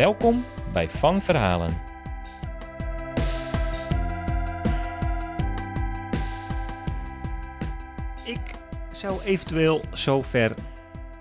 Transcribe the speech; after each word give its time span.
Welkom 0.00 0.44
bij 0.72 0.88
Van 0.88 1.20
Verhalen. 1.20 1.78
Ik 8.24 8.40
zou 8.92 9.22
eventueel 9.22 9.80
zover 9.92 10.54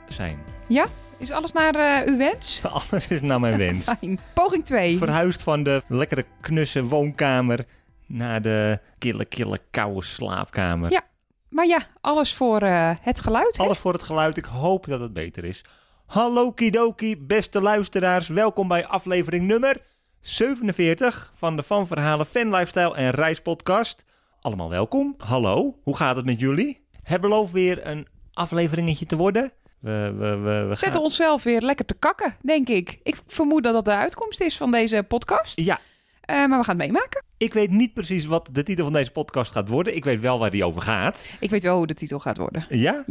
zijn. 0.07 0.39
Ja, 0.67 0.85
is 1.17 1.31
alles 1.31 1.51
naar 1.51 1.75
eh, 1.75 2.07
uw 2.07 2.17
wens? 2.17 2.61
Alles 2.89 3.07
is 3.07 3.21
naar 3.21 3.39
mijn 3.39 3.57
wens. 3.57 3.85
Fijn. 3.99 4.19
Poging 4.33 4.65
2. 4.65 4.97
Verhuisd 4.97 5.41
van 5.41 5.63
de 5.63 5.81
lekkere 5.87 6.25
knusse 6.41 6.83
woonkamer 6.83 7.65
naar 8.05 8.41
de 8.41 8.79
kille, 8.97 9.25
kille, 9.25 9.59
koude 9.71 10.03
slaapkamer. 10.03 10.91
Ja. 10.91 11.03
Maar 11.49 11.65
ja, 11.65 11.87
alles 12.01 12.33
voor 12.33 12.61
eh, 12.61 12.91
het 13.01 13.19
geluid. 13.19 13.57
hè? 13.57 13.63
Alles 13.63 13.77
voor 13.77 13.93
het 13.93 14.03
geluid. 14.03 14.37
Ik 14.37 14.45
hoop 14.45 14.85
dat 14.87 14.99
het 14.99 15.13
beter 15.13 15.45
is. 15.45 15.63
Hallo 16.09 16.51
Kidoki, 16.51 17.17
beste 17.17 17.61
luisteraars. 17.61 18.27
Welkom 18.27 18.67
bij 18.67 18.85
aflevering 18.85 19.47
nummer 19.47 19.81
47 20.21 21.31
van 21.33 21.55
de 21.55 21.63
Van 21.63 21.87
Verhalen 21.87 22.25
Fan 22.25 22.49
Lifestyle 22.49 22.95
en 22.95 23.09
Reispodcast. 23.11 24.05
Allemaal 24.41 24.69
welkom. 24.69 25.15
Hallo, 25.17 25.79
hoe 25.83 25.95
gaat 25.95 26.15
het 26.15 26.25
met 26.25 26.39
jullie? 26.39 26.85
Het 27.03 27.21
belooft 27.21 27.51
weer 27.51 27.87
een 27.87 28.07
afleveringetje 28.33 29.05
te 29.05 29.15
worden. 29.15 29.51
We, 29.79 30.13
we, 30.17 30.37
we, 30.37 30.65
we 30.69 30.75
Zetten 30.75 31.01
onszelf 31.01 31.43
weer 31.43 31.61
lekker 31.61 31.85
te 31.85 31.93
kakken, 31.93 32.35
denk 32.41 32.69
ik. 32.69 32.99
Ik 33.03 33.17
vermoed 33.27 33.63
dat 33.63 33.73
dat 33.73 33.85
de 33.85 33.91
uitkomst 33.95 34.41
is 34.41 34.57
van 34.57 34.71
deze 34.71 35.05
podcast. 35.07 35.59
Ja, 35.59 35.79
Eh, 36.21 36.35
maar 36.35 36.59
we 36.59 36.65
gaan 36.65 36.79
het 36.79 36.91
meemaken. 36.91 37.23
ik 37.37 37.53
weet 37.53 37.69
niet 37.69 37.93
precies 37.93 38.25
wat 38.25 38.49
de 38.51 38.63
titel 38.63 38.83
van 38.83 38.93
deze 38.93 39.11
podcast 39.11 39.51
gaat 39.51 39.67
worden. 39.69 39.95
Ik 39.95 40.03
weet 40.03 40.19
wel 40.19 40.39
waar 40.39 40.51
die 40.51 40.65
over 40.65 40.81
gaat. 40.81 41.25
Ik 41.39 41.49
weet 41.49 41.63
wel 41.63 41.77
hoe 41.77 41.87
de 41.87 41.93
titel 41.93 42.19
gaat 42.19 42.37
worden. 42.37 42.65
Ja? 42.69 43.03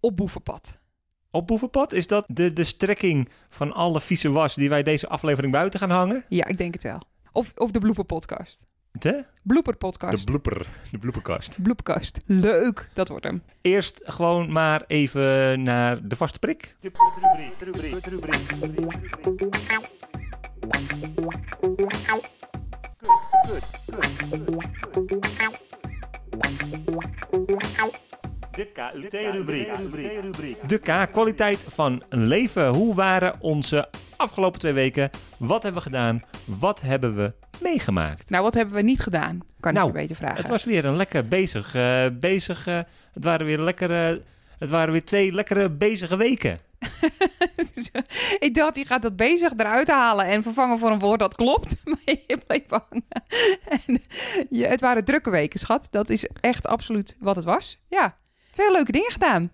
Op 0.00 0.16
boevenpad. 0.16 0.78
Op 1.36 1.46
Boevenpad, 1.46 1.92
is 1.92 2.06
dat 2.06 2.24
de, 2.28 2.52
de 2.52 2.64
strekking 2.64 3.28
van 3.48 3.72
alle 3.72 4.00
vieze 4.00 4.30
was 4.30 4.54
die 4.54 4.68
wij 4.68 4.82
deze 4.82 5.08
aflevering 5.08 5.52
buiten 5.52 5.80
gaan 5.80 5.90
hangen? 5.90 6.24
Ja, 6.28 6.46
ik 6.46 6.58
denk 6.58 6.74
het 6.74 6.82
wel. 6.82 7.00
Of, 7.32 7.52
of 7.56 7.70
de 7.70 7.78
blooper 7.78 8.04
podcast. 8.04 8.60
De? 8.92 9.24
Blooper 9.42 9.72
De 9.72 9.78
podcast. 9.78 10.24
blooper. 10.24 10.66
De 10.90 10.98
blooperkast. 10.98 11.62
Bloepkast. 11.62 12.20
Leuk, 12.26 12.90
dat 12.92 13.08
wordt 13.08 13.24
hem. 13.24 13.42
Eerst 13.60 14.00
gewoon 14.04 14.52
maar 14.52 14.84
even 14.86 15.62
naar 15.62 16.08
de 16.08 16.16
vaste 16.16 16.38
prik. 16.38 16.76
De 16.80 16.90
KUT-rubriek. 28.56 30.68
De 30.68 30.78
K, 30.78 31.12
kwaliteit 31.12 31.58
van 31.68 32.02
leven. 32.08 32.74
Hoe 32.74 32.94
waren 32.94 33.34
onze 33.40 33.88
afgelopen 34.16 34.60
twee 34.60 34.72
weken? 34.72 35.10
Wat 35.36 35.62
hebben 35.62 35.82
we 35.82 35.88
gedaan? 35.88 36.22
Wat 36.44 36.80
hebben 36.80 37.16
we 37.16 37.32
meegemaakt? 37.62 38.30
Nou, 38.30 38.42
wat 38.42 38.54
hebben 38.54 38.74
we 38.74 38.82
niet 38.82 39.00
gedaan? 39.00 39.40
Kan 39.60 39.72
Nou, 39.72 39.88
ik 39.88 39.94
je 39.94 40.00
beter 40.00 40.16
vragen. 40.16 40.36
Het 40.36 40.48
was 40.48 40.64
weer 40.64 40.84
een 40.84 40.96
lekker 40.96 41.28
bezig, 41.28 41.74
eh, 41.74 42.06
bezig. 42.12 42.66
eh, 42.66 42.80
het 43.12 43.24
waren 43.24 43.46
weer 43.46 43.58
lekkere, 43.58 44.22
het 44.58 44.68
waren 44.68 44.92
weer 44.92 45.04
twee 45.04 45.32
lekkere 45.32 45.70
bezige 45.70 46.16
weken. 46.16 46.58
ik 48.38 48.50
dacht, 48.54 48.76
je 48.76 48.84
gaat 48.84 49.02
dat 49.02 49.16
bezig 49.16 49.52
eruit 49.56 49.88
halen 49.88 50.24
en 50.24 50.42
vervangen 50.42 50.78
voor 50.78 50.90
een 50.90 50.98
woord 50.98 51.20
dat 51.20 51.34
klopt. 51.34 51.76
Maar 51.84 51.98
je 52.26 52.38
bleef 52.46 52.62
hangen. 52.68 53.04
En 53.86 54.02
je, 54.50 54.66
het 54.66 54.80
waren 54.80 55.04
drukke 55.04 55.30
weken, 55.30 55.58
schat. 55.58 55.88
Dat 55.90 56.10
is 56.10 56.28
echt 56.40 56.66
absoluut 56.66 57.16
wat 57.18 57.36
het 57.36 57.44
was. 57.44 57.78
Ja, 57.88 58.16
veel 58.56 58.72
leuke 58.72 58.92
dingen 58.92 59.12
gedaan. 59.12 59.50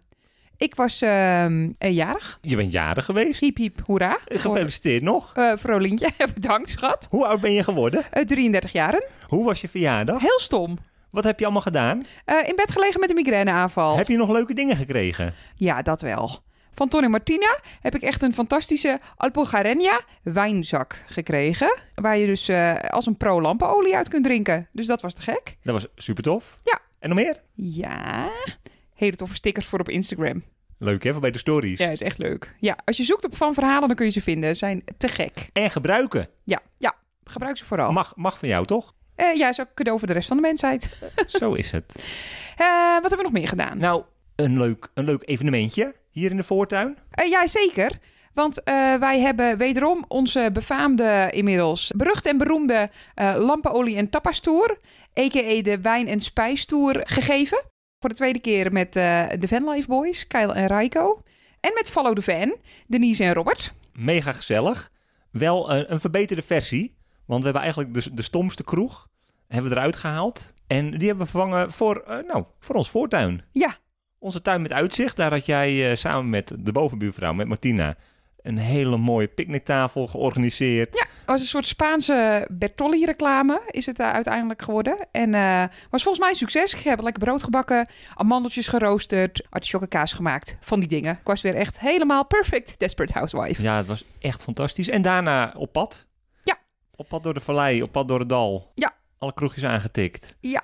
Ik 0.56 0.74
was 0.74 1.02
eh, 1.02 1.46
jarig. 1.78 2.38
Je 2.42 2.56
bent 2.56 2.72
jarig 2.72 3.04
geweest. 3.04 3.40
Hiep 3.40 3.56
hiep, 3.56 3.80
hoera. 3.86 4.18
Gefeliciteerd 4.24 5.02
nog. 5.02 5.36
Uh, 5.36 5.52
Vrolientje, 5.56 6.10
bedankt 6.34 6.70
schat. 6.70 7.06
Hoe 7.10 7.26
oud 7.26 7.40
ben 7.40 7.52
je 7.52 7.64
geworden? 7.64 8.04
Uh, 8.14 8.24
33 8.24 8.72
jaren. 8.72 9.04
Hoe 9.26 9.44
was 9.44 9.60
je 9.60 9.68
verjaardag? 9.68 10.20
Heel 10.20 10.40
stom. 10.40 10.78
Wat 11.10 11.24
heb 11.24 11.38
je 11.38 11.44
allemaal 11.44 11.62
gedaan? 11.62 11.98
Uh, 11.98 12.48
in 12.48 12.56
bed 12.56 12.70
gelegen 12.70 13.00
met 13.00 13.10
een 13.10 13.16
migraineaanval. 13.16 13.96
Heb 13.96 14.08
je 14.08 14.16
nog 14.16 14.30
leuke 14.30 14.54
dingen 14.54 14.76
gekregen? 14.76 15.34
Ja, 15.54 15.82
dat 15.82 16.00
wel. 16.00 16.42
Van 16.74 16.88
Tony 16.88 17.06
Martina 17.06 17.58
heb 17.80 17.94
ik 17.94 18.02
echt 18.02 18.22
een 18.22 18.34
fantastische 18.34 19.00
Alpogarenia 19.16 20.00
wijnzak 20.22 21.04
gekregen. 21.06 21.80
Waar 21.94 22.18
je 22.18 22.26
dus 22.26 22.48
uh, 22.48 22.74
als 22.74 23.06
een 23.06 23.16
pro 23.16 23.40
lampenolie 23.40 23.96
uit 23.96 24.08
kunt 24.08 24.24
drinken. 24.24 24.68
Dus 24.72 24.86
dat 24.86 25.00
was 25.00 25.14
te 25.14 25.22
gek. 25.22 25.56
Dat 25.62 25.74
was 25.74 25.86
super 25.96 26.22
tof. 26.22 26.58
Ja. 26.64 26.78
En 26.98 27.08
nog 27.08 27.18
meer? 27.18 27.40
Ja. 27.54 28.30
Hele 29.02 29.16
toffe 29.16 29.34
stickers 29.34 29.66
voor 29.66 29.80
op 29.80 29.88
Instagram. 29.88 30.42
Leuk 30.78 31.02
hè, 31.02 31.12
voor 31.12 31.20
bij 31.20 31.30
de 31.30 31.38
stories. 31.38 31.78
Ja, 31.78 31.88
is 31.90 32.00
echt 32.00 32.18
leuk. 32.18 32.54
Ja, 32.58 32.78
als 32.84 32.96
je 32.96 33.02
zoekt 33.02 33.24
op 33.24 33.36
van 33.36 33.54
verhalen, 33.54 33.88
dan 33.88 33.96
kun 33.96 34.06
je 34.06 34.12
ze 34.12 34.22
vinden. 34.22 34.50
Ze 34.50 34.54
zijn 34.54 34.84
te 34.98 35.08
gek. 35.08 35.48
En 35.52 35.70
gebruiken. 35.70 36.28
Ja, 36.44 36.60
ja. 36.78 36.94
Gebruik 37.24 37.56
ze 37.56 37.64
vooral. 37.64 37.92
Mag, 37.92 38.16
mag 38.16 38.38
van 38.38 38.48
jou 38.48 38.66
toch? 38.66 38.94
Uh, 39.16 39.34
ja, 39.36 39.48
is 39.48 39.60
ook 39.60 39.74
cadeau 39.74 39.98
voor 39.98 40.08
de 40.08 40.14
rest 40.14 40.28
van 40.28 40.36
de 40.36 40.42
mensheid. 40.42 40.90
Zo 41.26 41.52
is 41.52 41.70
het. 41.72 41.94
Uh, 41.96 42.92
wat 42.92 43.00
hebben 43.00 43.16
we 43.16 43.22
nog 43.22 43.32
meer 43.32 43.48
gedaan? 43.48 43.78
Nou, 43.78 44.02
een 44.36 44.58
leuk, 44.58 44.88
een 44.94 45.04
leuk 45.04 45.22
evenementje 45.24 45.94
hier 46.10 46.30
in 46.30 46.36
de 46.36 46.42
voortuin. 46.42 46.98
Uh, 47.22 47.30
ja, 47.30 47.46
zeker. 47.46 47.98
Want 48.34 48.60
uh, 48.64 48.94
wij 48.94 49.20
hebben 49.20 49.56
wederom 49.56 50.04
onze 50.08 50.50
befaamde, 50.52 51.28
inmiddels 51.30 51.92
berucht 51.96 52.26
en 52.26 52.38
beroemde 52.38 52.90
uh, 53.16 53.34
lampenolie- 53.38 53.96
en 53.96 54.10
tapastoer, 54.10 54.78
a.k.a. 55.18 55.62
de 55.62 55.78
wijn- 55.80 56.08
en 56.08 56.20
spijstoer, 56.20 57.00
gegeven. 57.04 57.70
Voor 58.02 58.10
de 58.10 58.16
tweede 58.16 58.38
keer 58.38 58.72
met 58.72 58.96
uh, 58.96 59.24
de 59.38 59.48
Vanlife 59.48 59.88
Boys, 59.88 60.26
Kyle 60.26 60.52
en 60.52 60.66
Raiko. 60.66 61.22
En 61.60 61.70
met 61.74 61.90
Follow 61.90 62.14
the 62.14 62.22
Van, 62.22 62.56
Denise 62.86 63.24
en 63.24 63.32
Robert. 63.32 63.72
Mega 63.92 64.32
gezellig. 64.32 64.90
Wel 65.30 65.72
een, 65.72 65.92
een 65.92 66.00
verbeterde 66.00 66.42
versie. 66.42 66.94
Want 67.26 67.38
we 67.38 67.44
hebben 67.44 67.62
eigenlijk 67.62 67.94
de, 67.94 68.14
de 68.14 68.22
stomste 68.22 68.64
kroeg 68.64 69.08
hebben 69.48 69.70
we 69.70 69.76
eruit 69.76 69.96
gehaald. 69.96 70.52
En 70.66 70.90
die 70.90 71.08
hebben 71.08 71.26
we 71.26 71.30
vervangen 71.30 71.72
voor, 71.72 72.04
uh, 72.08 72.16
nou, 72.28 72.44
voor 72.60 72.74
ons 72.74 72.90
voortuin. 72.90 73.44
Ja. 73.52 73.76
Onze 74.18 74.42
tuin 74.42 74.62
met 74.62 74.72
uitzicht. 74.72 75.16
Daar 75.16 75.30
had 75.30 75.46
jij 75.46 75.96
samen 75.96 76.30
met 76.30 76.54
de 76.58 76.72
bovenbuurvrouw, 76.72 77.32
met 77.32 77.48
Martina, 77.48 77.96
een 78.42 78.58
hele 78.58 78.96
mooie 78.96 79.26
picknicktafel 79.26 80.06
georganiseerd. 80.06 80.94
Ja, 80.94 81.06
het 81.18 81.26
was 81.26 81.40
een 81.40 81.46
soort 81.46 81.66
Spaanse 81.66 82.48
Bertolli-reclame, 82.50 83.60
is 83.70 83.86
het 83.86 84.00
uh, 84.00 84.12
uiteindelijk 84.12 84.62
geworden. 84.62 85.08
En 85.10 85.32
uh, 85.32 85.64
was 85.90 86.02
volgens 86.02 86.18
mij 86.18 86.28
een 86.28 86.36
succes. 86.36 86.74
Ik 86.74 86.80
heb 86.80 87.00
lekker 87.00 87.22
brood 87.22 87.42
gebakken, 87.42 87.88
amandeltjes 88.14 88.68
geroosterd, 88.68 89.46
artichokkenkaas 89.50 90.12
gemaakt. 90.12 90.56
Van 90.60 90.80
die 90.80 90.88
dingen. 90.88 91.12
Ik 91.12 91.26
was 91.26 91.40
weer 91.42 91.54
echt 91.54 91.78
helemaal 91.78 92.26
perfect 92.26 92.78
Desperate 92.78 93.12
Housewife. 93.12 93.62
Ja, 93.62 93.76
het 93.76 93.86
was 93.86 94.04
echt 94.18 94.42
fantastisch. 94.42 94.88
En 94.88 95.02
daarna 95.02 95.54
op 95.56 95.72
pad. 95.72 96.06
Ja. 96.44 96.58
Op 96.96 97.08
pad 97.08 97.22
door 97.22 97.34
de 97.34 97.40
vallei, 97.40 97.82
op 97.82 97.92
pad 97.92 98.08
door 98.08 98.18
het 98.18 98.28
dal. 98.28 98.72
Ja. 98.74 98.92
Alle 99.18 99.34
kroegjes 99.34 99.64
aangetikt. 99.64 100.36
Ja. 100.40 100.62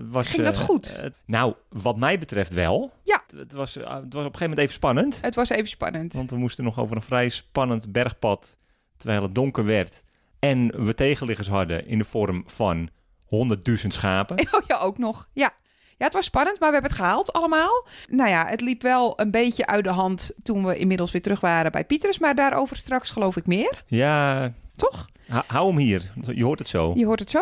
Was, 0.00 0.28
Ging 0.28 0.44
dat 0.44 0.56
goed? 0.56 1.00
Uh, 1.02 1.10
nou, 1.24 1.54
wat 1.68 1.96
mij 1.96 2.18
betreft 2.18 2.52
wel. 2.52 2.92
Ja. 3.02 3.22
Het, 3.26 3.38
het, 3.38 3.52
was, 3.52 3.76
uh, 3.76 3.82
het 3.82 3.92
was 3.92 4.02
op 4.02 4.14
een 4.14 4.22
gegeven 4.22 4.40
moment 4.40 4.58
even 4.58 4.74
spannend. 4.74 5.18
Het 5.20 5.34
was 5.34 5.48
even 5.48 5.68
spannend. 5.68 6.14
Want 6.14 6.30
we 6.30 6.36
moesten 6.36 6.64
nog 6.64 6.78
over 6.78 6.96
een 6.96 7.02
vrij 7.02 7.28
spannend 7.28 7.92
bergpad, 7.92 8.56
terwijl 8.96 9.22
het 9.22 9.34
donker 9.34 9.64
werd. 9.64 10.02
En 10.38 10.84
we 10.84 10.94
tegenliggers 10.94 11.48
hadden 11.48 11.86
in 11.86 11.98
de 11.98 12.04
vorm 12.04 12.42
van 12.46 12.88
100.000 13.24 13.86
schapen. 13.86 14.36
Oh 14.50 14.66
ja, 14.66 14.76
ook 14.78 14.98
nog. 14.98 15.28
Ja. 15.32 15.52
Ja, 15.98 16.04
het 16.04 16.14
was 16.14 16.24
spannend, 16.24 16.60
maar 16.60 16.68
we 16.68 16.74
hebben 16.74 16.92
het 16.92 17.00
gehaald 17.00 17.32
allemaal. 17.32 17.86
Nou 18.10 18.30
ja, 18.30 18.46
het 18.46 18.60
liep 18.60 18.82
wel 18.82 19.20
een 19.20 19.30
beetje 19.30 19.66
uit 19.66 19.84
de 19.84 19.90
hand 19.90 20.30
toen 20.42 20.64
we 20.64 20.76
inmiddels 20.76 21.10
weer 21.10 21.22
terug 21.22 21.40
waren 21.40 21.72
bij 21.72 21.84
Pieters. 21.84 22.18
Maar 22.18 22.34
daarover 22.34 22.76
straks 22.76 23.10
geloof 23.10 23.36
ik 23.36 23.46
meer. 23.46 23.84
Ja. 23.86 24.52
Toch? 24.74 25.06
Hou 25.26 25.68
hem 25.68 25.76
hier. 25.76 26.12
Je 26.34 26.44
hoort 26.44 26.58
het 26.58 26.68
zo. 26.68 26.92
Je 26.94 27.06
hoort 27.06 27.20
het 27.20 27.30
zo. 27.30 27.38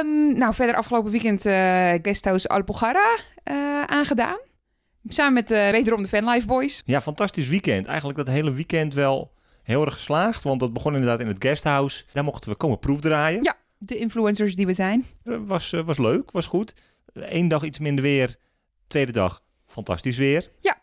Um, 0.00 0.38
nou, 0.38 0.54
verder 0.54 0.76
afgelopen 0.76 1.10
weekend 1.10 1.46
uh, 1.46 1.92
Guesthouse 2.02 2.48
Alpujarra 2.48 3.16
uh, 3.44 3.82
aangedaan. 3.82 4.38
Samen 5.08 5.32
met 5.32 5.50
uh, 5.50 5.70
wederom 5.70 6.02
de 6.02 6.08
Fanlife 6.08 6.46
Boys. 6.46 6.82
Ja, 6.84 7.00
fantastisch 7.00 7.48
weekend. 7.48 7.86
Eigenlijk 7.86 8.18
dat 8.18 8.28
hele 8.28 8.52
weekend 8.52 8.94
wel 8.94 9.32
heel 9.62 9.84
erg 9.84 9.94
geslaagd. 9.94 10.42
Want 10.42 10.60
dat 10.60 10.72
begon 10.72 10.92
inderdaad 10.92 11.20
in 11.20 11.26
het 11.26 11.36
guesthouse. 11.44 12.04
Daar 12.12 12.24
mochten 12.24 12.50
we 12.50 12.56
komen 12.56 12.78
proefdraaien. 12.78 13.42
Ja, 13.42 13.56
de 13.78 13.96
influencers 13.96 14.56
die 14.56 14.66
we 14.66 14.72
zijn. 14.72 15.04
Was, 15.22 15.70
was 15.84 15.98
leuk, 15.98 16.30
was 16.30 16.46
goed. 16.46 16.74
Eén 17.12 17.48
dag 17.48 17.62
iets 17.62 17.78
minder 17.78 18.04
weer. 18.04 18.36
Tweede 18.86 19.12
dag 19.12 19.42
fantastisch 19.66 20.18
weer. 20.18 20.50
Ja. 20.60 20.82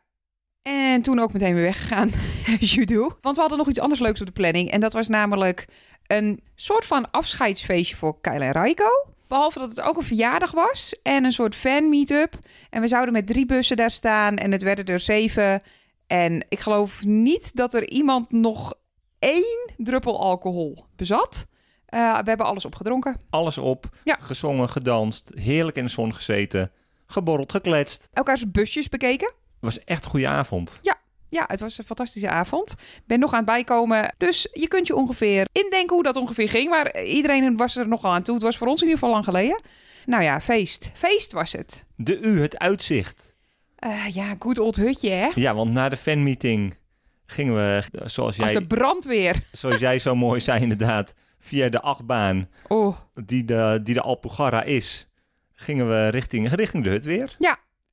En 0.62 1.02
toen 1.02 1.20
ook 1.20 1.34
meteen 1.34 1.54
weer 1.54 1.64
weggegaan, 1.64 2.12
as 2.62 2.74
you 2.74 2.86
do. 2.86 3.18
Want 3.22 3.36
we 3.36 3.42
hadden 3.42 3.58
nog 3.58 3.70
iets 3.70 3.80
anders 3.80 4.00
leuks 4.00 4.20
op 4.20 4.26
de 4.26 4.32
planning. 4.32 4.72
En 4.72 4.80
dat 4.80 4.94
was 4.94 5.08
namelijk 5.08 5.68
een 6.12 6.44
soort 6.56 6.86
van 6.86 7.12
afscheidsfeestje 7.12 7.96
voor 7.96 8.22
Kyle 8.22 8.44
en 8.46 8.52
Raiko. 8.52 8.90
Behalve 9.28 9.60
dat 9.60 9.70
het 9.70 9.82
ook 9.82 9.98
een 9.98 10.04
verjaardag 10.04 10.52
was 10.52 10.96
en 11.04 11.24
een 11.24 11.32
soort 11.32 11.56
fan-meetup. 11.56 12.40
En 12.70 12.82
we 12.82 12.88
zouden 12.88 13.14
met 13.14 13.28
drie 13.28 13.46
bussen 13.46 13.78
daar 13.78 13.92
staan 13.92 14.36
en 14.36 14.52
het 14.52 14.62
werden 14.62 14.86
er 14.86 15.00
zeven. 15.00 15.62
En 16.08 16.46
ik 16.50 16.60
geloof 16.60 17.04
niet 17.06 17.56
dat 17.56 17.74
er 17.74 17.90
iemand 17.90 18.32
nog 18.32 18.74
één 19.20 19.72
druppel 19.78 20.20
alcohol 20.20 20.86
bezat. 20.96 21.48
Uh, 21.90 22.20
we 22.20 22.30
hebben 22.30 22.46
alles 22.46 22.66
opgedronken. 22.66 23.18
Alles 23.30 23.58
op, 23.58 23.90
Ja. 24.04 24.18
gezongen, 24.22 24.70
gedanst, 24.70 25.32
heerlijk 25.36 25.78
in 25.78 25.84
de 25.84 25.90
zon 25.90 26.14
gezeten, 26.16 26.72
geborreld, 27.06 27.52
gekletst. 27.52 28.10
Elkaars 28.14 28.52
busjes 28.52 28.90
bekeken. 28.90 29.28
Het 29.28 29.60
was 29.60 29.84
echt 29.84 30.04
een 30.04 30.10
goede 30.10 30.28
avond. 30.28 30.80
Ja, 30.82 30.96
het 31.32 31.60
was 31.60 31.78
een 31.78 31.84
fantastische 31.84 32.30
avond. 32.30 32.76
Ben 33.06 33.20
nog 33.20 33.32
aan 33.32 33.38
het 33.38 33.46
bijkomen. 33.46 34.14
Dus 34.18 34.48
je 34.54 34.68
kunt 34.68 34.88
je 34.88 34.96
ongeveer 34.96 35.48
indenken 35.52 35.94
hoe 35.96 36.04
dat 36.04 36.16
ongeveer 36.16 36.50
ging. 36.50 36.70
Maar 36.70 37.04
iedereen 37.04 37.58
was 37.58 37.76
er 37.76 37.88
nogal 37.88 38.12
aan 38.12 38.22
toe. 38.24 38.34
Het 38.34 38.44
was 38.44 38.58
voor 38.58 38.68
ons 38.68 38.82
in 38.82 38.88
ieder 38.88 39.00
geval 39.00 39.14
lang 39.14 39.26
geleden. 39.26 39.62
Nou 40.06 40.24
ja, 40.24 40.42
feest. 40.42 40.92
Feest 40.94 41.32
was 41.32 41.52
het. 41.52 41.86
De 41.96 42.20
U, 42.20 42.42
het 42.42 42.58
uitzicht. 42.58 43.36
Eh, 43.76 44.08
ja, 44.08 44.36
goed 44.40 44.60
old 44.60 44.76
hutje, 44.76 45.10
hè? 45.10 45.30
Ja, 45.36 45.54
want 45.54 45.72
na 45.72 45.90
de 45.90 45.98
fanmeeting 45.98 46.78
gingen 47.26 47.54
we, 47.56 47.84
zoals 47.92 48.40
Als 48.40 48.52
jij, 48.52 48.60
de 48.60 48.68
brandweer. 48.68 49.36
zoals 49.52 49.80
jij 49.80 50.00
zo 50.00 50.16
mooi 50.16 50.40
zei 50.40 50.62
inderdaad, 50.62 51.14
via 51.40 51.70
de 51.70 51.82
achtbaan 51.82 52.50
Oh, 52.68 52.98
die 53.26 53.46
de, 53.46 53.80
die 53.84 53.94
de 53.94 54.02
Alpugarra 54.02 54.64
is, 54.64 55.08
gingen 55.54 55.88
we 55.90 56.08
richting, 56.08 56.54
richting 56.54 56.84
de 56.84 56.90
hut 56.90 57.06
weer. 57.06 57.36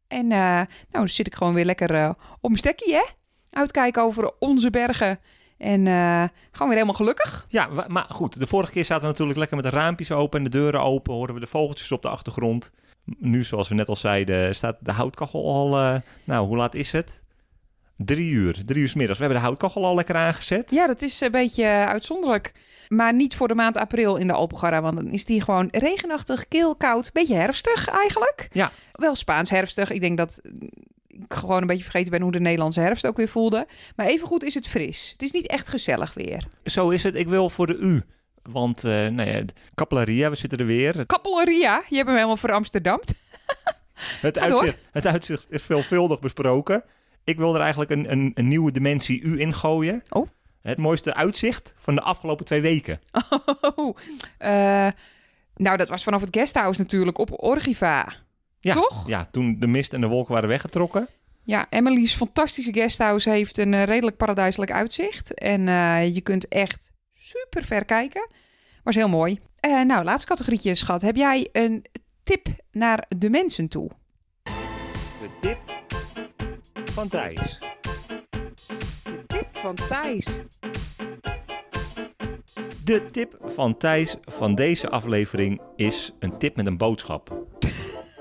en 0.08 0.32
eh, 0.32 0.38
nou, 0.38 0.67
dan 0.90 1.08
zit 1.08 1.26
ik 1.26 1.35
gewoon 1.35 1.55
weer 1.55 1.64
lekker 1.64 1.94
eh, 1.94 2.11
op 2.40 2.50
mijn 2.50 2.58
stekkie, 2.58 2.94
hè? 2.94 3.05
Uitkijken 3.58 4.02
over 4.02 4.32
onze 4.38 4.70
bergen. 4.70 5.19
En 5.56 5.87
eh, 5.87 6.25
gewoon 6.50 6.69
weer 6.69 6.76
helemaal 6.76 6.94
gelukkig. 6.94 7.46
Ja, 7.49 7.69
maar 7.87 8.06
goed, 8.08 8.38
de 8.38 8.46
vorige 8.46 8.72
keer 8.72 8.84
zaten 8.84 9.02
we 9.02 9.10
natuurlijk 9.10 9.38
lekker 9.38 9.56
met 9.56 9.64
de 9.64 9.78
raampjes 9.78 10.12
open 10.12 10.38
en 10.38 10.44
de 10.44 10.50
deuren 10.50 10.82
open, 10.82 11.14
hoorden 11.14 11.34
we 11.34 11.40
de 11.40 11.46
vogeltjes 11.46 11.93
op 11.93 12.02
de 12.02 12.08
achtergrond. 12.08 12.70
Nu, 13.05 13.44
zoals 13.44 13.69
we 13.69 13.75
net 13.75 13.88
al 13.88 13.96
zeiden, 13.96 14.55
staat 14.55 14.76
de 14.81 14.93
houtkachel 14.93 15.55
al, 15.55 15.78
eh, 15.78 15.94
nou, 16.25 16.46
hoe 16.46 16.56
laat 16.56 16.75
is 16.75 16.93
het? 16.93 17.22
Drie 17.96 18.31
uur, 18.31 18.64
drie 18.64 18.82
uur 18.82 18.88
's 18.88 18.94
middags. 18.94 19.19
We 19.19 19.25
hebben 19.25 19.43
de 19.43 19.49
houtkachel 19.49 19.84
al 19.84 19.94
lekker 19.94 20.14
aangezet. 20.14 20.70
Ja, 20.70 20.87
dat 20.87 21.02
is 21.02 21.20
een 21.20 21.31
beetje 21.31 21.66
uitzonderlijk. 21.66 22.52
Maar 22.88 23.14
niet 23.14 23.37
voor 23.37 23.49
de 23.49 23.54
maand 23.54 23.76
april 23.76 24.16
in 24.16 24.26
de 24.26 24.32
Alpugarra, 24.32 24.82
want 24.82 24.96
dan 24.96 25.11
is 25.11 25.25
die 25.25 25.43
gewoon 25.43 25.69
regenachtig, 25.70 26.49
kil, 26.49 26.76
koud, 26.76 27.12
beetje 27.12 27.34
herfstig 27.34 27.88
eigenlijk. 27.88 28.49
Ja. 28.52 28.72
Wel 28.93 29.14
Spaans 29.14 29.50
herfstig. 29.50 29.90
Ik 29.90 30.00
denk 30.00 30.16
dat 30.19 30.40
ik 31.20 31.35
gewoon 31.35 31.61
een 31.61 31.67
beetje 31.67 31.82
vergeten 31.82 32.11
ben 32.11 32.20
hoe 32.20 32.32
de 32.32 32.41
Nederlandse 32.41 32.81
herfst 32.81 33.06
ook 33.06 33.17
weer 33.17 33.29
voelde. 33.29 33.67
Maar 33.97 34.06
evengoed 34.06 34.44
is 34.44 34.55
het 34.55 34.69
fris. 34.69 35.11
Het 35.12 35.23
is 35.23 35.32
niet 35.32 35.47
echt 35.47 35.69
gezellig 35.69 36.15
weer. 36.15 36.47
Zo 36.65 36.91
is 36.91 37.03
het. 37.03 37.15
Ik 37.15 37.29
wil 37.29 37.50
voor 37.50 37.67
de 37.67 37.76
U. 37.76 38.03
Want, 38.43 38.85
eh 38.85 38.93
nou 38.93 39.31
ja, 39.31 39.43
Capillaria, 39.75 40.31
we 40.31 40.37
zitten 40.37 40.59
er 40.59 40.67
weer. 40.67 40.97
Het, 40.97 41.06
Kappelleria, 41.06 41.82
je 41.88 41.94
hebt 41.94 42.06
hem 42.06 42.17
helemaal 42.17 42.37
voor 42.37 42.53
Amsterdam. 42.53 43.00
het, 44.20 44.38
uitzicht, 44.38 44.79
het 44.93 45.06
uitzicht 45.06 45.47
is 45.50 45.62
veelvuldig 45.62 46.20
besproken. 46.20 46.85
Ik 47.25 47.37
wil 47.37 47.55
er 47.55 47.61
eigenlijk 47.61 47.91
een, 47.91 48.12
een, 48.12 48.31
een 48.35 48.49
nieuwe 48.49 48.73
dimensie 48.73 49.21
U 49.21 49.41
in 49.41 49.55
gooien. 49.55 50.03
Oh. 50.09 50.26
Het 50.62 50.79
mooiste 50.79 51.14
uitzicht 51.14 51.75
van 51.76 51.94
de 51.94 52.00
afgelopen 52.00 52.44
twee 52.44 52.61
weken. 52.61 53.00
Oh, 53.75 53.97
eh, 54.38 54.88
nou, 55.56 55.76
dat 55.76 55.88
was 55.88 56.05
vanaf 56.05 56.21
het 56.21 56.37
guesthouse 56.37 56.81
natuurlijk 56.81 57.19
op 57.19 57.43
Orgiva. 57.43 58.14
Ja, 58.60 58.75
Toch? 58.75 59.08
Ja, 59.08 59.25
toen 59.31 59.56
de 59.58 59.66
mist 59.66 59.93
en 59.93 60.00
de 60.00 60.06
wolken 60.06 60.34
waren 60.34 60.49
weggetrokken. 60.49 61.08
Ja, 61.43 61.66
Emily's 61.70 62.14
fantastische 62.14 62.72
guesthouse 62.72 63.31
heeft 63.31 63.58
een 63.58 63.75
eh, 63.75 63.84
redelijk 63.84 64.16
paradijselijk 64.16 64.72
uitzicht. 64.72 65.34
En 65.34 65.69
eh, 65.69 66.14
je 66.14 66.20
kunt 66.20 66.49
echt 66.49 66.93
super 67.12 67.64
ver 67.64 67.84
kijken. 67.84 68.28
Was 68.82 68.94
heel 68.94 69.08
mooi. 69.08 69.38
Eh, 69.60 69.82
nou, 69.82 70.05
laatste 70.05 70.28
categorietje, 70.28 70.75
schat. 70.75 71.02
Heb 71.02 71.16
jij 71.16 71.49
een 71.52 71.84
tip 72.22 72.46
naar 72.72 73.05
de 73.16 73.31
mensen 73.31 73.69
toe? 73.69 73.90
De 74.43 75.28
tip 75.40 75.58
van 76.84 77.08
Thijs. 77.08 77.58
De 79.00 79.25
tip 79.26 79.49
van 79.52 79.75
Thijs. 79.75 80.43
De 82.84 83.11
tip 83.11 83.38
van 83.43 83.76
Thijs 83.76 84.16
van 84.25 84.54
deze 84.54 84.88
aflevering 84.88 85.61
is 85.76 86.12
een 86.19 86.38
tip 86.38 86.56
met 86.56 86.66
een 86.66 86.76
boodschap. 86.76 87.46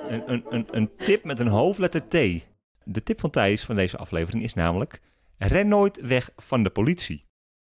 Een, 0.09 0.23
een, 0.33 0.45
een, 0.49 0.67
een 0.71 0.89
tip 0.97 1.23
met 1.23 1.39
een 1.39 1.47
hoofdletter 1.47 2.01
T. 2.07 2.11
De 2.83 3.03
tip 3.03 3.19
van 3.19 3.29
Thijs 3.29 3.63
van 3.65 3.75
deze 3.75 3.97
aflevering 3.97 4.43
is 4.43 4.53
namelijk... 4.53 5.01
Ren 5.37 5.67
nooit 5.67 5.99
weg 6.01 6.29
van 6.37 6.63
de 6.63 6.69
politie. 6.69 7.25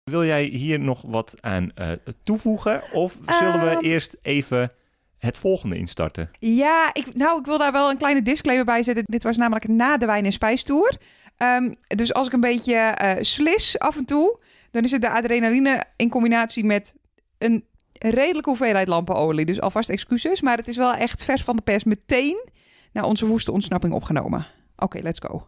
Wil 0.04 0.26
jij 0.26 0.44
hier 0.44 0.80
nog 0.80 1.02
wat 1.02 1.36
aan 1.42 1.72
eh, 1.76 1.92
toevoegen? 2.24 2.82
Of 2.94 3.18
zullen 3.26 3.60
we 3.64 3.70
Ehm. 3.70 3.84
eerst 3.84 4.18
even 4.22 4.72
het 5.18 5.38
volgende 5.38 5.78
instarten? 5.78 6.30
Ja, 6.40 6.90
ik, 6.94 7.16
nou, 7.16 7.40
ik 7.40 7.46
wil 7.46 7.58
daar 7.58 7.72
wel 7.72 7.90
een 7.90 7.98
kleine 7.98 8.22
disclaimer 8.22 8.66
bij 8.66 8.84
zetten. 8.84 9.04
Dit 9.08 9.24
was 9.24 9.38
namelijk 9.38 9.68
na 9.68 9.98
de 9.98 10.06
wijn- 10.06 10.26
en 10.26 10.32
spijstoer. 10.32 10.98
Ehm, 11.38 11.74
dus 11.88 12.14
als 12.14 12.28
ik 12.28 12.34
een 12.34 12.40
beetje 12.40 12.76
eh, 12.76 13.16
slis 13.24 13.80
af 13.80 13.98
en 13.98 14.06
toe, 14.06 14.40
dan 14.72 14.84
is 14.84 14.92
het 14.92 15.02
de 15.02 15.10
adrenaline 15.10 15.84
in 15.96 16.10
combinatie 16.10 16.64
met 16.66 16.96
een 17.38 17.66
redelijke 18.10 18.50
hoeveelheid 18.50 18.88
lampenolie. 18.88 19.46
Dus 19.46 19.62
alvast 19.62 19.90
excuses, 19.90 20.42
maar 20.42 20.58
het 20.58 20.68
is 20.68 20.78
wel 20.78 20.94
echt 20.94 21.24
vers 21.24 21.44
van 21.44 21.56
de 21.56 21.62
pers 21.62 21.84
meteen 21.84 22.50
naar 22.94 23.04
onze 23.04 23.28
woeste 23.28 23.52
ontsnapping 23.52 23.94
opgenomen. 23.94 24.48
Oké, 24.76 25.00
let's 25.00 25.20
go. 25.20 25.46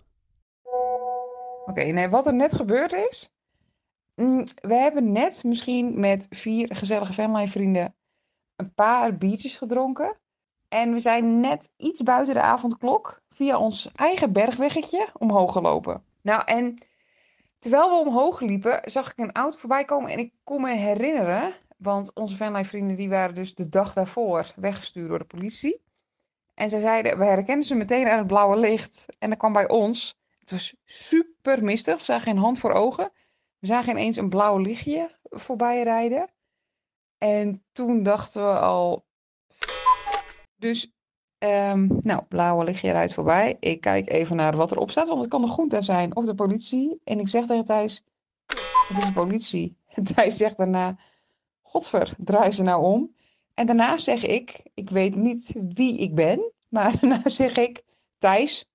Oké, 1.66 1.84
nee, 1.84 2.10
wat 2.10 2.28
er 2.28 2.34
net 2.34 2.56
gebeurd 2.56 2.94
is. 2.94 3.34
mm, 4.16 4.44
we 4.56 4.76
hebben 4.76 5.12
net 5.12 5.44
misschien 5.44 6.00
met 6.00 6.28
vier 6.30 6.76
gezellige 6.76 7.14
fanline 7.14 7.48
vrienden 7.48 7.96
een 8.56 8.74
paar 8.74 9.18
biertjes 9.18 9.58
gedronken. 9.58 10.18
En 10.70 10.92
we 10.92 11.00
zijn 11.00 11.40
net 11.40 11.70
iets 11.78 12.04
buiten 12.04 12.34
de 12.34 12.42
avondklok 12.42 13.22
via 13.30 13.58
ons 13.58 13.90
eigen 13.96 14.32
bergweggetje 14.32 15.08
omhoog 15.18 15.52
gelopen. 15.52 16.04
Nou, 16.22 16.42
en 16.46 16.74
terwijl 17.60 17.90
we 17.90 18.10
omhoog 18.10 18.42
liepen, 18.42 18.80
zag 18.84 19.12
ik 19.12 19.18
een 19.18 19.32
auto 19.32 19.58
voorbij 19.58 19.86
komen. 19.86 20.12
En 20.12 20.20
ik 20.20 20.34
kon 20.44 20.62
me 20.62 20.76
herinneren, 20.76 21.54
want 21.84 22.14
onze 22.14 22.36
fanline 22.36 22.66
vrienden 22.66 22.98
die 22.98 23.10
waren 23.10 23.36
dus 23.36 23.56
de 23.56 23.70
dag 23.70 23.94
daarvoor 23.94 24.54
weggestuurd 24.56 25.10
door 25.10 25.20
de 25.20 25.26
politie. 25.26 25.82
En 26.54 26.70
zij 26.70 26.80
zeiden, 26.80 27.18
we 27.18 27.26
herkennen 27.26 27.66
ze 27.66 27.76
meteen 27.76 28.08
aan 28.08 28.18
het 28.18 28.28
blauwe 28.28 28.58
licht. 28.58 29.06
En 29.20 29.30
dat 29.30 29.38
kwam 29.38 29.54
bij 29.54 29.70
ons. 29.70 30.16
Het 30.40 30.52
was 30.52 30.76
super 30.86 31.64
mistig. 31.64 31.98
We 31.98 32.04
zagen 32.04 32.24
geen 32.24 32.38
hand 32.38 32.60
voor 32.60 32.72
ogen. 32.72 33.12
We 33.60 33.68
zagen 33.68 33.92
ineens 33.92 34.16
een 34.16 34.30
blauw 34.30 34.58
lichtje 34.58 35.18
voorbij 35.22 35.84
rijden. 35.84 36.30
En 37.18 37.64
toen 37.72 38.04
dachten 38.04 38.48
we 38.48 38.60
al. 38.60 39.06
Dus, 40.56 40.94
ehm, 41.38 41.88
nou, 42.00 42.24
blauwe 42.30 42.64
lichtje 42.64 42.92
rijdt 42.92 43.14
voorbij. 43.14 43.58
Ik 43.60 43.82
kijk 43.82 44.10
even 44.10 44.36
naar 44.36 44.56
wat 44.56 44.72
erop 44.72 44.92
staat, 44.92 45.08
want 45.08 45.22
het 45.22 45.30
kan 45.30 45.42
de 45.42 45.48
groente 45.48 45.82
zijn 45.82 46.16
of 46.16 46.26
de 46.26 46.36
politie. 46.36 47.02
En 47.04 47.20
ik 47.20 47.28
zeg 47.28 47.46
tegen 47.46 47.66
Thijs: 47.66 48.04
Het 48.88 48.98
is 48.98 49.06
de 49.06 49.14
politie. 49.14 49.78
Thijs 50.14 50.38
zegt 50.38 50.58
daarna: 50.58 50.98
Godver, 51.74 52.14
draai 52.18 52.52
ze 52.52 52.64
nou 52.64 52.84
om. 52.84 53.16
En 53.54 53.66
daarna 53.66 53.98
zeg 53.98 54.26
ik: 54.26 54.62
Ik 54.74 54.90
weet 54.90 55.16
niet 55.16 55.56
wie 55.74 55.98
ik 55.98 56.16
ben, 56.16 56.52
maar 56.70 56.94
daarna 57.00 57.30
zeg 57.30 57.58
ik: 57.58 57.84
Thijs, 58.18 58.66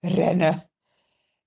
rennen. 0.00 0.70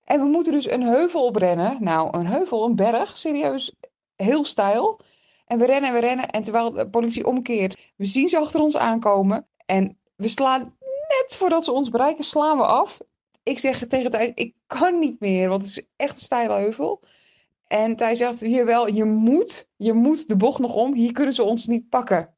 En 0.03 0.19
we 0.19 0.25
moeten 0.25 0.51
dus 0.53 0.69
een 0.69 0.81
heuvel 0.81 1.25
oprennen. 1.25 1.83
Nou, 1.83 2.17
een 2.17 2.27
heuvel, 2.27 2.65
een 2.65 2.75
berg, 2.75 3.17
serieus, 3.17 3.75
heel 4.15 4.45
stijl. 4.45 4.99
En 5.45 5.59
we 5.59 5.65
rennen 5.65 5.89
en 5.89 5.95
we 5.95 6.01
rennen. 6.01 6.29
En 6.29 6.43
terwijl 6.43 6.71
de 6.71 6.89
politie 6.89 7.25
omkeert, 7.25 7.91
we 7.95 8.05
zien 8.05 8.29
ze 8.29 8.38
achter 8.38 8.61
ons 8.61 8.77
aankomen. 8.77 9.47
En 9.65 9.99
we 10.15 10.27
slaan 10.27 10.77
net 11.19 11.35
voordat 11.35 11.63
ze 11.63 11.71
ons 11.71 11.89
bereiken, 11.89 12.23
slaan 12.23 12.57
we 12.57 12.65
af. 12.65 12.99
Ik 13.43 13.59
zeg 13.59 13.88
tegen 13.88 14.11
Thijs, 14.11 14.31
ik 14.33 14.55
kan 14.67 14.99
niet 14.99 15.19
meer, 15.19 15.49
want 15.49 15.61
het 15.61 15.71
is 15.71 15.88
echt 15.95 16.11
een 16.11 16.17
steile 16.17 16.53
heuvel. 16.53 17.01
En 17.69 17.95
Thijs 17.95 18.17
zegt, 18.17 18.39
jawel, 18.39 18.88
je 18.88 19.05
moet, 19.05 19.69
je 19.75 19.93
moet 19.93 20.27
de 20.27 20.35
bocht 20.35 20.59
nog 20.59 20.75
om. 20.75 20.93
Hier 20.93 21.11
kunnen 21.11 21.33
ze 21.33 21.43
ons 21.43 21.65
niet 21.67 21.89
pakken. 21.89 22.35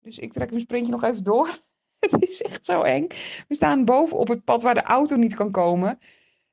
Dus 0.00 0.18
ik 0.18 0.32
trek 0.32 0.50
mijn 0.50 0.62
sprintje 0.62 0.92
nog 0.92 1.04
even 1.04 1.24
door. 1.24 1.60
Het 1.98 2.28
is 2.28 2.42
echt 2.42 2.64
zo 2.64 2.82
eng. 2.82 3.06
We 3.48 3.54
staan 3.54 3.84
boven 3.84 4.18
op 4.18 4.28
het 4.28 4.44
pad 4.44 4.62
waar 4.62 4.74
de 4.74 4.82
auto 4.82 5.16
niet 5.16 5.34
kan 5.34 5.50
komen. 5.50 5.98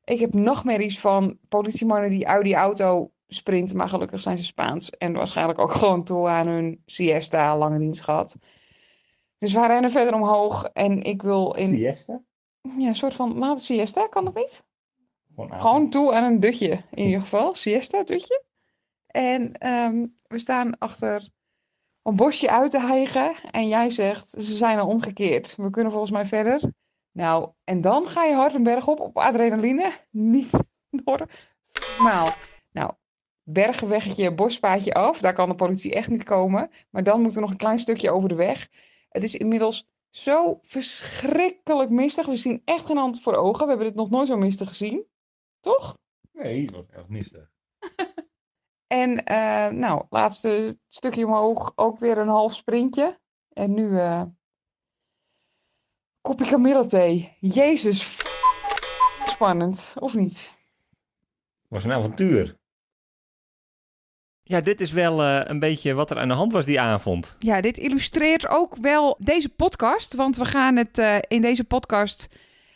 Ik 0.04 0.20
heb 0.20 0.34
nachtmerries 0.34 1.00
van 1.00 1.40
politiemannen 1.50 2.10
die 2.10 2.28
uit 2.28 2.44
die 2.44 2.56
auto 2.56 3.12
sprinten. 3.28 3.76
Maar 3.76 3.90
gelukkig 3.90 4.22
zijn 4.22 4.38
ze 4.38 4.44
Spaans. 4.44 4.90
En 4.90 5.14
waarschijnlijk 5.14 5.60
ook 5.60 5.72
gewoon 5.72 6.04
toe 6.04 6.28
aan 6.28 6.48
hun 6.48 6.82
siesta, 6.86 7.58
lange 7.58 7.80
dienst 7.80 8.02
gehad. 8.02 8.38
Dus 9.38 9.54
we 9.54 9.68
rennen 9.68 9.92
verder 9.92 10.14
omhoog. 10.14 10.64
En 10.64 11.02
ik 11.02 11.22
wil 11.22 11.54
in 11.54 11.76
Siesta? 11.76 12.22
ja, 12.62 12.88
een 12.88 12.96
soort 12.96 13.14
van 13.14 13.40
de 13.40 13.60
siesta, 13.60 14.08
kan 14.08 14.26
dat 14.26 14.36
niet? 14.36 14.66
Gewoon, 15.36 15.90
toe 15.90 16.14
aan 16.14 16.24
een 16.24 16.40
dutje, 16.40 16.84
in 16.92 17.06
ieder 17.06 17.22
geval. 17.22 17.54
Siesta, 17.54 18.04
dutje. 18.04 18.44
En 19.08 19.52
ehm, 19.52 20.06
we 20.28 20.38
staan 20.38 20.78
achter 20.78 21.30
een 22.04 22.16
bosje 22.16 22.50
uit 22.50 22.72
te 22.72 22.80
hijgen. 22.80 23.36
En 23.52 23.68
jij 23.68 23.90
zegt, 23.90 24.30
ze 24.30 24.56
zijn 24.56 24.80
al 24.80 24.88
omgekeerd. 24.88 25.56
We 25.56 25.70
kunnen 25.70 25.92
volgens 25.92 26.12
mij 26.12 26.26
verder. 26.26 26.62
Nou, 27.12 27.50
en 27.64 27.82
dan 27.82 28.06
ga 28.06 28.24
je 28.24 28.34
hard 28.34 28.54
een 28.54 28.64
berg 28.64 28.88
op 28.88 29.00
op 29.00 29.18
adrenaline. 29.18 29.92
Niet 30.12 30.52
normaal. 30.90 32.30
Nou, 32.72 32.92
bergenweggetje, 33.44 34.34
bospaadje 34.34 34.94
af. 34.94 35.20
Daar 35.20 35.34
kan 35.34 35.50
de 35.50 35.56
politie 35.56 35.94
echt 35.94 36.10
niet 36.10 36.24
komen. 36.24 36.70
Maar 36.90 37.04
dan 37.04 37.22
moet 37.22 37.36
er 37.36 37.42
nog 37.42 37.52
een 37.52 37.58
klein 37.58 37.80
stukje 37.80 38.12
over 38.12 38.30
de 38.30 38.36
weg. 38.36 38.70
Het 39.10 39.24
is 39.24 39.36
inmiddels 39.36 39.88
zo 40.10 40.60
verschrikkelijk 40.62 41.90
mistig. 41.90 42.26
We 42.26 42.38
zien 42.38 42.62
echt 42.66 42.86
geen 42.86 42.98
hand 42.98 43.22
voor 43.22 43.36
ogen. 43.36 43.64
We 43.64 43.70
hebben 43.70 43.88
dit 43.88 43.96
nog 43.96 44.10
nooit 44.10 44.28
zo 44.28 44.38
mistig 44.38 44.68
gezien. 44.68 45.06
Toch? 45.66 45.98
Nee, 46.32 46.66
dat 46.72 46.76
was 46.76 46.90
echt 46.90 47.08
mistig. 47.08 47.50
En 48.88 49.24
eh, 49.24 49.68
nou, 49.70 50.06
laatste 50.10 50.80
stukje 50.88 51.26
omhoog. 51.26 51.72
Ook 51.76 52.00
weer 52.00 52.18
een 52.18 52.28
half 52.28 52.54
sprintje. 52.54 53.20
En 53.54 53.74
nu 53.74 54.00
eh 54.00 54.24
kopje 56.22 56.46
kamillethee. 56.46 57.38
Jezus, 57.40 58.04
f- 58.04 58.22
spannend. 59.26 59.96
Of 60.00 60.16
niet? 60.16 60.54
was 61.68 61.84
een 61.84 61.92
avontuur. 61.92 62.58
Ja, 64.44 64.62
dit 64.62 64.82
is 64.82 64.92
wel 64.92 65.22
eh, 65.22 65.42
een 65.44 65.60
beetje 65.60 65.94
wat 65.94 66.12
er 66.12 66.18
aan 66.20 66.28
de 66.28 66.34
hand 66.34 66.52
was 66.52 66.66
die 66.66 66.80
avond. 66.80 67.36
Ja, 67.40 67.62
dit 67.62 67.78
illustreert 67.78 68.48
ook 68.48 68.76
wel 68.76 69.16
deze 69.20 69.50
podcast. 69.50 70.14
Want 70.14 70.38
we 70.38 70.46
gaan 70.46 70.76
het 70.76 70.98
eh, 70.98 71.18
in 71.28 71.42
deze 71.42 71.64
podcast 71.64 72.28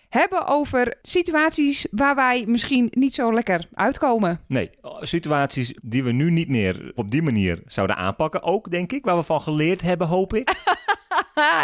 hebben 0.10 0.48
over 0.48 0.98
situaties 1.01 1.88
waar 1.92 2.16
wij 2.16 2.44
misschien 2.48 2.88
niet 2.92 3.13
zo 3.13 3.34
lekker 3.34 3.66
uitkomen. 3.74 4.42
Nee, 4.48 4.70
situaties 5.00 5.74
die 5.82 6.04
we 6.04 6.12
nu 6.12 6.32
niet 6.32 6.50
meer 6.50 6.92
op 6.96 7.12
die 7.12 7.22
manier 7.22 7.62
zouden 7.66 7.96
aanpakken. 7.96 8.42
Ook, 8.42 8.72
denk 8.72 8.92
ik, 8.92 9.06
waar 9.06 9.18
we 9.18 9.24
van 9.24 9.42
geleerd 9.42 9.82
hebben, 9.82 10.08
hoop 10.08 10.34
ik. 10.34 10.51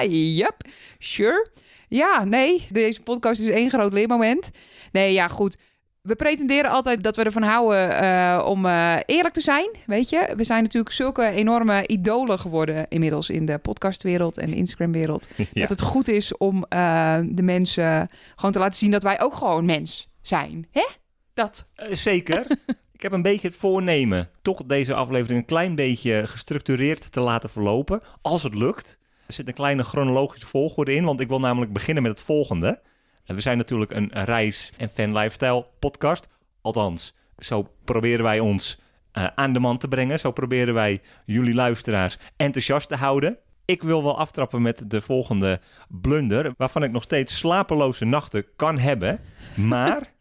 Yep, 0.09 0.55
sure. 0.99 1.47
Ja, 1.87 2.23
nee, 2.23 2.67
deze 2.71 3.01
podcast 3.01 3.41
is 3.41 3.49
één 3.49 3.69
groot 3.69 3.93
leermoment. 3.93 4.51
Nee, 4.91 5.13
ja, 5.13 5.27
goed. 5.27 5.57
We 6.05 6.15
pretenderen 6.15 6.71
altijd 6.71 7.03
dat 7.03 7.15
we 7.15 7.23
ervan 7.23 7.43
houden 7.43 7.99
eh, 7.99 8.45
om 8.45 8.65
eh, 8.65 8.95
eerlijk 9.05 9.33
te 9.33 9.41
zijn, 9.41 9.69
weet 9.85 10.09
je. 10.09 10.33
We 10.37 10.43
zijn 10.43 10.63
natuurlijk 10.63 10.93
zulke 10.93 11.29
enorme 11.29 11.87
idolen 11.87 12.39
geworden 12.39 12.85
inmiddels 12.89 13.29
in 13.29 13.45
de 13.45 13.57
podcastwereld 13.57 14.37
en 14.37 14.49
de 14.49 14.55
Instagramwereld. 14.55 15.27
ja. 15.37 15.45
Dat 15.53 15.69
het 15.69 15.81
goed 15.81 16.07
is 16.07 16.37
om 16.37 16.65
eh, 16.69 17.17
de 17.25 17.41
mensen 17.41 18.09
gewoon 18.35 18.51
te 18.51 18.59
laten 18.59 18.79
zien 18.79 18.91
dat 18.91 19.03
wij 19.03 19.21
ook 19.21 19.33
gewoon 19.33 19.65
mens 19.65 20.09
zijn. 20.21 20.67
Hè? 20.71 20.87
Dat. 21.33 21.65
Zeker. 21.91 22.45
ik 22.97 23.01
heb 23.01 23.11
een 23.11 23.21
beetje 23.21 23.47
het 23.47 23.57
voornemen 23.57 24.29
toch 24.41 24.63
deze 24.65 24.93
aflevering 24.93 25.39
een 25.39 25.45
klein 25.45 25.75
beetje 25.75 26.27
gestructureerd 26.27 27.11
te 27.11 27.19
laten 27.19 27.49
verlopen. 27.49 28.01
Als 28.21 28.43
het 28.43 28.53
lukt. 28.53 28.99
Er 29.27 29.33
zit 29.33 29.47
een 29.47 29.53
kleine 29.53 29.83
chronologische 29.83 30.47
volgorde 30.47 30.93
in, 30.93 31.05
want 31.05 31.19
ik 31.19 31.27
wil 31.27 31.39
namelijk 31.39 31.73
beginnen 31.73 32.03
met 32.03 32.11
het 32.11 32.21
volgende. 32.21 32.81
En 33.25 33.35
we 33.35 33.41
zijn 33.41 33.57
natuurlijk 33.57 33.91
een 33.91 34.09
reis- 34.13 34.71
en 34.77 34.89
fan-lifestyle 34.89 35.65
podcast. 35.79 36.27
Althans, 36.61 37.15
zo 37.37 37.67
proberen 37.83 38.23
wij 38.23 38.39
ons 38.39 38.79
eh, 39.11 39.27
aan 39.35 39.53
de 39.53 39.59
man 39.59 39.77
te 39.77 39.87
brengen. 39.87 40.19
Zo 40.19 40.31
proberen 40.31 40.73
wij 40.73 41.01
jullie 41.25 41.53
luisteraars 41.53 42.17
enthousiast 42.35 42.87
te 42.89 42.95
houden. 42.95 43.37
Ik 43.65 43.83
wil 43.83 44.03
wel 44.03 44.17
aftrappen 44.17 44.61
met 44.61 44.89
de 44.89 45.01
volgende 45.01 45.59
blunder, 46.01 46.53
waarvan 46.57 46.83
ik 46.83 46.91
nog 46.91 47.03
steeds 47.03 47.37
slapeloze 47.37 48.05
nachten 48.05 48.45
kan 48.55 48.79
hebben. 48.79 49.19
Maar 49.55 50.13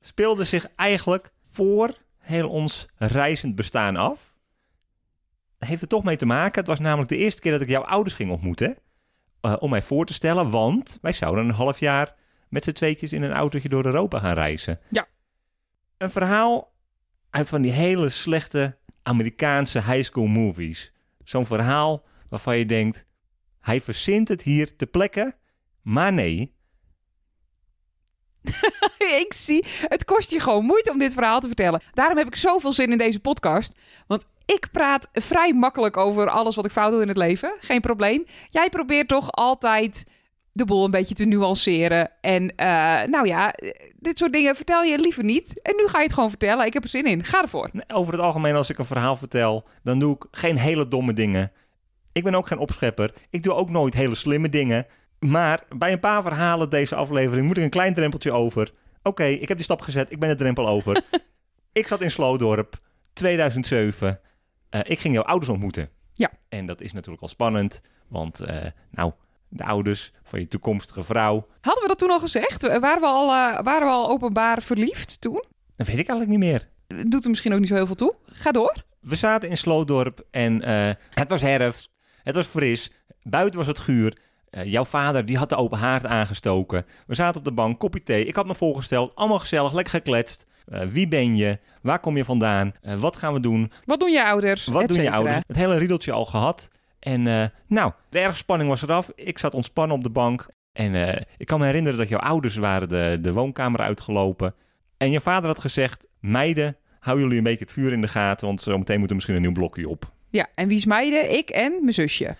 speelde 0.00 0.44
zich 0.44 0.66
eigenlijk 0.76 1.32
voor 1.50 1.90
heel 2.18 2.48
ons 2.48 2.88
reizend 2.96 3.54
bestaan 3.54 3.96
af. 3.96 4.34
Heeft 5.58 5.82
er 5.82 5.88
toch 5.88 6.04
mee 6.04 6.16
te 6.16 6.26
maken. 6.26 6.58
Het 6.60 6.68
was 6.68 6.78
namelijk 6.80 7.08
de 7.08 7.16
eerste 7.16 7.40
keer 7.40 7.52
dat 7.52 7.60
ik 7.60 7.68
jouw 7.68 7.84
ouders 7.84 8.14
ging 8.14 8.30
ontmoeten. 8.30 8.76
eh, 9.40 9.56
om 9.58 9.70
mij 9.70 9.82
voor 9.82 10.06
te 10.06 10.12
stellen, 10.12 10.50
want 10.50 10.98
wij 11.02 11.12
zouden 11.12 11.44
een 11.44 11.54
half 11.54 11.78
jaar 11.80 12.14
met 12.54 12.64
z'n 12.64 12.72
tweetjes 12.72 13.12
in 13.12 13.22
een 13.22 13.32
autootje 13.32 13.68
door 13.68 13.84
Europa 13.84 14.18
gaan 14.18 14.34
reizen. 14.34 14.80
Ja. 14.90 15.06
Een 15.98 16.10
verhaal 16.10 16.72
uit 17.30 17.48
van 17.48 17.62
die 17.62 17.72
hele 17.72 18.08
slechte 18.08 18.78
Amerikaanse 19.02 19.82
high 19.82 20.04
school 20.04 20.26
movies. 20.26 20.92
Zo'n 21.24 21.46
verhaal 21.46 22.04
waarvan 22.28 22.58
je 22.58 22.66
denkt, 22.66 23.06
hij 23.60 23.80
verzint 23.80 24.28
het 24.28 24.42
hier 24.42 24.76
te 24.76 24.86
plekken, 24.86 25.34
maar 25.82 26.12
nee, 26.12 26.54
ik 29.24 29.32
zie, 29.32 29.64
het 29.80 30.04
kost 30.04 30.30
je 30.30 30.40
gewoon 30.40 30.64
moeite 30.64 30.90
om 30.90 30.98
dit 30.98 31.12
verhaal 31.12 31.40
te 31.40 31.46
vertellen. 31.46 31.82
Daarom 31.92 32.16
heb 32.16 32.26
ik 32.26 32.36
zoveel 32.36 32.72
zin 32.72 32.92
in 32.92 32.98
deze 32.98 33.20
podcast. 33.20 33.78
Want 34.06 34.26
ik 34.44 34.68
praat 34.72 35.08
vrij 35.12 35.52
makkelijk 35.52 35.96
over 35.96 36.30
alles 36.30 36.56
wat 36.56 36.64
ik 36.64 36.70
fout 36.70 36.92
doe 36.92 37.02
in 37.02 37.08
het 37.08 37.16
leven. 37.16 37.56
Geen 37.60 37.80
probleem. 37.80 38.24
Jij 38.46 38.68
probeert 38.68 39.08
toch 39.08 39.32
altijd 39.32 40.04
de 40.54 40.64
boel 40.64 40.84
een 40.84 40.90
beetje 40.90 41.14
te 41.14 41.24
nuanceren. 41.24 42.10
En 42.20 42.54
eh, 42.56 42.66
nou 43.02 43.26
ja, 43.26 43.54
dit 43.98 44.18
soort 44.18 44.32
dingen 44.32 44.56
vertel 44.56 44.82
je 44.82 44.98
liever 44.98 45.24
niet. 45.24 45.62
En 45.62 45.76
nu 45.76 45.86
ga 45.86 45.98
je 45.98 46.04
het 46.04 46.14
gewoon 46.14 46.28
vertellen. 46.28 46.66
Ik 46.66 46.72
heb 46.72 46.82
er 46.82 46.88
zin 46.88 47.06
in. 47.06 47.24
Ga 47.24 47.42
ervoor. 47.42 47.70
Over 47.94 48.12
het 48.12 48.22
algemeen, 48.22 48.54
als 48.54 48.70
ik 48.70 48.78
een 48.78 48.84
verhaal 48.84 49.16
vertel, 49.16 49.64
dan 49.82 49.98
doe 49.98 50.14
ik 50.14 50.26
geen 50.30 50.56
hele 50.56 50.88
domme 50.88 51.12
dingen. 51.12 51.52
Ik 52.12 52.24
ben 52.24 52.34
ook 52.34 52.46
geen 52.46 52.58
opschepper. 52.58 53.14
Ik 53.30 53.42
doe 53.42 53.52
ook 53.54 53.70
nooit 53.70 53.94
hele 53.94 54.14
slimme 54.14 54.48
dingen. 54.48 54.86
Maar 55.18 55.64
bij 55.76 55.92
een 55.92 56.00
paar 56.00 56.22
verhalen 56.22 56.70
deze 56.70 56.94
aflevering 56.94 57.46
moet 57.46 57.56
ik 57.56 57.62
een 57.62 57.70
klein 57.70 57.94
drempeltje 57.94 58.32
over. 58.32 58.72
Oké, 59.02 59.24
ik 59.24 59.48
heb 59.48 59.56
die 59.56 59.66
stap 59.66 59.80
gezet. 59.80 60.12
Ik 60.12 60.18
ben 60.18 60.28
de 60.28 60.34
drempel 60.34 60.68
over. 60.68 61.02
ik 61.72 61.86
zat 61.86 62.00
in 62.00 62.10
Sloodorp, 62.10 62.80
2007. 63.12 64.20
Eh, 64.70 64.80
ik 64.84 64.98
ging 64.98 65.14
jouw 65.14 65.22
ouders 65.22 65.50
ontmoeten. 65.50 65.88
Ja. 66.12 66.30
En 66.48 66.66
dat 66.66 66.80
is 66.80 66.92
natuurlijk 66.92 67.22
al 67.22 67.28
spannend. 67.28 67.80
Want, 68.08 68.40
eh, 68.40 68.66
nou, 68.90 69.12
de 69.54 69.64
ouders 69.64 70.12
van 70.22 70.40
je 70.40 70.48
toekomstige 70.48 71.02
vrouw. 71.02 71.46
Hadden 71.60 71.82
we 71.82 71.88
dat 71.88 71.98
toen 71.98 72.10
al 72.10 72.18
gezegd? 72.20 72.62
Waren 72.62 73.00
we 73.00 73.06
al, 73.06 73.32
eh, 73.32 73.62
waren 73.62 73.86
we 73.86 73.92
al 73.92 74.08
openbaar 74.08 74.62
verliefd 74.62 75.20
toen? 75.20 75.44
Dat 75.76 75.86
weet 75.86 75.98
ik 75.98 76.08
eigenlijk 76.08 76.30
niet 76.30 76.38
meer. 76.38 76.68
Doet 77.06 77.24
er 77.24 77.30
misschien 77.30 77.52
ook 77.52 77.58
niet 77.58 77.68
zo 77.68 77.74
heel 77.74 77.86
veel 77.86 77.94
toe. 77.94 78.14
Ga 78.26 78.50
door. 78.50 78.74
We 79.00 79.14
zaten 79.14 79.48
in 79.48 79.56
Sloodorp 79.56 80.26
en 80.30 80.62
eh, 80.62 80.90
het 81.10 81.28
was 81.28 81.40
herfst. 81.40 81.90
Het 82.22 82.34
was 82.34 82.46
fris. 82.46 82.92
Buiten 83.22 83.58
was 83.58 83.68
het 83.68 83.78
guur. 83.78 84.16
Eh, 84.50 84.64
jouw 84.64 84.84
vader 84.84 85.26
die 85.26 85.38
had 85.38 85.48
de 85.48 85.56
open 85.56 85.78
haard 85.78 86.06
aangestoken. 86.06 86.86
We 87.06 87.14
zaten 87.14 87.38
op 87.38 87.44
de 87.44 87.52
bank, 87.52 87.78
kopje 87.78 88.02
thee. 88.02 88.24
Ik 88.26 88.34
had 88.34 88.46
me 88.46 88.54
voorgesteld. 88.54 89.14
Allemaal 89.14 89.38
gezellig, 89.38 89.72
lekker 89.72 89.94
gekletst. 89.94 90.46
Wie 90.92 91.08
ben 91.08 91.36
je? 91.36 91.58
Waar 91.82 91.98
kom 91.98 92.16
je 92.16 92.24
vandaan? 92.24 92.72
Wat 92.98 93.16
gaan 93.16 93.32
we 93.32 93.40
doen? 93.40 93.72
Wat 93.84 94.00
doen 94.00 94.10
je 94.10 94.24
ouders? 94.24 94.66
Wat 94.66 94.88
doen 94.88 95.02
je 95.02 95.10
ouders? 95.10 95.36
Het 95.46 95.56
hele 95.56 95.78
riedeltje 95.78 96.12
al 96.12 96.24
gehad. 96.24 96.70
En 97.04 97.26
eh, 97.26 97.44
nou, 97.66 97.92
de 98.08 98.18
erge 98.18 98.36
spanning 98.36 98.68
was 98.68 98.82
eraf. 98.82 99.10
Ik 99.14 99.38
zat 99.38 99.54
ontspannen 99.54 99.96
op 99.96 100.02
de 100.02 100.10
bank. 100.10 100.48
En 100.72 100.94
eh, 100.94 101.22
ik 101.36 101.46
kan 101.46 101.60
me 101.60 101.66
herinneren 101.66 101.98
dat 101.98 102.08
jouw 102.08 102.18
ouders 102.18 102.56
waren 102.56 102.88
de, 102.88 103.18
de 103.20 103.32
woonkamer 103.32 103.80
uitgelopen. 103.80 104.54
En 104.96 105.10
je 105.10 105.20
vader 105.20 105.48
had 105.48 105.58
gezegd... 105.58 106.06
Meiden, 106.20 106.76
hou 107.00 107.20
jullie 107.20 107.38
een 107.38 107.44
beetje 107.44 107.64
het 107.64 107.72
vuur 107.72 107.92
in 107.92 108.00
de 108.00 108.08
gaten... 108.08 108.46
want 108.46 108.62
zometeen 108.62 108.98
moet 108.98 109.08
er 109.08 109.14
misschien 109.14 109.36
een 109.36 109.42
nieuw 109.42 109.52
blokje 109.52 109.88
op. 109.88 110.12
Ja, 110.30 110.48
en 110.54 110.68
wie 110.68 110.76
is 110.76 110.84
meide? 110.84 111.16
Ik 111.16 111.50
en 111.50 111.72
mijn 111.80 111.92
zusje. 111.92 112.36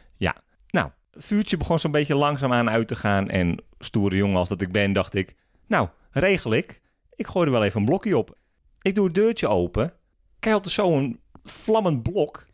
Nou, 0.70 0.90
het 1.10 1.24
vuurtje 1.24 1.56
begon 1.56 1.78
zo'n 1.78 1.90
beetje 1.90 2.14
langzaamaan 2.14 2.70
uit 2.70 2.88
te 2.88 2.96
gaan. 2.96 3.30
En 3.30 3.64
stoere 3.78 4.16
jongen 4.16 4.36
als 4.36 4.48
dat 4.48 4.60
ik 4.60 4.72
ben, 4.72 4.92
dacht 4.92 5.14
ik... 5.14 5.34
Nou, 5.66 5.88
regel 6.10 6.52
ik. 6.52 6.80
Ik 7.14 7.26
gooi 7.26 7.46
er 7.46 7.52
wel 7.52 7.64
even 7.64 7.80
een 7.80 7.86
blokje 7.86 8.18
op. 8.18 8.36
Ik 8.82 8.94
doe 8.94 9.04
het 9.04 9.14
deurtje 9.14 9.48
open. 9.48 9.92
Keilt 10.38 10.64
er 10.64 10.70
zo 10.70 10.96
een 10.96 11.20
vlammend 11.44 12.02
blok... 12.02 12.46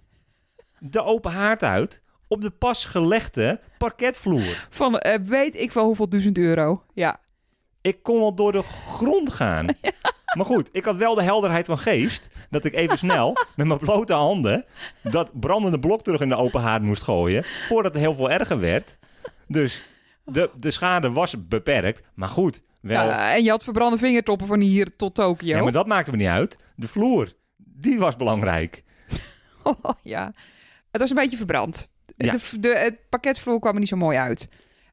de 0.81 1.03
open 1.03 1.31
haard 1.31 1.63
uit... 1.63 2.03
op 2.29 2.41
de 2.41 2.51
pas 2.51 2.85
gelegde 2.85 3.61
parketvloer. 3.79 4.67
Van 4.71 4.99
eh, 4.99 5.19
weet 5.27 5.61
ik 5.61 5.73
wel 5.73 5.85
hoeveel 5.85 6.09
duizend 6.09 6.39
euro. 6.39 6.83
Ja. 6.95 7.21
Ik 7.81 8.03
kon 8.03 8.19
wel 8.19 8.35
door 8.35 8.53
de 8.53 8.63
grond 8.63 9.33
gaan. 9.33 9.67
Maar 10.37 10.47
goed, 10.47 10.69
ik 10.73 10.85
had 10.85 10.97
wel 10.97 11.15
de 11.15 11.23
helderheid 11.23 11.67
van 11.67 11.79
geest... 11.79 12.29
dat 12.51 12.65
ik 12.65 12.75
even 12.75 12.99
snel 12.99 13.37
met 13.57 13.67
mijn 13.67 13.79
blote 13.79 14.13
handen... 14.13 14.65
dat 15.03 15.41
brandende 15.41 15.79
blok 15.79 16.03
terug 16.03 16.21
in 16.21 16.29
de 16.29 16.37
open 16.37 16.61
haard 16.61 16.83
moest 16.83 17.03
gooien... 17.03 17.45
voordat 17.69 17.93
het 17.93 18.03
heel 18.03 18.15
veel 18.15 18.31
erger 18.31 18.61
werd. 18.61 18.99
Dus 19.47 19.83
de, 20.25 20.51
de 20.57 20.71
schade 20.71 21.11
was 21.11 21.47
beperkt. 21.47 22.03
Maar 22.15 22.29
goed, 22.29 22.63
wel... 22.81 23.07
Ja, 23.07 23.35
en 23.35 23.43
je 23.43 23.51
had 23.51 23.65
verbrande 23.65 23.99
vingertoppen 23.99 24.47
van 24.47 24.61
hier 24.61 24.97
tot 24.97 25.15
Tokio. 25.15 25.57
Ja, 25.57 25.63
maar 25.63 25.73
dat 25.73 25.87
maakte 25.87 26.11
me 26.11 26.17
niet 26.17 26.27
uit. 26.27 26.59
De 26.75 26.89
vloer, 26.89 27.33
die 27.57 27.99
was 27.99 28.17
belangrijk. 28.17 28.83
Oh, 29.63 29.91
ja. 30.03 30.33
Het 30.91 31.01
was 31.01 31.11
een 31.11 31.17
beetje 31.17 31.37
verbrand. 31.37 31.91
Ja. 32.17 32.33
De, 32.33 32.61
de, 32.61 32.79
het 32.79 33.09
pakketvloer 33.09 33.61
kwam 33.61 33.73
er 33.73 33.79
niet 33.79 33.89
zo 33.89 33.97
mooi 33.97 34.19
uit. 34.19 34.49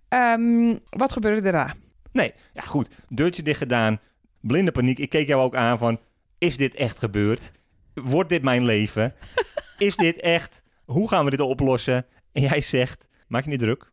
Ehm, 0.07 0.75
wat 0.89 1.13
gebeurde 1.13 1.41
daarna? 1.41 1.73
Nee, 2.11 2.33
ja 2.53 2.61
goed. 2.61 2.89
Deurtje 3.09 3.43
dicht 3.43 3.57
gedaan. 3.57 3.99
Blinde 4.41 4.71
paniek. 4.71 4.99
Ik 4.99 5.09
keek 5.09 5.27
jou 5.27 5.41
ook 5.41 5.55
aan 5.55 5.77
van... 5.77 5.99
Is 6.37 6.57
dit 6.57 6.75
echt 6.75 6.97
gebeurd? 6.97 7.51
Wordt 7.93 8.29
dit 8.29 8.41
mijn 8.41 8.65
leven? 8.65 9.13
Is 9.77 9.95
dit 9.95 10.19
echt? 10.19 10.63
Hoe 10.85 11.07
gaan 11.07 11.25
we 11.25 11.31
dit 11.31 11.39
oplossen? 11.39 12.05
En 12.31 12.41
jij 12.41 12.61
zegt... 12.61 13.07
Maak 13.27 13.43
je 13.43 13.49
niet 13.49 13.59
druk. 13.59 13.91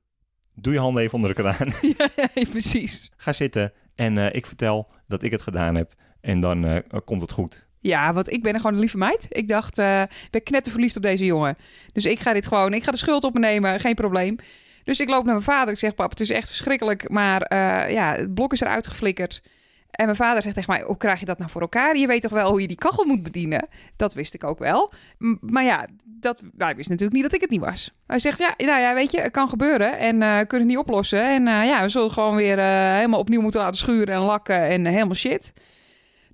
Doe 0.54 0.72
je 0.72 0.78
handen 0.78 1.02
even 1.02 1.14
onder 1.14 1.34
de 1.34 1.42
kraan. 1.42 1.72
ja, 1.98 2.08
precies. 2.50 3.10
Ga 3.16 3.32
zitten. 3.32 3.72
En 3.94 4.18
eh, 4.18 4.34
ik 4.34 4.46
vertel 4.46 4.90
dat 5.06 5.22
ik 5.22 5.30
het 5.30 5.42
gedaan 5.42 5.74
heb. 5.74 5.94
En 6.20 6.40
dan 6.40 6.64
eh, 6.64 7.00
komt 7.04 7.20
het 7.20 7.32
goed. 7.32 7.68
Ja, 7.86 8.12
want 8.12 8.32
ik 8.32 8.42
ben 8.42 8.56
gewoon 8.56 8.72
een 8.72 8.78
lieve 8.78 8.96
meid. 8.96 9.26
Ik 9.28 9.48
dacht, 9.48 9.78
eh, 9.78 10.02
ik 10.02 10.30
ben 10.30 10.42
knetterverliefd 10.42 10.96
op 10.96 11.02
deze 11.02 11.24
jongen. 11.24 11.56
Dus 11.92 12.04
ik 12.04 12.20
ga 12.20 12.32
dit 12.32 12.46
gewoon, 12.46 12.72
ik 12.72 12.84
ga 12.84 12.90
de 12.90 12.96
schuld 12.96 13.24
op 13.24 13.34
me 13.34 13.40
nemen, 13.40 13.80
geen 13.80 13.94
probleem. 13.94 14.36
Dus 14.84 15.00
ik 15.00 15.08
loop 15.08 15.24
naar 15.24 15.34
mijn 15.34 15.46
vader. 15.46 15.72
Ik 15.72 15.78
zeg, 15.78 15.94
pap, 15.94 16.10
het 16.10 16.20
is 16.20 16.30
echt 16.30 16.48
verschrikkelijk. 16.48 17.08
Maar 17.08 17.42
eh, 17.42 17.92
ja, 17.92 18.14
het 18.14 18.34
blok 18.34 18.52
is 18.52 18.60
eruit 18.60 18.86
geflikkerd. 18.86 19.42
En 19.90 20.04
mijn 20.04 20.16
vader 20.16 20.42
zegt 20.42 20.54
tegen 20.54 20.72
mij, 20.72 20.82
hoe 20.82 20.96
krijg 20.96 21.20
je 21.20 21.26
dat 21.26 21.38
nou 21.38 21.50
voor 21.50 21.60
elkaar? 21.60 21.96
Je 21.96 22.06
weet 22.06 22.22
toch 22.22 22.30
wel 22.30 22.50
hoe 22.50 22.60
je 22.60 22.68
die 22.68 22.76
kachel 22.76 23.04
moet 23.04 23.22
bedienen? 23.22 23.68
Dat 23.96 24.14
wist 24.14 24.34
ik 24.34 24.44
ook 24.44 24.58
wel. 24.58 24.92
Maar 25.40 25.64
ja, 25.64 25.86
dat, 26.04 26.40
hij 26.56 26.76
wist 26.76 26.88
natuurlijk 26.88 27.14
niet 27.14 27.24
dat 27.24 27.34
ik 27.34 27.40
het 27.40 27.50
niet 27.50 27.60
was. 27.60 27.90
Hij 28.06 28.18
zegt, 28.18 28.38
ja, 28.38 28.54
nou 28.56 28.80
ja, 28.80 28.94
weet 28.94 29.10
je, 29.10 29.20
het 29.20 29.32
kan 29.32 29.48
gebeuren. 29.48 29.98
En 29.98 30.22
eh 30.22 30.36
kunnen 30.36 30.66
het 30.66 30.76
niet 30.76 30.78
oplossen. 30.78 31.22
En 31.22 31.44
ja, 31.44 31.82
we 31.82 31.88
zullen 31.88 32.06
het 32.06 32.16
gewoon 32.16 32.36
weer 32.36 32.58
helemaal 32.94 33.20
opnieuw 33.20 33.40
moeten 33.40 33.60
laten 33.60 33.78
schuren 33.78 34.14
en 34.14 34.20
lakken 34.20 34.66
en 34.68 34.86
helemaal 34.86 35.14
shit. 35.14 35.52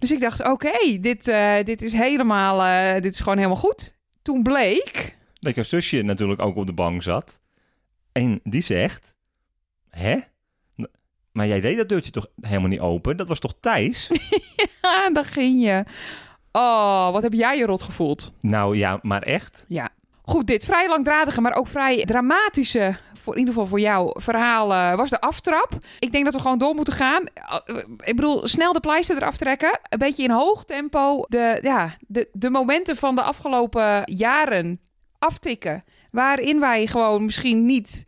Dus 0.00 0.11
ik 0.11 0.21
dacht, 0.21 0.47
oké, 0.47 0.99
dit, 1.00 1.28
eh, 1.28 1.64
dit 1.64 1.83
is 1.83 1.92
helemaal, 1.92 2.62
eh, 2.62 3.02
dit 3.02 3.12
is 3.12 3.21
gewoon 3.21 3.37
helemaal 3.37 3.57
goed. 3.57 3.97
Toen 4.23 4.42
bleek, 4.42 5.16
Dat 5.40 5.54
jouw 5.54 5.64
zusje 5.64 6.02
natuurlijk 6.02 6.40
ook 6.40 6.57
op 6.57 6.66
de 6.66 6.73
bank 6.73 7.02
zat. 7.02 7.40
En 8.12 8.40
die 8.45 8.62
zegt... 8.62 9.14
Hè? 9.90 10.19
Maar 11.33 11.47
jij 11.47 11.61
deed 11.61 11.76
dat 11.76 11.88
deurtje 11.88 12.11
toch 12.11 12.26
helemaal 12.40 12.69
niet 12.69 12.80
open? 12.80 13.16
Dat 13.16 13.28
was 13.28 13.38
toch 13.38 13.54
Thijs? 13.61 14.11
ah, 14.80 15.14
daar 15.14 15.25
ging 15.25 15.62
je. 15.62 15.85
Oh, 16.52 17.12
wat 17.12 17.23
heb 17.23 17.33
jij 17.33 17.59
je 17.59 17.66
rot 17.66 17.83
gevoeld? 17.83 18.33
nou 18.40 18.76
ja, 18.76 18.99
maar 19.02 19.23
echt? 19.23 19.64
Ja. 19.69 19.88
Goed, 20.23 20.47
dit 20.47 20.64
vrij 20.64 20.88
langdradige, 20.88 21.40
maar 21.40 21.54
ook 21.54 21.69
vrij 21.69 22.04
dramatische, 22.04 22.97
voor 23.21 23.33
in 23.33 23.39
ieder 23.39 23.55
geval 23.55 23.69
voor 23.69 23.81
jou, 23.81 24.21
verhaal 24.21 24.73
eh, 24.73 24.97
was 24.97 25.11
de 25.11 25.21
aftrap. 25.21 25.79
Ik 25.99 26.12
denk 26.12 26.25
dat 26.25 26.35
we 26.35 26.41
gewoon 26.41 26.59
door 26.59 26.75
moeten 26.75 26.95
gaan. 26.95 27.23
Uh, 27.67 27.77
Ik 28.05 28.17
bedoel, 28.17 28.47
snel 28.47 28.73
de 28.73 28.81
pleister 28.81 29.17
eraf 29.17 29.37
trekken. 29.37 29.81
Een 29.83 29.99
beetje 29.99 30.23
in 30.23 30.31
hoog 30.31 30.65
tempo 30.65 31.25
de, 31.29 31.59
ja, 31.62 31.97
de, 32.07 32.29
de 32.33 32.50
momenten 32.50 32.97
van 32.97 33.15
de 33.15 33.23
afgelopen 33.23 34.03
jaren 34.15 34.81
aftikken. 35.19 35.83
Waarin 36.11 36.61
wij 36.61 36.87
gewoon 36.87 37.25
misschien 37.25 37.67
niet 37.67 38.07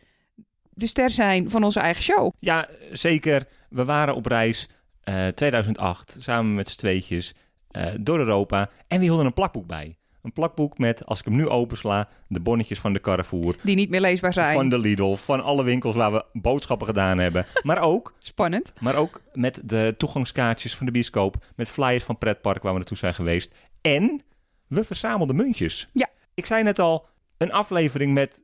de 0.71 0.87
ster 0.87 1.11
zijn 1.11 1.51
van 1.51 1.65
onze 1.65 1.81
eigen 1.81 2.03
show. 2.03 2.33
Ja, 2.39 2.69
zeker. 2.93 3.45
We 3.69 3.85
waren 3.85 4.15
op 4.15 4.27
reis 4.27 4.69
eh 5.03 5.27
2008 5.27 6.17
samen 6.19 6.55
met 6.55 6.69
z'n 6.69 6.79
tweetjes 6.79 7.35
eh, 7.71 7.87
door 8.01 8.19
Europa. 8.19 8.71
En 8.89 8.99
we 8.99 9.05
hielden 9.05 9.27
een 9.27 9.33
plakboek 9.33 9.67
bij. 9.67 9.97
Een 10.23 10.33
plakboek 10.33 10.79
met, 10.79 11.07
als 11.07 11.19
ik 11.19 11.25
hem 11.25 11.37
nu 11.37 11.49
opensla, 11.49 12.09
de 12.29 12.41
bonnetjes 12.41 12.81
van 12.81 12.93
de 12.93 13.01
Carrefour. 13.01 13.57
Die 13.63 13.77
niet 13.77 13.91
meer 13.91 14.01
leesbaar 14.01 14.33
zijn. 14.33 14.55
Van 14.55 14.69
de 14.69 14.79
Lidl, 14.79 15.15
van 15.15 15.43
alle 15.43 15.65
winkels 15.65 15.95
waar 15.97 16.13
we 16.13 16.25
boodschappen 16.33 16.87
gedaan 16.87 17.19
hebben. 17.19 17.47
Maar 17.63 17.81
ook, 17.81 18.15
Spannend. 18.19 18.73
maar 18.81 18.95
ook 18.95 19.21
met 19.33 19.61
de 19.65 19.95
toegangskaartjes 19.99 20.77
van 20.77 20.87
de 20.87 20.93
bioscoop. 20.93 21.45
Met 21.57 21.69
flyers 21.69 22.05
van 22.05 22.19
Pretpark 22.19 22.63
waar 22.63 22.73
we 22.73 22.79
naartoe 22.79 22.97
zijn 22.97 23.15
geweest. 23.15 23.55
En 23.81 24.23
we 24.67 24.85
verzamelden 24.85 25.37
muntjes. 25.37 25.89
Ja. 25.93 26.09
Ik 26.35 26.47
zei 26.47 26.63
net 26.63 26.79
al, 26.79 27.07
een 27.37 27.53
aflevering 27.53 28.13
met 28.15 28.43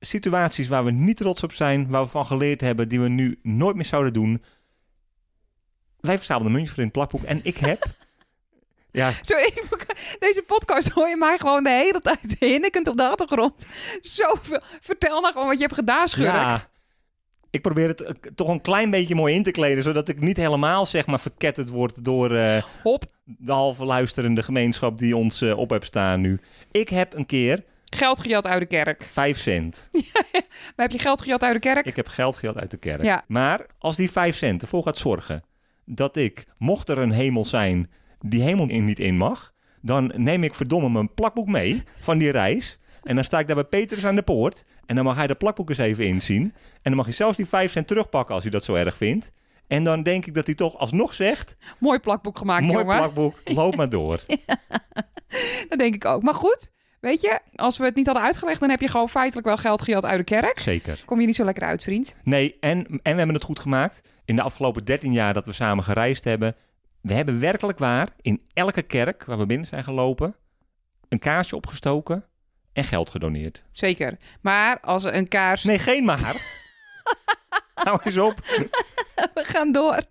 situaties 0.00 0.68
waar 0.68 0.84
we 0.84 0.90
niet 0.90 1.16
trots 1.16 1.42
op 1.42 1.52
zijn. 1.52 1.88
Waar 1.88 2.02
we 2.02 2.08
van 2.08 2.26
geleerd 2.26 2.60
hebben, 2.60 2.88
die 2.88 3.00
we 3.00 3.08
nu 3.08 3.38
nooit 3.42 3.76
meer 3.76 3.84
zouden 3.84 4.12
doen. 4.12 4.42
Wij 6.00 6.16
verzamelden 6.16 6.52
muntjes 6.52 6.70
voor 6.74 6.82
in 6.82 6.88
het 6.88 6.98
plakboek. 6.98 7.22
En 7.22 7.40
ik 7.42 7.56
heb... 7.56 7.86
ja, 8.90 9.12
Sorry, 9.20 9.52
deze 10.18 10.42
podcast 10.46 10.88
hoor 10.88 11.08
je 11.08 11.16
mij 11.16 11.38
gewoon 11.38 11.64
de 11.64 11.70
hele 11.70 12.00
tijd 12.00 12.36
hinnikend 12.38 12.88
op 12.88 12.96
de 12.96 13.08
achtergrond. 13.08 13.66
Zoveel. 14.00 14.60
Vertel 14.80 15.20
nou 15.20 15.32
gewoon 15.32 15.46
wat 15.46 15.56
je 15.56 15.62
hebt 15.62 15.74
gedaan, 15.74 16.08
Schurk. 16.08 16.32
Ja, 16.32 16.68
ik 17.50 17.62
probeer 17.62 17.88
het 17.88 18.00
eh, 18.00 18.14
toch 18.34 18.48
een 18.48 18.60
klein 18.60 18.90
beetje 18.90 19.14
mooi 19.14 19.34
in 19.34 19.42
te 19.42 19.50
kleden, 19.50 19.82
zodat 19.82 20.08
ik 20.08 20.20
niet 20.20 20.36
helemaal 20.36 20.86
zeg 20.86 21.06
maar 21.06 21.20
verketterd 21.20 21.68
word 21.68 22.04
door 22.04 22.30
Hop, 22.82 23.04
de 23.24 23.52
halve 23.52 23.84
luisterende 23.84 24.42
gemeenschap 24.42 24.98
die 24.98 25.16
ons 25.16 25.40
eh, 25.40 25.58
op 25.58 25.70
heeft 25.70 25.86
staan 25.86 26.20
nu. 26.20 26.40
Ik 26.70 26.88
heb 26.88 27.14
een 27.14 27.26
keer 27.26 27.64
geld 27.84 28.20
gejat 28.20 28.46
uit 28.46 28.60
de 28.60 28.66
kerk. 28.66 29.02
5 29.02 29.38
cent. 29.38 29.88
Maar 30.76 30.86
heb 30.86 30.90
je 30.90 30.98
geld 30.98 31.22
gejat 31.22 31.42
uit 31.42 31.54
de 31.54 31.60
kerk? 31.60 31.86
Ik 31.86 31.96
heb 31.96 32.08
geld 32.08 32.36
gehad 32.36 32.56
uit 32.56 32.70
de 32.70 32.76
kerk. 32.76 33.02
Ja. 33.02 33.24
Maar 33.26 33.66
als 33.78 33.96
die 33.96 34.10
5 34.10 34.36
cent 34.36 34.62
ervoor 34.62 34.82
gaat 34.82 34.98
zorgen 34.98 35.44
dat 35.84 36.16
ik, 36.16 36.46
mocht 36.58 36.88
er 36.88 36.98
een 36.98 37.10
hemel 37.10 37.44
zijn 37.44 37.90
die 38.20 38.42
hemel 38.42 38.68
in 38.68 38.84
niet 38.84 39.00
in 39.00 39.16
mag, 39.16 39.52
dan 39.80 40.12
neem 40.16 40.42
ik 40.44 40.54
verdomme 40.54 40.88
mijn 40.88 41.14
plakboek 41.14 41.46
mee 41.48 41.82
van 42.00 42.18
die 42.18 42.30
reis. 42.30 42.78
En 43.02 43.14
dan 43.14 43.24
sta 43.24 43.38
ik 43.38 43.46
daar 43.46 43.56
bij 43.56 43.64
Petrus 43.64 44.06
aan 44.06 44.14
de 44.14 44.22
poort. 44.22 44.64
En 44.86 44.94
dan 44.94 45.04
mag 45.04 45.16
hij 45.16 45.26
de 45.26 45.34
plakboek 45.34 45.68
eens 45.68 45.78
even 45.78 46.06
inzien. 46.06 46.42
En 46.42 46.80
dan 46.82 46.94
mag 46.94 47.04
hij 47.04 47.14
zelfs 47.14 47.36
die 47.36 47.46
5 47.46 47.72
cent 47.72 47.86
terugpakken 47.86 48.34
als 48.34 48.42
hij 48.42 48.52
dat 48.52 48.64
zo 48.64 48.74
erg 48.74 48.96
vindt. 48.96 49.32
En 49.66 49.82
dan 49.82 50.02
denk 50.02 50.26
ik 50.26 50.34
dat 50.34 50.46
hij 50.46 50.54
toch 50.54 50.78
alsnog 50.78 51.14
zegt: 51.14 51.56
Mooi 51.78 51.98
plakboek 51.98 52.38
gemaakt, 52.38 52.64
Mooi 52.64 52.78
jongen. 52.78 52.96
plakboek, 52.96 53.40
loop 53.44 53.76
maar 53.76 53.88
door. 53.88 54.20
Dat 55.68 55.78
denk 55.78 55.94
ik 55.94 56.04
ook. 56.04 56.22
Maar 56.22 56.34
goed, 56.34 56.70
weet 57.00 57.20
je, 57.20 57.40
als 57.54 57.78
we 57.78 57.84
het 57.84 57.94
niet 57.94 58.06
hadden 58.06 58.24
uitgelegd, 58.24 58.60
dan 58.60 58.70
heb 58.70 58.80
je 58.80 58.88
gewoon 58.88 59.08
feitelijk 59.08 59.46
wel 59.46 59.56
geld 59.56 59.82
gejat 59.82 60.04
uit 60.04 60.18
de 60.18 60.24
kerk. 60.24 60.58
Zeker. 60.58 61.02
Kom 61.04 61.20
je 61.20 61.26
niet 61.26 61.36
zo 61.36 61.44
lekker 61.44 61.62
uit, 61.62 61.82
vriend. 61.82 62.16
Nee, 62.22 62.56
en, 62.60 62.86
en 62.86 63.12
we 63.12 63.18
hebben 63.18 63.34
het 63.34 63.44
goed 63.44 63.58
gemaakt. 63.58 64.00
In 64.24 64.36
de 64.36 64.42
afgelopen 64.42 64.84
13 64.84 65.12
jaar 65.12 65.34
dat 65.34 65.46
we 65.46 65.52
samen 65.52 65.84
gereisd 65.84 66.24
hebben. 66.24 66.56
We 67.08 67.14
hebben 67.14 67.40
werkelijk 67.40 67.78
waar 67.78 68.08
in 68.20 68.42
elke 68.52 68.82
kerk 68.82 69.24
waar 69.24 69.38
we 69.38 69.46
binnen 69.46 69.66
zijn 69.66 69.84
gelopen. 69.84 70.34
een 71.08 71.18
kaarsje 71.18 71.56
opgestoken 71.56 72.24
en 72.72 72.84
geld 72.84 73.10
gedoneerd. 73.10 73.64
Zeker. 73.70 74.16
Maar 74.40 74.80
als 74.80 75.04
een 75.04 75.28
kaars... 75.28 75.64
Nee, 75.64 75.78
geen 75.78 76.04
maar. 76.04 76.36
Hou 77.84 78.00
eens 78.04 78.16
op. 78.16 78.40
We 79.34 79.44
gaan 79.44 79.72
door. 79.72 80.02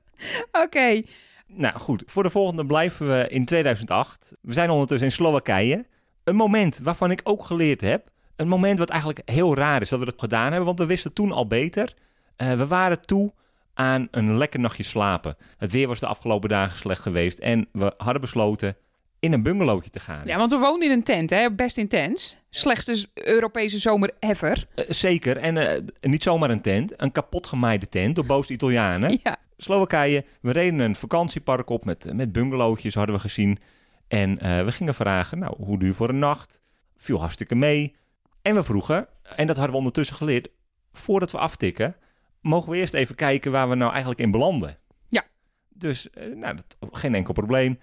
Oké. 0.52 1.02
Nou 1.48 1.80
goed, 1.80 2.04
voor 2.06 2.24
de 2.24 2.30
volgende 2.30 2.66
blijven 2.66 3.08
we 3.08 3.28
in 3.30 3.46
2008. 3.46 4.32
We 4.42 4.54
zijn 4.54 4.70
ondertussen 4.70 5.08
in 5.08 5.14
Slowakije. 5.14 5.86
Een 6.24 6.36
moment 6.36 6.78
waarvan 6.78 7.12
ik 7.12 7.22
ook 7.24 7.46
geleerd 7.46 7.82
heb. 7.82 8.10
Een 8.36 8.48
moment 8.48 8.80
wat 8.80 8.90
eigenlijk 8.90 9.30
heel 9.30 9.56
raar 9.56 9.82
is 9.82 9.90
dat 9.90 10.00
we 10.00 10.06
dat 10.06 10.20
gedaan 10.20 10.48
hebben, 10.48 10.66
want 10.66 10.80
we 10.80 10.86
wisten 10.86 11.14
toen 11.14 11.32
al 11.32 11.48
beter. 11.48 11.94
Eh, 12.36 12.54
we 12.54 12.68
waren 12.68 13.02
toe 13.02 13.34
aan 13.78 14.08
een 14.12 14.38
lekker 14.38 14.60
nachtje 14.60 14.84
slapen. 14.84 15.38
Het 15.58 15.72
weer 15.72 15.88
was 15.88 16.00
de 16.00 16.08
afgelopen 16.08 16.50
dagen 16.50 16.78
slecht 16.78 17.02
geweest 17.02 17.40
en 17.40 17.68
we 17.72 17.94
hadden 17.98 18.22
besloten 18.22 18.76
in 19.20 19.34
een 19.34 19.44
bungalowtje 19.44 19.90
te 19.90 20.00
gaan. 20.00 20.22
Ja, 20.26 20.38
want 20.38 20.52
we 20.52 20.58
woonden 20.58 20.88
in 20.90 20.94
een 20.94 21.04
tent, 21.04 21.30
hè? 21.30 21.52
Best 21.52 21.78
intens. 21.78 22.38
Slechtste 22.50 23.06
Europese 23.14 23.80
zomer 23.80 24.12
ever. 24.20 24.66
Eh, 24.76 24.86
zeker, 24.90 25.38
en 25.38 25.58
eh, 25.58 25.82
niet 26.02 26.24
zomaar 26.24 26.50
een 26.50 26.62
tent, 26.62 27.02
een 27.02 27.12
kapot 27.12 27.48
gemaaide 27.48 27.90
tent 27.90 28.16
door 28.16 28.26
boze 28.26 28.54
Italianen. 28.54 29.20
Ja. 29.24 29.38
Slowakije. 29.58 30.26
We 30.42 30.52
reden 30.52 30.80
een 30.80 30.96
vakantiepark 30.96 31.70
op 31.70 31.86
met, 31.86 32.14
met 32.14 32.32
bungalowtjes, 32.32 32.96
hadden 32.96 33.16
we 33.16 33.22
gezien. 33.22 33.60
En 34.08 34.40
eh, 34.40 34.64
we 34.64 34.72
gingen 34.72 34.96
vragen, 34.96 35.40
nou, 35.40 35.54
hoe 35.58 35.80
duur 35.80 35.94
voor 35.94 36.10
een 36.10 36.20
nacht? 36.20 36.62
Viel 36.96 37.20
hartstikke 37.20 37.56
mee. 37.56 37.96
En 38.42 38.56
we 38.56 38.64
vroegen, 38.64 39.08
en 39.36 39.48
dat 39.48 39.56
hadden 39.56 39.72
we 39.72 39.78
ondertussen 39.78 40.16
geleerd, 40.16 40.48
voordat 40.94 41.32
we 41.32 41.38
aftikken, 41.38 41.96
mogen 42.42 42.72
we 42.72 42.78
eerst 42.78 42.94
even 42.94 43.16
kijken 43.16 43.52
waar 43.52 43.70
we 43.70 43.76
nou 43.76 43.92
eigenlijk 43.92 44.22
in 44.22 44.32
belanden. 44.32 44.78
Ja. 45.10 45.26
Dus, 45.70 46.10
eh, 46.10 46.36
nou, 46.36 46.56
dat, 46.56 46.78
geen 46.92 47.16
enkel 47.16 47.34
probleem. 47.34 47.80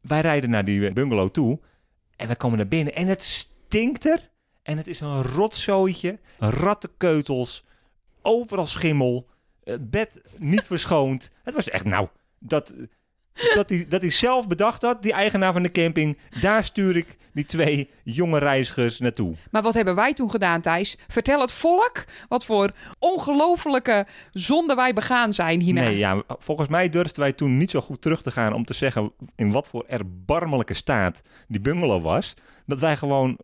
Wij 0.00 0.20
rijden 0.20 0.50
naar 0.50 0.64
die 0.64 0.92
bungalow 0.92 1.28
toe 1.28 1.60
en 2.16 2.28
we 2.28 2.36
komen 2.36 2.58
naar 2.58 2.68
binnen 2.68 2.94
en 2.94 3.06
het 3.06 3.22
stinkt 3.22 4.06
er. 4.06 4.30
En 4.62 4.76
het 4.76 4.86
is 4.86 5.00
een 5.00 5.22
rotzooitje, 5.22 6.18
rattenkeutels, 6.38 7.64
overal 8.22 8.66
schimmel, 8.66 9.28
het 9.64 9.90
bed 9.90 10.20
niet 10.36 10.64
verschoond. 10.74 11.30
Het 11.42 11.54
was 11.54 11.68
echt, 11.68 11.84
nou, 11.84 12.08
dat, 12.38 12.74
dat, 13.54 13.68
hij, 13.70 13.86
dat 13.88 14.00
hij 14.00 14.10
zelf 14.10 14.48
bedacht 14.48 14.82
had, 14.82 15.02
die 15.02 15.12
eigenaar 15.12 15.52
van 15.52 15.62
de 15.62 15.70
camping. 15.70 16.18
Daar 16.40 16.64
stuur 16.64 16.96
ik 16.96 17.16
die 17.32 17.44
twee 17.44 17.90
jonge 18.02 18.38
reizigers 18.38 18.98
naartoe. 18.98 19.34
Maar 19.50 19.62
wat 19.62 19.74
hebben 19.74 19.94
wij 19.94 20.14
toen 20.14 20.30
gedaan, 20.30 20.60
Thijs? 20.60 20.98
Vertel 21.08 21.40
het 21.40 21.52
volk 21.52 22.04
wat 22.28 22.44
voor 22.44 22.70
ongelofelijke 22.98 24.06
zonde 24.32 24.74
wij 24.74 24.92
begaan 24.92 25.32
zijn 25.32 25.60
hierna. 25.60 25.80
Nee, 25.80 25.96
ja, 25.96 26.22
volgens 26.28 26.68
mij 26.68 26.88
durfden 26.88 27.20
wij 27.20 27.32
toen 27.32 27.56
niet 27.56 27.70
zo 27.70 27.80
goed 27.80 28.02
terug 28.02 28.22
te 28.22 28.30
gaan 28.30 28.52
om 28.52 28.64
te 28.64 28.74
zeggen 28.74 29.12
in 29.36 29.52
wat 29.52 29.68
voor 29.68 29.84
erbarmelijke 29.86 30.74
staat 30.74 31.22
die 31.48 31.60
bungalow 31.60 32.02
was. 32.02 32.34
Dat 32.66 32.78
wij 32.78 32.96
gewoon 32.96 33.38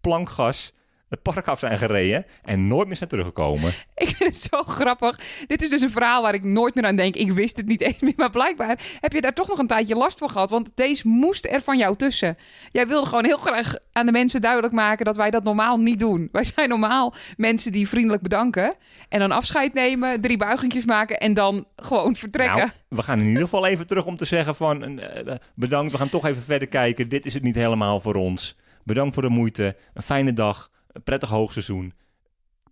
plankgas 0.00 0.72
het 1.08 1.22
park 1.22 1.48
af 1.48 1.58
zijn 1.58 1.78
gereden 1.78 2.26
en 2.42 2.66
nooit 2.66 2.86
meer 2.86 2.96
zijn 2.96 3.08
teruggekomen. 3.08 3.68
Ik 3.96 4.16
vind 4.16 4.34
het 4.34 4.36
zo 4.50 4.62
grappig. 4.62 5.20
Dit 5.46 5.62
is 5.62 5.70
dus 5.70 5.82
een 5.82 5.90
verhaal 5.90 6.22
waar 6.22 6.34
ik 6.34 6.44
nooit 6.44 6.74
meer 6.74 6.84
aan 6.84 6.96
denk. 6.96 7.14
Ik 7.14 7.32
wist 7.32 7.56
het 7.56 7.66
niet 7.66 7.80
eens 7.88 8.00
meer, 8.00 8.12
maar 8.16 8.30
blijkbaar 8.30 8.80
heb 9.00 9.12
je 9.12 9.20
daar 9.20 9.34
toch 9.34 9.48
nog 9.48 9.58
een 9.58 9.66
tijdje 9.66 9.94
last 9.94 10.18
van 10.18 10.30
gehad. 10.30 10.50
Want 10.50 10.70
deze 10.74 11.08
moest 11.08 11.46
er 11.46 11.60
van 11.60 11.78
jou 11.78 11.96
tussen. 11.96 12.36
Jij 12.70 12.86
wilde 12.86 13.06
gewoon 13.06 13.24
heel 13.24 13.36
graag 13.36 13.74
aan 13.92 14.06
de 14.06 14.12
mensen 14.12 14.40
duidelijk 14.40 14.72
maken 14.72 15.04
dat 15.04 15.16
wij 15.16 15.30
dat 15.30 15.44
normaal 15.44 15.78
niet 15.78 15.98
doen. 15.98 16.28
Wij 16.32 16.44
zijn 16.44 16.68
normaal 16.68 17.14
mensen 17.36 17.72
die 17.72 17.88
vriendelijk 17.88 18.22
bedanken 18.22 18.74
en 19.08 19.18
dan 19.18 19.30
afscheid 19.30 19.74
nemen, 19.74 20.20
drie 20.20 20.36
buigingjes 20.36 20.84
maken 20.84 21.18
en 21.18 21.34
dan 21.34 21.66
gewoon 21.76 22.16
vertrekken. 22.16 22.56
Nou, 22.56 22.70
we 22.88 23.02
gaan 23.02 23.18
in 23.18 23.26
ieder 23.26 23.42
geval 23.42 23.66
even 23.66 23.86
terug 23.86 24.06
om 24.06 24.16
te 24.16 24.24
zeggen 24.24 24.54
van 24.54 24.98
eh, 24.98 25.34
bedankt, 25.54 25.92
we 25.92 25.98
gaan 25.98 26.08
toch 26.08 26.26
even 26.26 26.42
verder 26.42 26.68
kijken. 26.68 27.08
Dit 27.08 27.26
is 27.26 27.34
het 27.34 27.42
niet 27.42 27.54
helemaal 27.54 28.00
voor 28.00 28.14
ons. 28.14 28.56
Bedankt 28.84 29.14
voor 29.14 29.22
de 29.22 29.28
moeite, 29.28 29.76
een 29.94 30.02
fijne 30.02 30.32
dag, 30.32 30.70
een 30.98 31.04
prettig 31.04 31.28
hoogseizoen. 31.28 31.92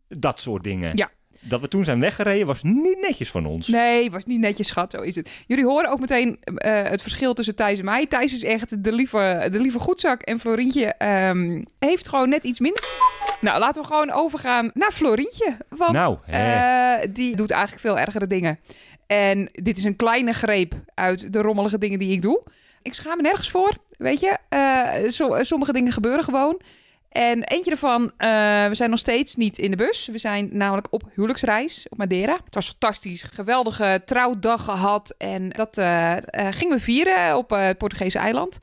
Dat 0.08 0.40
soort 0.40 0.64
dingen. 0.64 0.96
Ja. 0.96 1.10
Dat 1.40 1.60
we 1.60 1.68
toen 1.68 1.84
zijn 1.84 2.00
weggereden 2.00 2.46
was 2.46 2.62
niet 2.62 3.00
netjes 3.00 3.30
van 3.30 3.46
ons. 3.46 3.68
Nee, 3.68 4.10
was 4.10 4.24
niet 4.24 4.40
netjes, 4.40 4.66
schat. 4.66 4.90
Zo 4.90 5.00
is 5.00 5.14
het. 5.14 5.30
Jullie 5.46 5.64
horen 5.64 5.90
ook 5.90 6.00
meteen 6.00 6.38
eh, 6.40 6.82
het 6.82 7.02
verschil 7.02 7.34
tussen 7.34 7.54
Thijs 7.56 7.78
en 7.78 7.84
mij. 7.84 8.06
Thijs 8.06 8.32
is 8.32 8.44
echt 8.44 8.84
de 8.84 8.92
lieve, 8.92 9.48
de 9.52 9.60
lieve 9.60 9.78
goedzak. 9.78 10.22
En 10.22 10.40
Florientje 10.40 10.86
ehm, 10.86 11.62
heeft 11.78 12.08
gewoon 12.08 12.28
net 12.28 12.44
iets 12.44 12.60
minder. 12.60 12.84
Nou, 13.40 13.58
laten 13.58 13.82
we 13.82 13.88
gewoon 13.88 14.10
overgaan 14.10 14.70
naar 14.74 14.92
Florientje. 14.92 15.56
Want 15.68 15.92
Nou, 15.92 16.18
eh, 16.26 16.94
die 17.10 17.36
doet 17.36 17.50
eigenlijk 17.50 17.82
veel 17.82 17.98
ergere 17.98 18.26
dingen. 18.26 18.58
En 19.06 19.48
dit 19.52 19.76
is 19.78 19.84
een 19.84 19.96
kleine 19.96 20.32
greep 20.32 20.74
uit 20.94 21.32
de 21.32 21.40
rommelige 21.40 21.78
dingen 21.78 21.98
die 21.98 22.12
ik 22.12 22.22
doe. 22.22 22.42
Ik 22.82 22.94
schaam 22.94 23.16
me 23.16 23.22
nergens 23.22 23.50
voor, 23.50 23.76
weet 23.98 24.20
je. 24.20 24.36
Eh, 24.48 25.42
sommige 25.42 25.72
dingen 25.72 25.92
gebeuren 25.92 26.24
gewoon. 26.24 26.60
En 27.16 27.42
eentje 27.44 27.70
ervan, 27.70 28.12
eh, 28.16 28.28
we 28.66 28.74
zijn 28.74 28.90
nog 28.90 28.98
steeds 28.98 29.34
niet 29.34 29.58
in 29.58 29.70
de 29.70 29.76
bus. 29.76 30.06
We 30.06 30.18
zijn 30.18 30.48
namelijk 30.52 30.86
op 30.90 31.02
huwelijksreis 31.14 31.86
op 31.88 31.98
Madeira. 31.98 32.32
Het 32.44 32.54
was 32.54 32.66
fantastisch. 32.66 33.22
Geweldige 33.22 34.02
trouwdag 34.04 34.64
gehad. 34.64 35.14
En 35.18 35.50
dat 35.50 35.78
eh, 35.78 36.16
eh, 36.16 36.22
gingen 36.50 36.76
we 36.76 36.82
vieren 36.82 37.36
op 37.36 37.50
het 37.50 37.78
Portugese 37.78 38.18
eiland. 38.18 38.58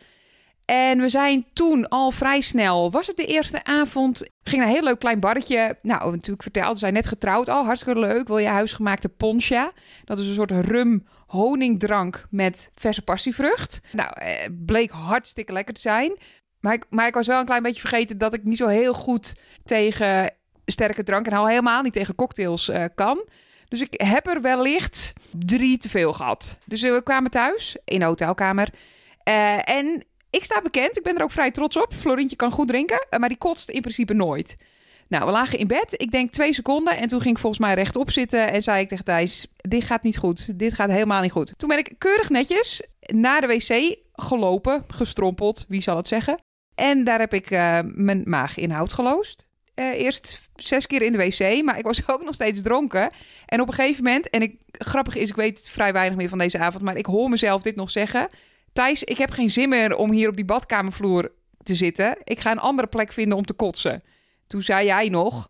En 0.66 1.00
we 1.00 1.10
zijn 1.10 1.46
toen 1.54 1.90
al 1.90 2.12
vrij 2.12 2.42
snel, 2.42 2.92
was 2.92 3.08
het 3.08 3.18
de 3.18 3.26
eerste 3.26 3.64
avond, 3.64 4.18
ging 4.44 4.58
naar 4.58 4.68
een 4.68 4.74
heel 4.74 4.84
leuk 4.84 5.00
klein 5.00 5.20
barretje. 5.20 5.78
Nou, 5.82 6.12
natuurlijk 6.12 6.44
verteld, 6.44 6.74
we 6.74 6.80
zijn 6.80 6.94
net 6.94 7.08
getrouwd. 7.08 7.48
Oh, 7.48 7.66
hartstikke 7.66 8.00
leuk. 8.00 8.28
Wil 8.28 8.38
je 8.38 8.48
huisgemaakte 8.48 9.10
poncha? 9.10 9.72
Dat 10.06 10.20
is 10.20 10.28
een 10.28 10.34
soort 10.34 10.52
rum 10.52 11.06
honingdrank 11.28 12.26
met 12.30 12.72
verse 12.76 13.02
passievrucht. 13.02 13.80
Nou, 13.92 14.14
bleek 14.66 14.92
hartstikke 14.92 15.54
lekker 15.54 15.74
te 15.74 15.82
zijn. 15.82 16.18
Maar 16.90 17.08
ik, 17.08 17.14
was 17.14 17.28
wel 17.28 17.40
een 17.40 17.46
klein 17.46 17.64
beetje 17.64 17.80
vergeten 17.80 18.18
dat 18.18 18.34
ik 18.34 18.44
niet 18.44 18.58
zo 18.58 18.68
heel 18.68 18.94
goed 18.94 19.34
tegen 19.66 20.34
sterke 20.66 21.04
drank 21.04 21.26
en 21.26 21.34
al 21.34 21.48
helemaal 21.48 21.82
niet 21.82 21.94
tegen 21.94 22.16
cocktails 22.16 22.70
eh, 22.70 22.86
kan. 22.96 23.26
Dus 23.68 23.82
ik 23.82 24.02
heb 24.04 24.28
er 24.28 24.42
wellicht 24.42 25.14
drie 25.32 25.78
te 25.78 25.90
veel 25.90 26.14
gehad. 26.14 26.58
Dus 26.66 26.84
eh, 26.84 26.94
we 26.94 27.04
kwamen 27.04 27.32
thuis 27.32 27.78
in 27.86 28.02
een 28.02 28.08
hotelkamer. 28.08 28.70
Eh, 29.24 29.70
en 29.70 30.06
ik 30.30 30.44
sta 30.44 30.62
bekend, 30.62 30.98
ik 30.98 31.04
ben 31.04 31.16
er 31.16 31.24
ook 31.24 31.32
vrij 31.32 31.52
trots 31.52 31.78
op. 31.78 31.94
Florientje 31.94 32.36
kan 32.36 32.52
goed 32.52 32.68
drinken, 32.68 33.08
maar 33.20 33.30
die 33.30 33.38
kotst 33.38 33.70
in 33.70 33.82
principe 33.82 34.14
nooit. 34.14 34.56
Nou, 35.08 35.26
we 35.26 35.32
lagen 35.32 35.60
in 35.60 35.68
bed. 35.68 36.02
Ik 36.02 36.12
denk 36.12 36.32
twee 36.32 36.54
seconden. 36.54 36.98
En 36.98 37.08
toen 37.08 37.22
ging 37.22 37.36
ik 37.36 37.42
volgens 37.42 37.62
mij 37.62 37.74
rechtop 37.74 38.12
zitten. 38.12 38.52
En 38.52 38.62
zei 38.62 38.82
ik 38.82 38.88
tegen 38.88 39.06
Thijs, 39.06 39.48
dit 39.56 39.84
gaat 39.84 40.04
niet 40.04 40.18
goed. 40.18 40.60
Dit 40.60 40.74
gaat 40.74 40.90
helemaal 40.90 41.22
niet 41.22 41.32
goed. 41.32 41.54
Toen 41.58 41.70
ben 41.70 41.78
ik 41.78 41.94
keurig 41.98 42.30
netjes 42.30 42.82
naar 43.00 43.42
de 43.42 43.48
wc 43.48 43.98
gelopen. 44.14 44.84
Gestrompeld, 44.88 45.66
wie 45.68 45.82
zal 45.82 45.98
het 45.98 46.08
zeggen. 46.08 46.40
En 46.76 47.04
daar 47.04 47.20
heb 47.20 47.34
ik 47.34 47.52
eh, 47.52 47.80
mijn 47.84 48.22
maaginhoud 48.26 48.94
geloosd. 48.94 49.46
Eh, 49.74 50.02
eerst 50.02 50.42
zes 50.56 50.88
keer 50.88 51.02
in 51.02 51.12
de 51.12 51.18
wc, 51.18 51.64
maar 51.64 51.78
ik 51.78 51.86
was 51.86 52.08
ook 52.12 52.24
nog 52.24 52.34
steeds 52.34 52.62
dronken. 52.62 53.12
En 53.46 53.62
op 53.62 53.68
een 53.68 53.74
gegeven 53.74 54.04
moment, 54.04 54.30
en 54.30 54.42
ik, 54.42 54.56
grappig 54.72 55.16
is, 55.16 55.30
ik 55.30 55.36
weet 55.36 55.70
vrij 55.70 55.94
weinig 55.94 56.18
meer 56.18 56.30
van 56.30 56.38
deze 56.38 56.60
avond, 56.60 56.84
maar 56.84 56.98
ik 56.98 57.06
hoor 57.06 57.30
mezelf 57.30 57.62
dit 57.62 57.76
nog 57.76 57.92
zeggen. 57.92 58.30
Thijs, 58.74 59.04
ik 59.04 59.18
heb 59.18 59.32
geen 59.32 59.50
zin 59.50 59.70
meer 59.70 59.96
om 59.96 60.12
hier 60.12 60.30
op 60.30 60.36
die 60.36 60.46
badkamervloer 60.46 61.32
te 61.64 61.76
zitten. 61.76 62.18
Ik 62.24 62.40
ga 62.40 62.52
een 62.52 62.60
andere 62.60 62.88
plek 62.88 63.12
vinden 63.12 63.38
om 63.38 63.46
te 63.46 63.54
kotsen. 63.54 64.02
Toen 64.48 64.62
zei 64.62 64.86
jij 64.86 65.10
nog, 65.10 65.50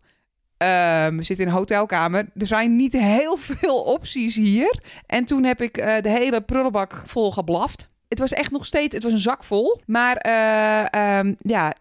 ehm, 0.56 1.16
we 1.16 1.22
zitten 1.22 1.46
in 1.46 1.50
een 1.50 1.58
hotelkamer. 1.58 2.28
Er 2.34 2.46
zijn 2.46 2.76
niet 2.76 2.92
heel 2.92 3.36
veel 3.56 3.82
opties 3.82 4.36
hier. 4.36 4.80
En 5.06 5.24
toen 5.24 5.44
heb 5.44 5.62
ik 5.62 5.76
eh, 5.76 6.02
de 6.02 6.08
hele 6.08 6.40
prullenbak 6.40 7.02
vol 7.06 7.32
geblaft. 7.32 7.86
Het 8.08 8.18
was 8.18 8.32
echt 8.32 8.50
nog 8.50 8.66
steeds, 8.66 8.94
het 8.94 9.02
was 9.02 9.12
een 9.12 9.18
zak 9.18 9.44
vol. 9.44 9.80
Maar 9.86 10.16
eh, 10.16 11.18
ehm, 11.18 11.34
ja, 11.40 11.74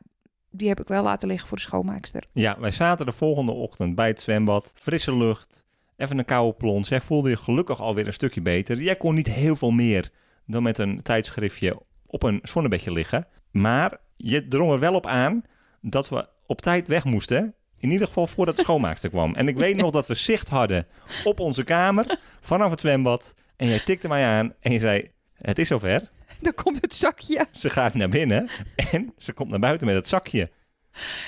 die 0.51 0.67
heb 0.67 0.79
ik 0.79 0.87
wel 0.87 1.03
laten 1.03 1.27
liggen 1.27 1.47
voor 1.47 1.57
de 1.57 1.63
schoonmaakster. 1.63 2.23
Ja, 2.33 2.59
wij 2.59 2.71
zaten 2.71 3.05
de 3.05 3.11
volgende 3.11 3.51
ochtend 3.51 3.95
bij 3.95 4.07
het 4.07 4.21
zwembad. 4.21 4.73
Frisse 4.75 5.17
lucht, 5.17 5.63
even 5.97 6.17
een 6.17 6.25
koude 6.25 6.57
plons. 6.57 6.89
Jij 6.89 7.01
voelde 7.01 7.29
je 7.29 7.37
gelukkig 7.37 7.81
alweer 7.81 8.07
een 8.07 8.13
stukje 8.13 8.41
beter. 8.41 8.81
Jij 8.81 8.95
kon 8.95 9.15
niet 9.15 9.27
heel 9.27 9.55
veel 9.55 9.71
meer 9.71 10.11
dan 10.45 10.63
met 10.63 10.77
een 10.77 11.01
tijdschriftje 11.01 11.81
op 12.05 12.23
een 12.23 12.39
zonnebedje 12.43 12.91
liggen. 12.91 13.27
Maar 13.51 13.97
je 14.15 14.47
drong 14.47 14.71
er 14.71 14.79
wel 14.79 14.93
op 14.93 15.05
aan 15.05 15.43
dat 15.81 16.09
we 16.09 16.27
op 16.45 16.61
tijd 16.61 16.87
weg 16.87 17.03
moesten. 17.03 17.53
In 17.79 17.91
ieder 17.91 18.07
geval 18.07 18.27
voordat 18.27 18.55
de 18.55 18.61
schoonmaakster 18.67 19.09
kwam. 19.09 19.35
En 19.35 19.47
ik 19.47 19.57
weet 19.57 19.75
nog 19.75 19.91
dat 19.91 20.07
we 20.07 20.13
zicht 20.13 20.49
hadden 20.49 20.87
op 21.23 21.39
onze 21.39 21.63
kamer 21.63 22.19
vanaf 22.41 22.71
het 22.71 22.79
zwembad. 22.79 23.33
En 23.55 23.67
jij 23.67 23.79
tikte 23.79 24.07
mij 24.07 24.25
aan 24.25 24.53
en 24.59 24.71
je 24.71 24.79
zei, 24.79 25.11
het 25.43 25.59
is 25.59 25.67
zover. 25.67 26.09
Dan 26.41 26.53
komt 26.53 26.81
het 26.81 26.93
zakje. 26.93 27.45
Ze 27.51 27.69
gaat 27.69 27.93
naar 27.93 28.09
binnen 28.09 28.49
en 28.91 29.13
ze 29.17 29.33
komt 29.33 29.49
naar 29.49 29.59
buiten 29.59 29.87
met 29.87 29.95
het 29.95 30.07
zakje. 30.07 30.49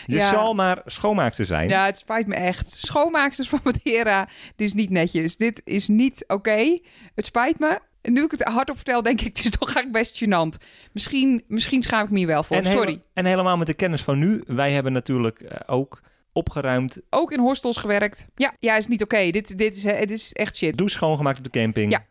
Je 0.05 0.15
Ja. 0.15 0.29
zal 0.29 0.53
maar 0.53 0.81
schoonmaakster 0.85 1.45
zijn. 1.45 1.69
Ja, 1.69 1.85
het 1.85 1.97
spijt 1.97 2.27
me 2.27 2.35
echt. 2.35 2.71
Schoonmaaksters 2.71 3.49
van 3.49 3.59
Madeira, 3.63 4.29
dit 4.55 4.67
is 4.67 4.73
niet 4.73 4.89
netjes. 4.89 5.37
Dit 5.37 5.61
is 5.63 5.87
niet 5.87 6.23
oké. 6.27 6.79
Het 7.15 7.25
spijt 7.25 7.59
me. 7.59 7.79
En 8.01 8.13
nu 8.13 8.23
ik 8.23 8.31
het 8.31 8.43
hardop 8.43 8.75
vertel, 8.75 9.01
denk 9.01 9.21
ik, 9.21 9.27
het 9.37 9.45
is 9.45 9.51
toch 9.51 9.75
eigenlijk 9.75 9.91
best 9.97 10.23
gênant. 10.23 10.65
Misschien, 10.91 11.43
misschien 11.47 11.83
schaam 11.83 12.03
ik 12.03 12.09
me 12.11 12.17
hier 12.17 12.27
wel 12.27 12.43
voor. 12.43 12.55
En 12.55 12.65
hele- 12.65 12.75
Sorry. 12.77 12.99
en 13.13 13.25
helemaal 13.25 13.57
met 13.57 13.67
de 13.67 13.73
kennis 13.73 14.01
van 14.01 14.19
nu. 14.19 14.41
Wij 14.45 14.71
hebben 14.71 14.93
natuurlijk 14.93 15.39
eh, 15.41 15.59
ook 15.65 16.01
opgeruimd, 16.33 17.01
Ook 17.09 17.31
in 17.31 17.39
hostels 17.39 17.77
gewerkt. 17.77 18.27
Ja, 18.35 18.53
ja 18.59 18.75
is 18.77 18.87
niet 18.87 19.03
oké. 19.03 19.29
Dit, 19.31 19.57
dit, 19.57 19.75
is, 19.75 19.81
dit 19.81 20.11
is 20.11 20.33
echt 20.33 20.55
shit. 20.57 20.77
douche 20.77 20.95
schoongemaakt 20.95 21.37
op 21.37 21.43
de 21.43 21.49
camping. 21.49 21.91
Ja. 21.91 22.05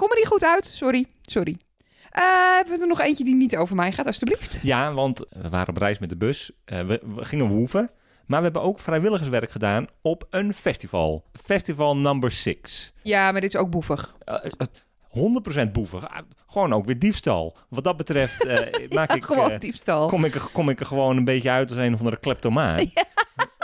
Kom 0.00 0.10
er 0.10 0.16
niet 0.16 0.26
goed 0.26 0.44
uit. 0.44 0.64
Sorry. 0.64 1.06
Sorry. 1.22 1.56
Eh, 2.10 2.22
hebben 2.56 2.74
we 2.76 2.80
er 2.80 2.88
nog 2.88 3.00
eentje 3.00 3.24
die 3.24 3.34
niet 3.34 3.56
over 3.56 3.76
mij 3.76 3.92
gaat, 3.92 4.06
alstublieft? 4.06 4.58
Ja, 4.62 4.92
want 4.92 5.18
we 5.18 5.48
waren 5.48 5.68
op 5.68 5.76
reis 5.76 5.98
met 5.98 6.08
de 6.08 6.16
bus. 6.16 6.50
Eh, 6.64 6.86
we, 6.86 7.00
we 7.14 7.24
gingen 7.24 7.48
woeven. 7.48 7.90
Maar 8.26 8.38
we 8.38 8.44
hebben 8.44 8.62
ook 8.62 8.80
vrijwilligerswerk 8.80 9.50
gedaan 9.50 9.86
op 10.02 10.26
een 10.30 10.54
festival. 10.54 11.24
Festival 11.44 11.96
number 11.96 12.30
6. 12.32 12.92
Ja, 13.02 13.32
maar 13.32 13.40
dit 13.40 13.54
is 13.54 13.60
ook 13.60 13.70
boevig. 13.70 14.14
Uh, 14.26 15.64
100% 15.68 15.72
boevig. 15.72 16.08
Ah, 16.08 16.18
gewoon 16.46 16.72
ook 16.72 16.84
weer 16.84 16.98
diefstal. 16.98 17.56
Wat 17.68 17.84
dat 17.84 17.96
betreft 17.96 18.44
eh, 18.44 18.56
maak 18.96 19.08
Ja, 19.10 19.16
ik, 19.16 19.24
gewoon 19.24 19.50
eh, 19.50 19.60
diefstal. 19.60 20.08
kom, 20.08 20.24
ik 20.24 20.34
er, 20.34 20.48
kom 20.52 20.68
ik 20.68 20.80
er 20.80 20.86
gewoon 20.86 21.16
een 21.16 21.24
beetje 21.24 21.50
uit 21.50 21.70
als 21.70 21.78
een 21.78 21.92
of 21.92 21.98
andere 21.98 22.16
kleptomaan. 22.20 22.78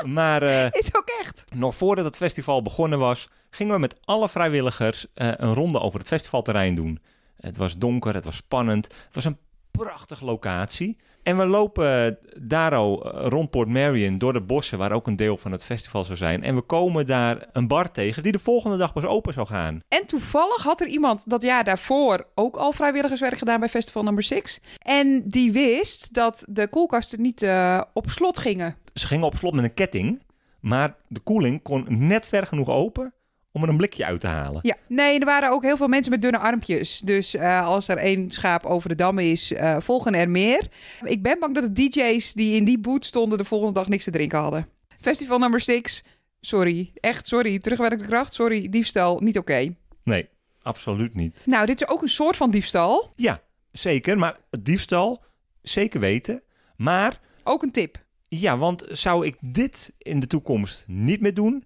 Maar 0.05 0.43
eh, 0.43 0.67
Is 0.81 0.97
ook 0.97 1.11
echt. 1.21 1.45
nog 1.55 1.77
voordat 1.77 2.05
het 2.05 2.17
festival 2.17 2.63
begonnen 2.63 2.99
was, 2.99 3.29
gingen 3.51 3.75
we 3.75 3.81
met 3.81 3.97
alle 4.05 4.29
vrijwilligers 4.29 5.07
eh, 5.15 5.29
een 5.37 5.55
ronde 5.55 5.81
over 5.81 5.99
het 5.99 6.09
festivalterrein 6.09 6.75
doen. 6.75 7.01
Het 7.37 7.57
was 7.57 7.79
donker, 7.79 8.15
het 8.15 8.25
was 8.25 8.37
spannend. 8.37 8.85
Het 8.85 9.15
was 9.15 9.25
een 9.25 9.39
prachtige 9.71 10.25
locatie. 10.25 10.97
En 11.23 11.37
we 11.37 11.47
lopen 11.47 12.19
daar 12.41 12.73
rond 12.73 13.51
Port 13.51 13.69
Marion 13.69 14.19
door 14.19 14.33
de 14.33 14.41
bossen, 14.41 14.79
waar 14.79 14.93
ook 14.93 15.07
een 15.07 15.17
deel 15.17 15.37
van 15.37 15.53
het 15.53 15.65
festival 15.65 16.05
zou 16.05 16.17
zijn. 16.17 16.43
En 16.43 16.55
we 16.55 16.61
komen 16.61 17.07
daar 17.07 17.49
een 17.53 17.67
bar 17.69 17.91
tegen 17.91 18.23
die 18.23 18.33
de 18.33 18.39
volgende 18.39 18.77
dag 18.77 18.93
pas 18.93 19.05
open 19.05 19.33
zou 19.33 19.47
gaan. 19.47 19.81
En 19.89 20.07
toevallig 20.07 20.63
had 20.63 20.81
er 20.81 20.87
iemand 20.87 21.31
dat 21.31 21.43
jaar 21.43 21.65
daarvoor 21.65 22.27
ook 22.35 22.57
al 22.57 22.73
vrijwilligerswerk 22.73 23.39
gedaan 23.39 23.61
bij 23.61 23.69
Festival 23.69 24.03
Number 24.03 24.23
6. 24.23 24.61
En 24.79 25.29
die 25.29 25.53
wist 25.53 26.15
dat 26.15 26.45
de 26.49 26.69
koelkasten 26.69 27.21
niet 27.23 27.43
eh, 27.43 27.81
op 27.93 28.11
slot 28.11 28.39
gingen. 28.39 28.77
Ze 29.01 29.07
gingen 29.07 29.27
op 29.27 29.37
slot 29.37 29.55
met 29.55 29.65
een 29.65 29.75
ketting, 29.75 30.23
maar 30.61 30.97
de 31.09 31.21
koeling 31.21 31.63
kon 31.63 31.87
net 31.89 32.27
ver 32.27 32.47
genoeg 32.47 32.69
open 32.69 33.15
om 33.53 33.63
er 33.63 33.69
een 33.69 33.77
blikje 33.77 34.05
uit 34.05 34.21
te 34.21 34.27
halen. 34.27 34.61
Ja, 34.63 34.77
nee, 34.89 35.19
er 35.19 35.25
waren 35.25 35.51
ook 35.51 35.63
heel 35.63 35.77
veel 35.77 35.89
mensen 35.89 36.13
met 36.13 36.23
dunne 36.23 36.39
armpjes. 36.39 37.01
Dus 37.01 37.35
eh, 37.35 37.67
als 37.67 37.89
er 37.89 37.97
één 37.97 38.31
schaap 38.31 38.65
over 38.65 38.89
de 38.89 38.95
dam 38.95 39.19
is, 39.19 39.53
eh, 39.53 39.77
volgen 39.79 40.15
er 40.15 40.29
meer. 40.31 40.69
Ik 41.05 41.23
ben 41.23 41.39
bang 41.39 41.55
dat 41.55 41.63
de 41.63 41.89
DJ's 41.89 42.33
die 42.33 42.57
in 42.57 42.65
die 42.65 42.79
boot 42.79 43.05
stonden 43.05 43.39
de 43.39 43.45
volgende 43.45 43.73
dag 43.75 43.89
niks 43.89 44.05
te 44.05 44.11
drinken 44.11 44.39
hadden. 44.39 44.69
Festival 45.01 45.39
Number 45.39 45.61
6, 45.61 46.05
sorry. 46.41 46.93
Echt 47.01 47.27
sorry. 47.27 47.59
Terugwerkende 47.59 48.07
kracht, 48.07 48.35
sorry. 48.35 48.69
Diefstal, 48.69 49.21
niet 49.21 49.39
oké. 49.39 49.75
Nee, 50.03 50.29
absoluut 50.63 51.15
niet. 51.15 51.43
Nou, 51.47 51.67
dit 51.67 51.81
is 51.81 51.89
ook 51.89 52.03
een 52.03 52.09
soort 52.09 52.37
van 52.37 52.51
diefstal. 52.51 53.13
Ja, 53.17 53.41
zeker, 53.73 54.19
maar 54.19 54.37
diefstal, 54.61 55.25
zeker 55.63 56.01
weten. 56.01 56.43
Maar 56.77 57.21
Ook 57.45 57.63
een 57.63 57.73
tip. 57.73 58.05
Ja, 58.29 58.59
want 58.59 58.85
zou 58.89 59.27
ik 59.27 59.37
dit 59.41 59.95
in 59.99 60.21
de 60.21 60.27
toekomst 60.27 60.85
niet 60.87 61.21
meer 61.21 61.35
doen? 61.35 61.65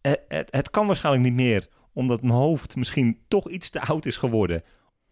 Eh, 0.00 0.12
het, 0.28 0.48
het 0.50 0.70
kan 0.70 0.86
waarschijnlijk 0.86 1.24
niet 1.24 1.34
meer, 1.34 1.68
omdat 1.92 2.22
mijn 2.22 2.34
hoofd 2.34 2.76
misschien 2.76 3.18
toch 3.28 3.48
iets 3.48 3.70
te 3.70 3.80
oud 3.80 4.06
is 4.06 4.16
geworden 4.16 4.62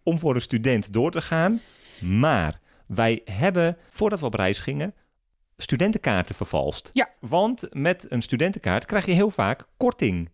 om 0.02 0.18
voor 0.18 0.34
een 0.34 0.40
student 0.40 0.92
door 0.92 1.10
te 1.10 1.22
gaan. 1.22 1.60
Maar 2.00 2.60
wij 2.86 3.20
hebben, 3.24 3.76
voordat 3.90 4.20
we 4.20 4.26
op 4.26 4.34
reis 4.34 4.58
gingen, 4.58 4.94
studentenkaarten 5.56 6.34
vervalst. 6.34 6.90
Ja. 6.92 7.08
Want 7.20 7.68
met 7.70 8.06
een 8.08 8.22
studentenkaart 8.22 8.84
krijg 8.84 9.06
je 9.06 9.12
heel 9.12 9.30
vaak 9.30 9.68
korting. 9.76 10.30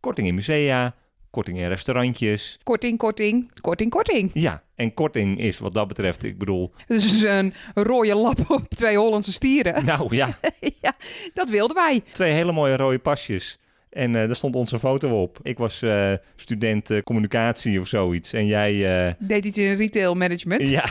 Korting 0.00 0.26
in 0.26 0.34
musea, 0.34 0.94
korting 1.36 1.58
in 1.58 1.68
restaurantjes. 1.68 2.58
Korting, 2.62 2.98
korting, 2.98 3.50
korting, 3.60 3.90
korting. 3.90 4.30
Ja, 4.34 4.62
en 4.74 4.94
korting 4.94 5.38
is 5.38 5.58
wat 5.58 5.72
dat 5.72 5.88
betreft, 5.88 6.24
ik 6.24 6.38
bedoel, 6.38 6.72
Het 6.86 6.96
is 6.96 7.10
dus 7.10 7.22
een 7.22 7.54
rode 7.74 8.14
lap 8.14 8.50
op 8.50 8.68
twee 8.68 8.96
Hollandse 8.96 9.32
stieren. 9.32 9.84
nou 9.84 10.16
ja, 10.16 10.38
ja, 10.82 10.92
dat 11.34 11.48
wilden 11.48 11.76
wij. 11.76 12.02
twee 12.12 12.32
hele 12.32 12.52
mooie 12.52 12.76
rode 12.76 12.98
pasjes. 12.98 13.58
En 13.90 14.16
eh, 14.16 14.26
daar 14.26 14.36
stond 14.36 14.54
onze 14.54 14.78
foto 14.78 15.22
op. 15.22 15.38
Ik 15.42 15.58
was 15.58 15.82
eh, 15.82 16.12
student 16.36 16.90
eh, 16.90 17.02
communicatie 17.02 17.80
of 17.80 17.88
zoiets. 17.88 18.32
En 18.32 18.46
jij, 18.46 19.16
Deed 19.18 19.44
iets 19.44 19.58
in 19.58 19.76
retail 19.76 20.14
management, 20.14 20.68
ja, 20.68 20.84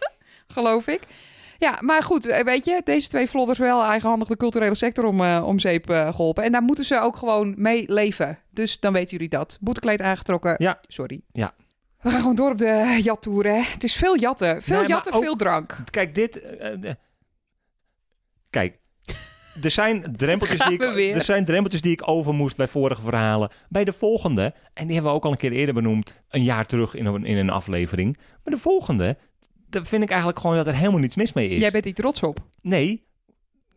geloof 0.54 0.86
ik. 0.86 1.00
Ja, 1.62 1.78
maar 1.80 2.02
goed, 2.02 2.26
eh, 2.26 2.44
weet 2.44 2.64
je, 2.64 2.80
deze 2.84 3.08
twee 3.08 3.28
vlodders 3.28 3.58
wel 3.58 3.84
eigenhandig 3.84 4.28
de 4.28 4.36
culturele 4.36 4.74
sector 4.74 5.04
om, 5.04 5.20
eh, 5.20 5.44
om 5.46 5.58
zeep 5.58 5.90
eh, 5.90 6.14
geholpen. 6.14 6.44
En 6.44 6.52
daar 6.52 6.62
moeten 6.62 6.84
ze 6.84 7.00
ook 7.00 7.16
gewoon 7.16 7.54
mee 7.56 7.92
leven. 7.92 8.38
Dus 8.50 8.80
dan 8.80 8.92
weten 8.92 9.10
jullie 9.10 9.28
dat. 9.28 9.58
Boetekleed 9.60 10.00
aangetrokken. 10.00 10.54
Ja. 10.58 10.80
Sorry. 10.86 11.20
Ja. 11.32 11.54
We 12.00 12.10
gaan 12.10 12.20
gewoon 12.20 12.36
door 12.36 12.50
op 12.50 12.58
de 12.58 12.98
jattoer, 13.02 13.44
hè. 13.44 13.60
Het 13.60 13.84
is 13.84 13.94
veel 13.94 14.18
jatten. 14.18 14.62
Veel 14.62 14.78
Nee, 14.78 14.88
jatten, 14.88 15.12
ook- 15.12 15.22
veel 15.22 15.36
drank. 15.36 15.76
kijk 15.90 16.14
dit. 16.14 16.46
kijk, 18.50 18.78
er 19.62 19.70
zijn, 19.70 20.04
drempeltjes 20.16 20.60
die 20.60 20.72
ik, 20.72 20.80
we 20.80 21.12
er 21.12 21.20
zijn 21.20 21.44
drempeltjes 21.44 21.82
die 21.82 21.92
ik 21.92 22.08
over 22.08 22.34
moest 22.34 22.56
bij 22.56 22.68
vorige 22.68 23.02
verhalen. 23.02 23.50
Bij 23.68 23.84
de 23.84 23.92
volgende, 23.92 24.54
en 24.74 24.84
die 24.86 24.94
hebben 24.94 25.10
we 25.12 25.16
ook 25.18 25.24
al 25.24 25.30
een 25.30 25.36
keer 25.36 25.52
eerder 25.52 25.74
benoemd, 25.74 26.20
een 26.28 26.42
jaar 26.42 26.66
terug 26.66 26.94
in 26.94 27.06
een, 27.06 27.24
in 27.24 27.36
een 27.36 27.50
aflevering. 27.50 28.16
Maar 28.44 28.54
de 28.54 28.60
volgende, 28.60 29.16
daar 29.72 29.86
vind 29.86 30.02
ik 30.02 30.08
eigenlijk 30.08 30.40
gewoon 30.40 30.56
dat 30.56 30.66
er 30.66 30.74
helemaal 30.74 31.00
niets 31.00 31.16
mis 31.16 31.32
mee 31.32 31.48
is. 31.48 31.60
Jij 31.60 31.70
bent 31.70 31.84
hier 31.84 31.94
trots 31.94 32.22
op. 32.22 32.40
Nee. 32.60 33.06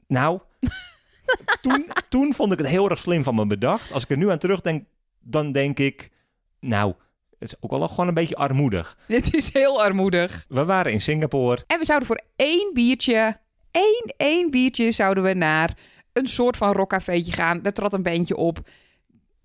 Nou, 0.07 0.39
toen, 1.61 1.85
toen 2.09 2.33
vond 2.33 2.51
ik 2.51 2.57
het 2.57 2.67
heel 2.67 2.89
erg 2.89 2.99
slim 2.99 3.23
van 3.23 3.35
me 3.35 3.45
bedacht. 3.45 3.91
Als 3.91 4.03
ik 4.03 4.09
er 4.09 4.17
nu 4.17 4.29
aan 4.29 4.37
terugdenk, 4.37 4.83
dan 5.19 5.51
denk 5.51 5.79
ik... 5.79 6.11
Nou, 6.59 6.93
het 7.39 7.49
is 7.49 7.55
ook 7.59 7.71
wel 7.71 7.87
gewoon 7.87 8.07
een 8.07 8.13
beetje 8.13 8.35
armoedig. 8.35 8.97
Dit 9.07 9.33
is 9.33 9.53
heel 9.53 9.83
armoedig. 9.83 10.45
We 10.47 10.65
waren 10.65 10.91
in 10.91 11.01
Singapore. 11.01 11.63
En 11.67 11.79
we 11.79 11.85
zouden 11.85 12.07
voor 12.07 12.21
één 12.35 12.71
biertje, 12.73 13.37
één, 13.71 14.13
één 14.17 14.49
biertje, 14.49 14.91
zouden 14.91 15.23
we 15.23 15.33
naar 15.33 15.77
een 16.13 16.27
soort 16.27 16.57
van 16.57 16.71
rockcafeetje 16.71 17.31
gaan. 17.31 17.61
Daar 17.61 17.73
trad 17.73 17.93
een 17.93 18.03
bandje 18.03 18.35
op. 18.35 18.59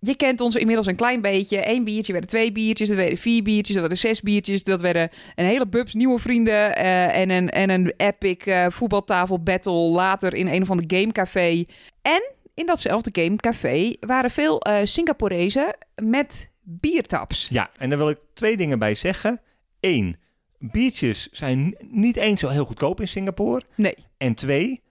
Je 0.00 0.14
kent 0.14 0.40
ons 0.40 0.56
inmiddels 0.56 0.86
een 0.86 0.96
klein 0.96 1.20
beetje. 1.20 1.68
Eén 1.68 1.84
biertje 1.84 2.12
werden 2.12 2.30
twee 2.30 2.52
biertjes, 2.52 2.88
dat 2.88 2.96
werden 2.96 3.18
vier 3.18 3.42
biertjes, 3.42 3.74
dat 3.74 3.80
werden 3.80 3.98
zes 3.98 4.20
biertjes. 4.20 4.64
Dat 4.64 4.80
werden 4.80 5.10
een 5.34 5.44
hele 5.44 5.66
bubs 5.66 5.94
nieuwe 5.94 6.18
vrienden 6.18 6.76
eh, 6.76 7.16
en, 7.16 7.30
een, 7.30 7.50
en 7.50 7.70
een 7.70 7.92
epic 7.96 8.44
eh, 8.44 8.66
voetbaltafel 8.68 9.42
battle 9.42 9.72
later 9.72 10.34
in 10.34 10.46
een 10.46 10.62
of 10.62 10.70
ander 10.70 10.98
gamecafé. 10.98 11.64
En 12.02 12.32
in 12.54 12.66
datzelfde 12.66 13.22
gamecafé 13.22 13.92
waren 14.00 14.30
veel 14.30 14.60
eh 14.60 14.76
Singaporezen 14.84 15.76
met 16.02 16.50
biertaps. 16.60 17.48
Ja, 17.50 17.70
en 17.78 17.88
daar 17.88 17.98
wil 17.98 18.10
ik 18.10 18.18
twee 18.34 18.56
dingen 18.56 18.78
bij 18.78 18.94
zeggen. 18.94 19.40
Eén, 19.80 20.16
biertjes 20.58 21.28
zijn 21.32 21.76
niet 21.80 22.16
eens 22.16 22.40
zo 22.40 22.48
heel 22.48 22.64
goedkoop 22.64 23.00
in 23.00 23.08
Singapore. 23.08 23.62
Nee, 23.74 23.96
En 24.16 24.34
twee, 24.34 24.82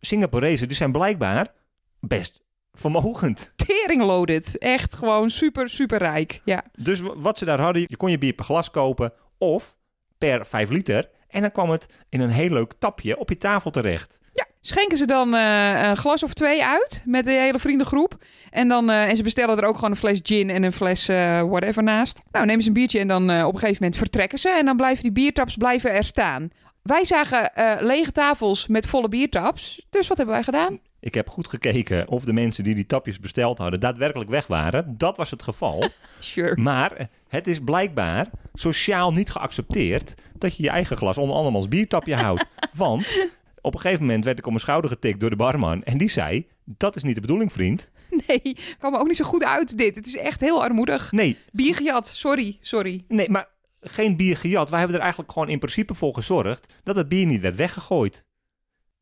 Singaporezen 0.00 0.68
die 0.68 0.76
zijn 0.76 0.92
blijkbaar 0.92 1.52
best 2.00 2.42
vermogend. 2.72 3.52
Tering 3.70 4.02
loaded. 4.02 4.58
Echt 4.58 4.94
gewoon 4.94 5.30
super, 5.30 5.68
super 5.68 5.98
rijk. 5.98 6.40
Ja. 6.44 6.64
Dus 6.76 7.00
wat 7.00 7.38
ze 7.38 7.44
daar 7.44 7.60
hadden, 7.60 7.84
je 7.86 7.96
kon 7.96 8.10
je 8.10 8.18
bier 8.18 8.32
per 8.32 8.44
glas 8.44 8.70
kopen 8.70 9.12
of 9.38 9.76
per 10.18 10.46
5 10.46 10.70
liter. 10.70 11.08
En 11.28 11.40
dan 11.40 11.52
kwam 11.52 11.70
het 11.70 11.86
in 12.08 12.20
een 12.20 12.30
heel 12.30 12.50
leuk 12.50 12.72
tapje 12.78 13.18
op 13.18 13.28
je 13.28 13.36
tafel 13.36 13.70
terecht. 13.70 14.18
Ja, 14.32 14.46
schenken 14.60 14.98
ze 14.98 15.06
dan 15.06 15.34
eh, 15.34 15.82
een 15.82 15.96
glas 15.96 16.22
of 16.22 16.34
twee 16.34 16.64
uit 16.64 17.02
met 17.04 17.24
de 17.24 17.30
hele 17.30 17.58
vriendengroep. 17.58 18.24
En, 18.50 18.68
dan, 18.68 18.90
eh, 18.90 19.08
en 19.08 19.16
ze 19.16 19.22
bestellen 19.22 19.58
er 19.58 19.64
ook 19.64 19.74
gewoon 19.74 19.90
een 19.90 19.96
fles 19.96 20.20
gin 20.22 20.50
en 20.50 20.62
een 20.62 20.72
fles 20.72 21.08
eh, 21.08 21.42
whatever 21.42 21.82
naast. 21.82 22.22
Nou, 22.30 22.46
nemen 22.46 22.62
ze 22.62 22.68
een 22.68 22.74
biertje 22.74 22.98
en 22.98 23.08
dan 23.08 23.22
op 23.22 23.54
een 23.54 23.60
gegeven 23.60 23.76
moment 23.82 23.96
vertrekken 23.96 24.38
ze. 24.38 24.48
En 24.48 24.64
dan 24.64 24.76
blijven 24.76 25.02
die 25.02 25.12
biertaps 25.12 25.56
blijven 25.56 25.92
er 25.92 26.04
staan. 26.04 26.50
Wij 26.82 27.04
zagen 27.04 27.50
lege 27.78 28.12
tafels 28.12 28.66
met 28.66 28.86
volle 28.86 29.08
biertaps. 29.08 29.86
Dus 29.90 30.08
wat 30.08 30.16
hebben 30.16 30.34
wij 30.34 30.44
gedaan? 30.44 30.80
Ik 31.00 31.14
heb 31.14 31.28
goed 31.28 31.48
gekeken 31.48 32.08
of 32.08 32.24
de 32.24 32.32
mensen 32.32 32.64
die 32.64 32.74
die 32.74 32.86
tapjes 32.86 33.20
besteld 33.20 33.58
hadden 33.58 33.80
daadwerkelijk 33.80 34.30
weg 34.30 34.46
waren. 34.46 34.94
Dat 34.98 35.16
was 35.16 35.30
het 35.30 35.42
geval. 35.42 35.88
Sure. 36.18 36.60
maar 36.60 37.08
het 37.28 37.46
is 37.46 37.58
blijkbaar 37.60 38.30
sociaal 38.54 39.12
niet 39.12 39.30
geaccepteerd 39.30 40.14
dat 40.38 40.56
je 40.56 40.62
je 40.62 40.68
eigen 40.68 40.96
glas 40.96 41.18
onder 41.18 41.36
andermans 41.36 41.68
biertapje 41.68 42.14
houdt. 42.14 42.46
Want 42.72 43.28
op 43.60 43.74
een 43.74 43.80
gegeven 43.80 44.04
moment 44.06 44.24
werd 44.24 44.38
ik 44.38 44.44
op 44.44 44.50
mijn 44.50 44.62
schouder 44.62 44.90
getikt 44.90 45.20
door 45.20 45.30
de 45.30 45.36
barman. 45.36 45.82
En 45.84 45.98
die 45.98 46.10
zei, 46.10 46.46
dat 46.64 46.96
is 46.96 47.02
niet 47.02 47.14
de 47.14 47.20
bedoeling 47.20 47.52
vriend. 47.52 47.90
Nee, 48.26 48.56
kwam 48.78 48.94
er 48.94 49.00
ook 49.00 49.06
niet 49.06 49.16
zo 49.16 49.24
goed 49.24 49.44
uit 49.44 49.78
dit. 49.78 49.96
Het 49.96 50.06
is 50.06 50.16
echt 50.16 50.40
heel 50.40 50.62
armoedig. 50.62 51.12
Nee, 51.12 51.36
Bier 51.52 51.74
gejat, 51.74 52.08
sorry, 52.08 52.58
sorry. 52.60 53.04
nee, 53.08 53.30
maar 53.30 53.48
geen 53.80 54.16
bier 54.16 54.36
gejat. 54.36 54.70
Wij 54.70 54.78
hebben 54.78 54.96
er 54.96 55.02
eigenlijk 55.02 55.32
gewoon 55.32 55.48
in 55.48 55.58
principe 55.58 55.94
voor 55.94 56.14
gezorgd 56.14 56.72
dat 56.82 56.96
het 56.96 57.08
bier 57.08 57.26
niet 57.26 57.40
werd 57.40 57.54
weggegooid. 57.54 58.24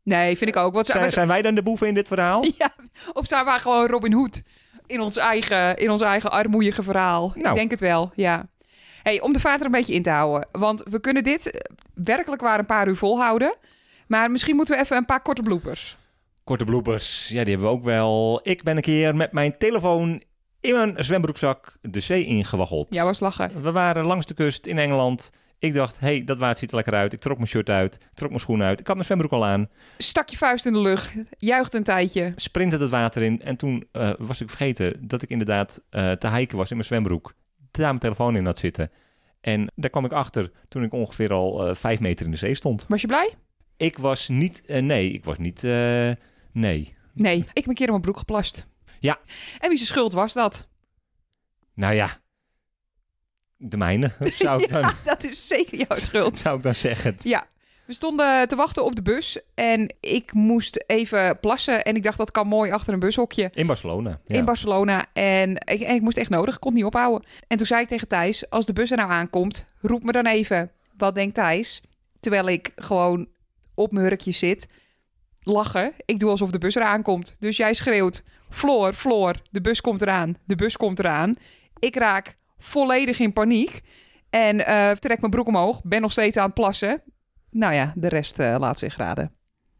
Nee, 0.09 0.37
vind 0.37 0.51
ik 0.51 0.57
ook. 0.57 0.75
Wat 0.75 0.87
Zijn, 0.87 1.11
zijn 1.11 1.29
wij 1.29 1.43
dan 1.43 1.55
de 1.55 1.63
boeven 1.63 1.87
in 1.87 1.95
dit 1.95 2.09
verhaal? 2.09 2.45
Ja, 2.59 2.75
of 3.13 3.27
zijn 3.27 3.45
we 3.45 3.51
gewoon 3.51 3.87
Robin 3.87 4.13
Hood 4.13 4.43
in 4.87 5.01
ons 5.01 5.17
eigen, 5.17 5.77
in 5.77 5.91
ons 5.91 6.01
eigen 6.01 6.31
armoeige 6.31 6.83
verhaal? 6.83 7.33
Nou. 7.35 7.49
Ik 7.49 7.55
denk 7.55 7.71
het 7.71 7.81
wel, 7.81 8.13
ja. 8.15 8.47
Hey, 9.03 9.21
om 9.21 9.33
de 9.33 9.41
vaart 9.41 9.61
er 9.61 9.67
een 9.67 9.73
beetje 9.73 9.95
in 9.95 10.03
te 10.03 10.11
houden. 10.11 10.49
Want 10.53 10.83
we 10.91 11.01
kunnen 11.01 11.25
dit 11.25 11.51
eh, 11.51 11.61
werkelijk 11.95 12.43
waar 12.43 12.59
een 12.59 12.67
paar 12.67 12.89
uur 12.89 12.97
volhouden. 12.97 13.55
Maar 14.07 14.31
misschien 14.31 14.57
moeten 14.57 14.75
we 14.75 14.81
even 14.83 14.97
een 14.97 15.05
paar 15.05 15.23
korte 15.23 15.43
bloepers. 15.43 15.97
Korte 16.45 16.65
bloepers, 16.65 17.29
ja, 17.29 17.45
die 17.45 17.53
hebben 17.53 17.71
we 17.71 17.77
ook 17.77 17.85
wel. 17.85 18.41
Ik 18.43 18.63
ben 18.63 18.77
een 18.77 18.83
keer 18.83 19.17
met 19.17 19.33
mijn 19.33 19.59
telefoon 19.59 20.23
in 20.61 20.75
mijn 20.75 20.95
zwembroekzak 21.05 21.77
de 21.81 22.01
zee 22.01 22.25
ingewaggeld. 22.25 22.87
Ja, 22.91 23.05
was 23.05 23.21
lachen. 23.21 23.63
We 23.63 23.73
waren 23.73 24.07
langs 24.07 24.27
de 24.27 24.35
kust 24.35 24.67
in 24.67 24.79
Engeland. 24.79 25.31
Ik 25.61 25.75
dacht, 25.75 26.01
hé, 26.01 26.07
hey, 26.07 26.25
dat 26.25 26.39
water 26.39 26.59
ziet 26.59 26.71
er 26.71 26.77
lekker 26.77 26.95
uit. 26.95 27.13
Ik 27.13 27.21
trok 27.21 27.37
mijn 27.37 27.49
shirt 27.49 27.71
uit, 27.71 27.95
ik 27.95 28.15
trok 28.15 28.29
mijn 28.29 28.41
schoen 28.41 28.63
uit. 28.63 28.81
Ik 28.81 28.87
had 28.87 28.95
mijn 28.95 29.07
zwembroek 29.07 29.33
al 29.33 29.45
aan. 29.45 29.69
Stak 29.99 30.29
je 30.29 30.37
vuist 30.37 30.67
in 30.67 30.73
de 30.73 30.79
lucht, 30.79 31.13
juicht 31.39 31.75
een 31.75 31.83
tijdje. 31.83 32.33
Sprintde 32.37 32.79
het 32.79 32.91
water 32.91 33.23
in. 33.23 33.43
En 33.43 33.57
toen 33.57 33.89
eh, 33.93 34.11
was 34.19 34.41
ik 34.41 34.49
vergeten 34.49 35.09
dat 35.09 35.23
ik 35.23 35.29
inderdaad 35.29 35.83
eh, 35.91 36.13
te 36.13 36.29
hiken 36.29 36.57
was 36.57 36.71
in 36.71 36.77
mijn 36.77 36.89
zwembroek. 36.89 37.35
Daar 37.71 37.87
mijn 37.87 37.99
telefoon 37.99 38.37
in 38.37 38.45
had 38.45 38.59
zitten. 38.59 38.91
En 39.41 39.73
daar 39.75 39.91
kwam 39.91 40.05
ik 40.05 40.13
achter 40.13 40.51
toen 40.69 40.83
ik 40.83 40.93
ongeveer 40.93 41.33
al 41.33 41.69
eh, 41.69 41.75
vijf 41.75 42.01
meter 42.01 42.25
in 42.25 42.31
de 42.31 42.37
zee 42.37 42.55
stond. 42.55 42.85
Was 42.89 43.01
je 43.01 43.07
blij? 43.07 43.35
Ik 43.77 43.99
was 43.99 44.29
niet, 44.29 44.63
nee, 44.67 45.11
ik 45.11 45.25
was 45.25 45.39
niet, 45.39 45.63
nee. 46.53 46.97
Nee, 47.13 47.39
ik 47.39 47.55
heb 47.55 47.67
een 47.67 47.75
keer 47.75 47.87
in 47.87 47.91
mijn 47.93 48.03
broek 48.03 48.19
geplast. 48.19 48.67
Ja. 49.01 49.19
En 49.59 49.69
wie 49.69 49.77
zijn 49.77 49.89
schuld 49.89 50.13
was 50.13 50.33
dat? 50.33 50.69
Nou 51.75 51.95
ja, 51.95 52.19
de 53.59 53.77
mijne, 53.77 54.11
zou 54.39 54.63
ik 54.63 54.69
dan, 54.69 54.91
dat 55.05 55.25
is 55.25 55.47
zeker 55.47 55.79
jouw 55.79 55.97
schuld. 56.07 56.39
zou 56.39 56.57
ik 56.57 56.63
dan 56.63 56.75
zeggen. 56.75 57.17
Ja, 57.23 57.47
we 57.85 57.93
stonden 57.93 58.49
te 58.49 58.57
wachten 58.57 58.85
op 58.85 58.95
de 58.95 59.03
bus 59.03 59.41
en 59.55 59.95
ik 60.01 60.33
moest 60.33 60.85
even 60.87 61.41
plassen. 61.41 61.85
En 61.85 61.97
ik 61.97 62.03
dacht, 62.03 62.19
dat 62.19 62.31
kan 62.31 62.47
mooi 62.47 62.71
achter 62.71 62.93
een 62.93 62.99
bushokje. 62.99 63.51
In 63.55 63.67
Barcelona. 63.67 64.21
Ja. 64.27 64.35
in 64.37 64.45
Barcelona. 64.45 65.07
En 65.13 65.51
ik, 65.51 65.81
en 65.81 65.95
ik 65.95 66.01
moest 66.01 66.17
echt 66.17 66.31
nodig, 66.31 66.55
ik 66.55 66.61
kon 66.61 66.71
het 66.71 66.79
niet 66.83 66.95
ophouden. 66.95 67.29
En 67.47 67.57
toen 67.57 67.67
zei 67.67 67.83
ik 67.83 67.89
tegen 67.89 68.09
Thijs, 68.09 68.51
als 68.51 68.67
de 68.67 68.73
bus 68.73 68.91
er 68.91 68.97
nou 68.97 69.11
aankomt, 69.11 69.65
roep 69.81 70.03
me 70.03 70.13
dan 70.13 70.27
even. 70.27 70.71
Wat 70.97 71.15
denkt 71.15 71.35
Thijs? 71.35 71.83
Terwijl 72.21 72.49
ik 72.49 72.73
gewoon 72.77 73.27
op 73.75 73.93
mijn 73.93 74.07
hurkje 74.07 74.31
zit, 74.33 74.69
lachen. 75.43 75.93
Ik 76.05 76.19
doe 76.19 76.31
alsof 76.31 76.51
de 76.51 76.59
bus 76.59 76.75
eraan 76.75 77.03
komt. 77.03 77.37
Dus 77.39 77.57
jij 77.57 77.75
schreeuwt, 77.75 78.23
Floor, 78.51 78.93
Floor, 78.93 79.35
de 79.51 79.61
bus 79.61 79.81
komt 79.81 80.03
eraan, 80.03 80.37
de 80.45 80.55
bus 80.55 80.77
komt 80.77 80.99
eraan. 80.99 81.35
Ik 81.79 81.97
raak 81.97 82.37
volledig 82.59 83.19
in 83.19 83.33
paniek 83.33 83.81
en 84.31 84.67
eh, 84.67 84.91
trek 84.91 85.21
mijn 85.21 85.33
broek 85.33 85.47
omhoog, 85.47 85.81
ben 85.83 86.01
nog 86.01 86.13
steeds 86.13 86.37
aan 86.37 86.45
het 86.45 86.55
plassen. 86.55 87.03
Nou 87.51 87.75
ja, 87.75 87.93
de 87.97 88.09
rest 88.09 88.39
eh, 88.39 88.57
laat 88.59 88.79
zich 88.79 88.97
raden. 88.97 89.33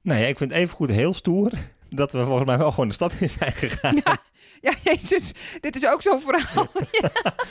Nou 0.03 0.21
ja, 0.21 0.27
ik 0.27 0.39
vind 0.39 0.51
het 0.51 0.59
evengoed 0.59 0.91
heel 0.91 1.15
stoer 1.15 1.53
dat 1.89 2.13
we 2.13 2.25
volgens 2.25 2.47
mij 2.47 2.59
wel 2.59 2.71
gewoon 2.71 2.89
de 2.89 2.95
stad 2.95 3.15
in 3.21 3.29
zijn 3.29 3.53
gegaan. 3.53 4.01
Ja, 4.05 4.19
jezus, 4.85 5.33
dit 5.61 5.77
is 5.77 5.87
ook 5.87 6.03
zo'n 6.03 6.21
verhaal. 6.21 6.67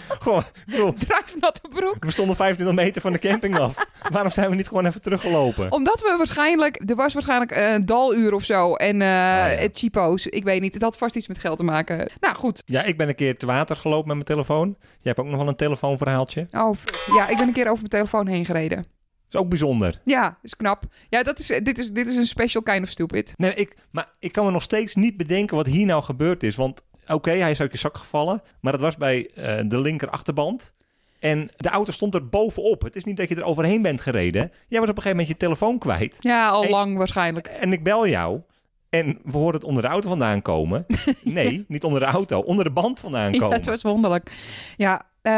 Gewoon, 0.08 0.44
ik 0.66 0.72
bedoel, 0.72 0.94
Drijfnatte 0.94 1.68
broek. 1.70 2.06
we 2.06 2.12
stonden 2.12 2.36
25 2.36 2.76
meter 2.76 3.02
van 3.02 3.12
de 3.12 3.20
camping 3.20 3.60
af. 3.60 3.86
Waarom 4.12 4.32
zijn 4.32 4.50
we 4.50 4.56
niet 4.56 4.68
gewoon 4.68 4.86
even 4.86 5.02
teruggelopen? 5.02 5.72
Omdat 5.72 6.02
we 6.02 6.16
waarschijnlijk... 6.18 6.82
Er 6.90 6.96
was 6.96 7.14
waarschijnlijk 7.14 7.56
een 7.56 7.86
daluur 7.86 8.34
of 8.34 8.44
zo. 8.44 8.74
En 8.74 9.00
ja. 9.00 9.46
het 9.46 9.78
cheapo's. 9.78 10.26
Ik 10.28 10.44
weet 10.44 10.62
niet. 10.62 10.74
Het 10.74 10.82
had 10.82 10.98
vast 10.98 11.16
iets 11.16 11.28
met 11.28 11.40
geld 11.40 11.58
te 11.58 11.64
maken. 11.64 12.10
Nou, 12.20 12.36
goed. 12.36 12.64
Ja, 12.66 12.84
ik 12.84 12.98
ben 12.98 13.08
een 13.08 13.16
keer 13.16 13.38
te 13.38 13.46
water 13.46 13.76
gelopen 13.76 14.08
met 14.08 14.16
mijn 14.16 14.28
telefoon. 14.28 14.76
Jij 14.80 14.98
hebt 15.02 15.20
ook 15.20 15.26
nog 15.26 15.38
wel 15.38 15.48
een 15.48 15.56
telefoonverhaaltje. 15.56 16.48
Oh, 16.52 16.76
ja, 17.16 17.28
ik 17.28 17.38
ben 17.38 17.48
een 17.48 17.54
keer 17.54 17.66
over 17.66 17.78
mijn 17.78 17.90
telefoon 17.90 18.28
heen 18.28 18.46
gereden. 18.46 18.86
is 19.30 19.36
ook 19.40 19.50
bijzonder. 19.50 20.02
Ja, 20.04 20.38
is 20.42 20.56
knap. 20.56 20.84
Ja, 21.10 21.24
dat 21.24 21.40
is, 21.40 21.48
dit, 21.48 21.80
is, 21.80 21.92
dit 21.92 22.10
is 22.10 22.16
een 22.16 22.28
special 22.28 22.64
kind 22.64 22.84
of 22.84 22.90
stupid. 22.90 23.34
Nee, 23.38 23.54
ik, 23.54 23.76
maar 23.92 24.10
ik 24.20 24.32
kan 24.32 24.46
me 24.46 24.52
nog 24.52 24.64
steeds 24.64 24.96
niet 24.96 25.18
bedenken 25.18 25.56
wat 25.56 25.66
hier 25.66 25.86
nou 25.86 26.04
gebeurd 26.04 26.44
is. 26.44 26.56
Want 26.56 26.82
oké, 27.08 27.32
hij 27.32 27.52
is 27.52 27.60
uit 27.62 27.72
je 27.72 27.78
zak 27.78 27.98
gevallen. 27.98 28.42
Maar 28.62 28.72
dat 28.72 28.82
was 28.82 28.98
bij 28.98 29.30
eh, 29.36 29.60
de 29.66 29.80
linker 29.80 30.10
achterband. 30.10 30.74
En 31.20 31.50
de 31.58 31.70
auto 31.70 31.92
stond 31.92 32.14
er 32.14 32.30
bovenop. 32.30 32.82
Het 32.82 32.96
is 32.96 33.04
niet 33.04 33.18
dat 33.18 33.30
je 33.30 33.36
er 33.36 33.44
overheen 33.44 33.82
bent 33.82 34.02
gereden. 34.02 34.52
Jij 34.68 34.80
was 34.80 34.90
op 34.90 34.96
een 34.96 35.02
gegeven 35.02 35.10
moment 35.10 35.28
je 35.28 35.38
telefoon 35.38 35.78
kwijt. 35.78 36.18
Ja, 36.20 36.48
al 36.50 36.70
lang 36.70 36.98
waarschijnlijk. 36.98 37.48
En 37.48 37.72
ik 37.72 37.84
bel 37.84 38.08
jou. 38.08 38.42
En 38.90 39.20
we 39.24 39.38
horen 39.38 39.54
het 39.54 39.64
onder 39.64 39.84
de 39.84 39.90
auto 39.90 40.10
vandaan 40.10 40.42
komen. 40.42 40.86
Nee, 41.24 41.66
niet 41.68 41.84
onder 41.84 42.00
de 42.00 42.06
auto. 42.06 42.40
Onder 42.40 42.64
de 42.66 42.72
band 42.72 43.00
vandaan 43.00 43.34
Ja, 43.34 43.40
komen. 43.40 43.56
het 43.58 43.66
was 43.66 43.82
wonderlijk. 43.82 44.32
Ja, 44.78 45.02
eh, 45.22 45.32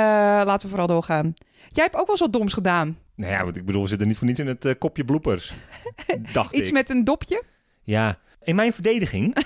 laten 0.45 0.61
we 0.61 0.67
vooral 0.67 0.87
doorgaan. 0.87 1.33
Jij 1.69 1.83
hebt 1.83 1.95
ook 1.95 2.01
wel 2.01 2.09
eens 2.09 2.19
wat 2.19 2.33
doms 2.33 2.53
gedaan. 2.53 2.97
Nou 3.15 3.31
ja, 3.31 3.43
want 3.43 3.57
ik 3.57 3.65
bedoel, 3.65 3.81
we 3.81 3.87
zitten 3.87 4.07
niet 4.07 4.17
voor 4.17 4.27
niets 4.27 4.39
in 4.39 4.47
het 4.47 4.65
eh, 4.65 4.73
kopje 4.79 5.05
bloopers. 5.05 5.53
Dacht 6.33 6.53
Iets 6.53 6.67
ik. 6.67 6.73
met 6.73 6.89
een 6.89 7.03
dopje? 7.03 7.43
Ja, 7.83 8.17
in 8.43 8.55
mijn 8.55 8.73
verdediging. 8.73 9.35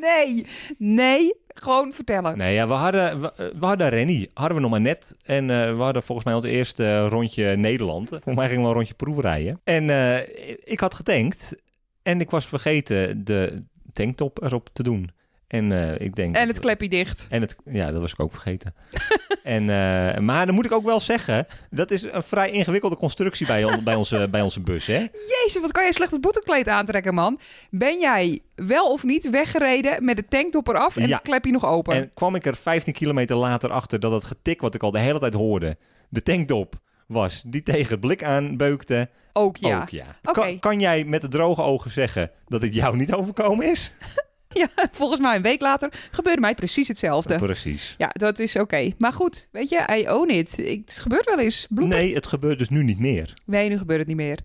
Nee, 0.00 0.46
nee. 0.78 1.34
Gewoon 1.62 1.92
vertellen. 1.92 2.38
nee, 2.38 2.54
ja, 2.54 2.66
we 2.66 2.72
hadden, 2.72 3.20
we, 3.20 3.32
we 3.58 3.66
hadden 3.66 3.88
Rennie. 3.88 4.30
Hadden 4.34 4.56
we 4.56 4.62
nog 4.62 4.70
maar 4.70 4.80
net. 4.80 5.16
En 5.24 5.50
eh, 5.50 5.74
we 5.74 5.82
hadden 5.82 6.02
volgens 6.02 6.26
mij 6.26 6.36
ons 6.36 6.44
eerste 6.44 6.84
eh, 6.84 7.06
rondje 7.08 7.56
Nederland. 7.56 8.08
Volgens 8.08 8.36
mij 8.36 8.46
gingen 8.46 8.62
we 8.62 8.68
een 8.68 8.74
rondje 8.74 8.94
proefrijden. 8.94 9.60
En 9.64 9.90
eh, 9.90 10.18
ik 10.64 10.80
had 10.80 10.94
getankt. 10.94 11.54
En 12.02 12.20
ik 12.20 12.30
was 12.30 12.46
vergeten 12.46 13.24
de 13.24 13.62
tanktop 13.92 14.42
erop 14.42 14.68
te 14.72 14.82
doen. 14.82 15.10
En 15.48 15.72
eh, 15.72 16.06
ik 16.06 16.14
denk... 16.16 16.36
En 16.36 16.48
het 16.48 16.58
klepje 16.58 16.88
dicht. 16.88 17.26
En 17.30 17.40
het, 17.40 17.56
ja, 17.64 17.90
dat 17.90 18.00
was 18.00 18.12
ik 18.12 18.20
ook 18.20 18.30
vergeten. 18.32 18.74
en, 19.42 19.60
eh, 19.62 20.18
maar 20.18 20.46
dan 20.46 20.54
moet 20.54 20.64
ik 20.64 20.72
ook 20.72 20.84
wel 20.84 21.00
zeggen, 21.00 21.46
dat 21.70 21.90
is 21.90 22.02
een 22.02 22.22
vrij 22.22 22.50
ingewikkelde 22.50 22.96
constructie 22.96 23.46
bij, 23.46 23.64
on- 23.64 23.84
bij, 23.84 23.94
onze, 23.94 24.28
bij 24.30 24.40
onze 24.42 24.60
bus, 24.60 24.86
hè? 24.86 25.06
Jezus, 25.12 25.60
wat 25.60 25.72
kan 25.72 25.82
jij 25.82 25.92
slecht 25.92 26.10
het 26.12 26.20
boetekleed 26.20 26.68
aantrekken, 26.68 27.14
man. 27.14 27.40
Ben 27.70 27.98
jij 27.98 28.40
wel 28.54 28.90
of 28.92 29.04
niet 29.04 29.30
weggereden 29.30 30.04
met 30.04 30.16
de 30.16 30.24
tanktop 30.28 30.68
eraf 30.68 30.96
en 30.96 31.08
Ja. 31.08 31.14
het 31.14 31.22
klepje 31.24 31.52
nog 31.52 31.64
open? 31.66 31.94
En 31.94 32.10
kwam 32.14 32.34
ik 32.34 32.46
er 32.46 32.56
15 32.56 32.92
kilometer 32.92 33.36
later 33.36 33.70
achter 33.70 34.00
dat 34.00 34.12
het 34.12 34.24
getik 34.24 34.60
wat 34.60 34.74
ik 34.74 34.82
al 34.82 34.90
de 34.90 34.98
hele 34.98 35.18
tijd 35.18 35.34
hoorde, 35.34 35.76
de 36.08 36.22
tanktop 36.22 36.74
was, 37.06 37.42
die 37.46 37.62
tegen 37.62 37.90
het 37.90 38.00
blik 38.00 38.24
aanbeukte. 38.24 39.08
Ook 39.32 39.56
ja. 39.56 39.80
Ook 39.82 39.88
ja. 39.88 40.04
Oké. 40.24 40.40
Kan, 40.40 40.58
kan 40.58 40.80
jij 40.80 41.04
met 41.04 41.20
de 41.20 41.28
droge 41.28 41.62
ogen 41.62 41.90
zeggen 41.90 42.30
dat 42.46 42.62
het 42.62 42.74
jou 42.74 42.96
niet 42.96 43.12
overkomen 43.14 43.70
is? 43.70 43.92
Ja, 44.76 44.88
volgens 44.92 45.20
mij 45.20 45.36
een 45.36 45.42
week 45.42 45.60
later 45.60 45.92
gebeurde 46.10 46.40
mij 46.40 46.54
precies 46.54 46.88
hetzelfde. 46.88 47.36
Precies. 47.36 47.94
Ja, 47.98 48.08
dat 48.12 48.38
is 48.38 48.56
oké. 48.56 48.92
Maar 48.98 49.12
goed, 49.12 49.48
weet 49.52 49.68
je, 49.68 49.86
I 49.90 50.08
own 50.08 50.30
it. 50.30 50.58
Ik, 50.58 50.82
het 50.84 50.98
gebeurt 50.98 51.24
wel 51.24 51.38
eens. 51.38 51.66
Nee, 51.68 52.14
het 52.14 52.26
gebeurt 52.26 52.58
dus 52.58 52.68
nu 52.68 52.82
niet 52.84 52.98
meer. 52.98 53.34
Nee, 53.44 53.68
nu 53.68 53.76
gebeurt 53.78 53.98
het 53.98 54.08
niet 54.08 54.16
meer. 54.16 54.38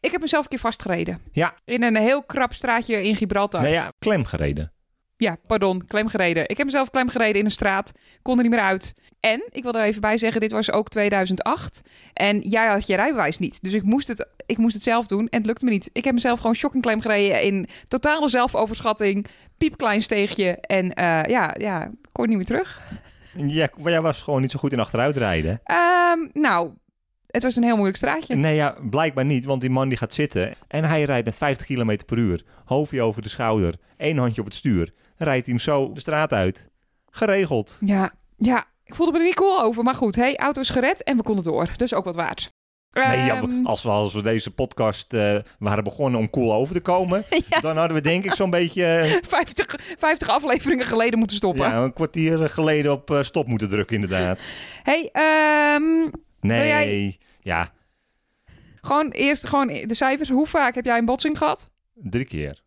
Ik 0.00 0.10
heb 0.12 0.20
mezelf 0.20 0.42
een 0.42 0.50
keer 0.50 0.58
vastgereden. 0.58 1.20
Ja. 1.32 1.54
In 1.64 1.82
een 1.82 1.96
heel 1.96 2.22
krap 2.22 2.52
straatje 2.52 3.02
in 3.02 3.14
Gibraltar. 3.14 3.60
Nou 3.60 3.72
ja, 3.72 3.92
klem 3.98 4.24
gereden. 4.24 4.72
Ja, 5.18 5.36
pardon, 5.46 5.86
klemgereden. 5.86 6.48
Ik 6.48 6.56
heb 6.56 6.66
mezelf 6.66 6.90
klemgereden 6.90 7.38
in 7.38 7.44
een 7.44 7.50
straat. 7.50 7.92
Kon 8.22 8.36
er 8.36 8.42
niet 8.42 8.52
meer 8.52 8.60
uit. 8.60 8.94
En, 9.20 9.48
ik 9.50 9.62
wil 9.62 9.72
er 9.72 9.84
even 9.84 10.00
bij 10.00 10.18
zeggen, 10.18 10.40
dit 10.40 10.52
was 10.52 10.70
ook 10.70 10.88
2008. 10.88 11.82
En 12.12 12.40
jij 12.40 12.66
had 12.66 12.86
je 12.86 12.96
rijbewijs 12.96 13.38
niet. 13.38 13.62
Dus 13.62 13.72
ik 13.72 13.82
moest 13.82 14.08
het, 14.08 14.28
ik 14.46 14.58
moest 14.58 14.74
het 14.74 14.82
zelf 14.82 15.06
doen 15.06 15.28
en 15.28 15.38
het 15.38 15.46
lukte 15.46 15.64
me 15.64 15.70
niet. 15.70 15.90
Ik 15.92 16.04
heb 16.04 16.14
mezelf 16.14 16.40
gewoon 16.40 16.54
shocking 16.54 16.82
klem 16.82 17.00
gereden 17.00 17.42
in 17.42 17.68
totale 17.88 18.28
zelfoverschatting. 18.28 19.26
Piepklein 19.58 20.02
steegje. 20.02 20.50
En 20.60 20.94
eh, 20.94 21.22
ja, 21.22 21.54
ja, 21.58 21.90
kon 22.12 22.28
niet 22.28 22.36
meer 22.36 22.46
terug. 22.46 22.80
Ja, 23.36 23.68
maar 23.76 23.92
jij 23.92 24.00
was 24.00 24.22
gewoon 24.22 24.40
niet 24.40 24.50
zo 24.50 24.58
goed 24.58 24.72
in 24.72 24.80
achteruitrijden. 24.80 25.60
Ehm, 25.64 26.18
nou, 26.32 26.70
het 27.26 27.42
was 27.42 27.56
een 27.56 27.62
heel 27.62 27.74
moeilijk 27.74 27.96
straatje. 27.96 28.34
Nee, 28.34 28.54
ja, 28.54 28.76
blijkbaar 28.90 29.24
niet, 29.24 29.44
want 29.44 29.60
die 29.60 29.70
man 29.70 29.88
die 29.88 29.98
gaat 29.98 30.14
zitten 30.14 30.54
en 30.68 30.84
hij 30.84 31.02
rijdt 31.02 31.24
met 31.24 31.34
50 31.34 31.66
km 31.66 31.98
per 32.06 32.18
uur. 32.18 32.44
Hoofdje 32.64 33.02
over 33.02 33.22
de 33.22 33.28
schouder, 33.28 33.74
één 33.96 34.18
handje 34.18 34.40
op 34.40 34.46
het 34.46 34.56
stuur. 34.56 34.92
Rijdt 35.16 35.46
hij 35.46 35.54
hem 35.54 35.64
zo 35.64 35.92
de 35.92 36.00
straat 36.00 36.32
uit. 36.32 36.68
Geregeld. 37.10 37.76
Ja, 37.80 38.12
ja, 38.36 38.64
ik 38.84 38.94
voelde 38.94 39.12
me 39.12 39.18
er 39.18 39.24
niet 39.24 39.34
cool 39.34 39.62
over. 39.62 39.84
Maar 39.84 39.94
goed, 39.94 40.16
hey, 40.16 40.36
auto 40.36 40.60
is 40.60 40.70
gered 40.70 41.02
en 41.02 41.16
we 41.16 41.22
konden 41.22 41.44
door. 41.44 41.68
Dus 41.76 41.94
ook 41.94 42.04
wat 42.04 42.14
waard. 42.14 42.54
Nee, 42.92 43.24
ja, 43.24 43.36
Ehm, 43.36 43.66
als, 43.66 43.82
we, 43.82 43.88
als 43.88 44.14
we 44.14 44.22
deze 44.22 44.50
podcast 44.50 45.12
eh, 45.12 45.36
waren 45.58 45.84
begonnen 45.84 46.20
om 46.20 46.30
cool 46.30 46.52
over 46.54 46.74
te 46.74 46.80
komen, 46.80 47.24
Ja. 47.48 47.60
dan 47.60 47.76
hadden 47.76 47.96
we 47.96 48.02
denk 48.02 48.24
ik 48.24 48.34
zo'n 48.34 48.50
beetje 48.50 48.84
eh, 48.84 49.16
50, 49.28 49.74
50 49.98 50.28
afleveringen 50.28 50.84
geleden 50.86 51.18
moeten 51.18 51.36
stoppen. 51.36 51.68
ja, 51.68 51.76
een 51.76 51.92
kwartier 51.92 52.48
geleden 52.50 52.92
op 52.92 53.10
eh, 53.10 53.22
stop 53.22 53.46
moeten 53.46 53.68
drukken 53.68 53.94
inderdaad. 53.94 54.40
Hey, 54.82 55.08
ehm, 55.12 56.08
Nee, 56.40 56.66
jij- 56.68 57.18
ja, 57.40 57.72
gewoon 58.80 59.10
eerst 59.10 59.46
gewoon 59.48 59.66
de 59.66 59.94
cijfers. 59.94 60.28
Hoe 60.28 60.46
vaak 60.46 60.74
heb 60.74 60.84
jij 60.84 60.98
een 60.98 61.04
botsing 61.04 61.38
gehad? 61.38 61.70
drie 61.94 62.24
keer. 62.24 62.62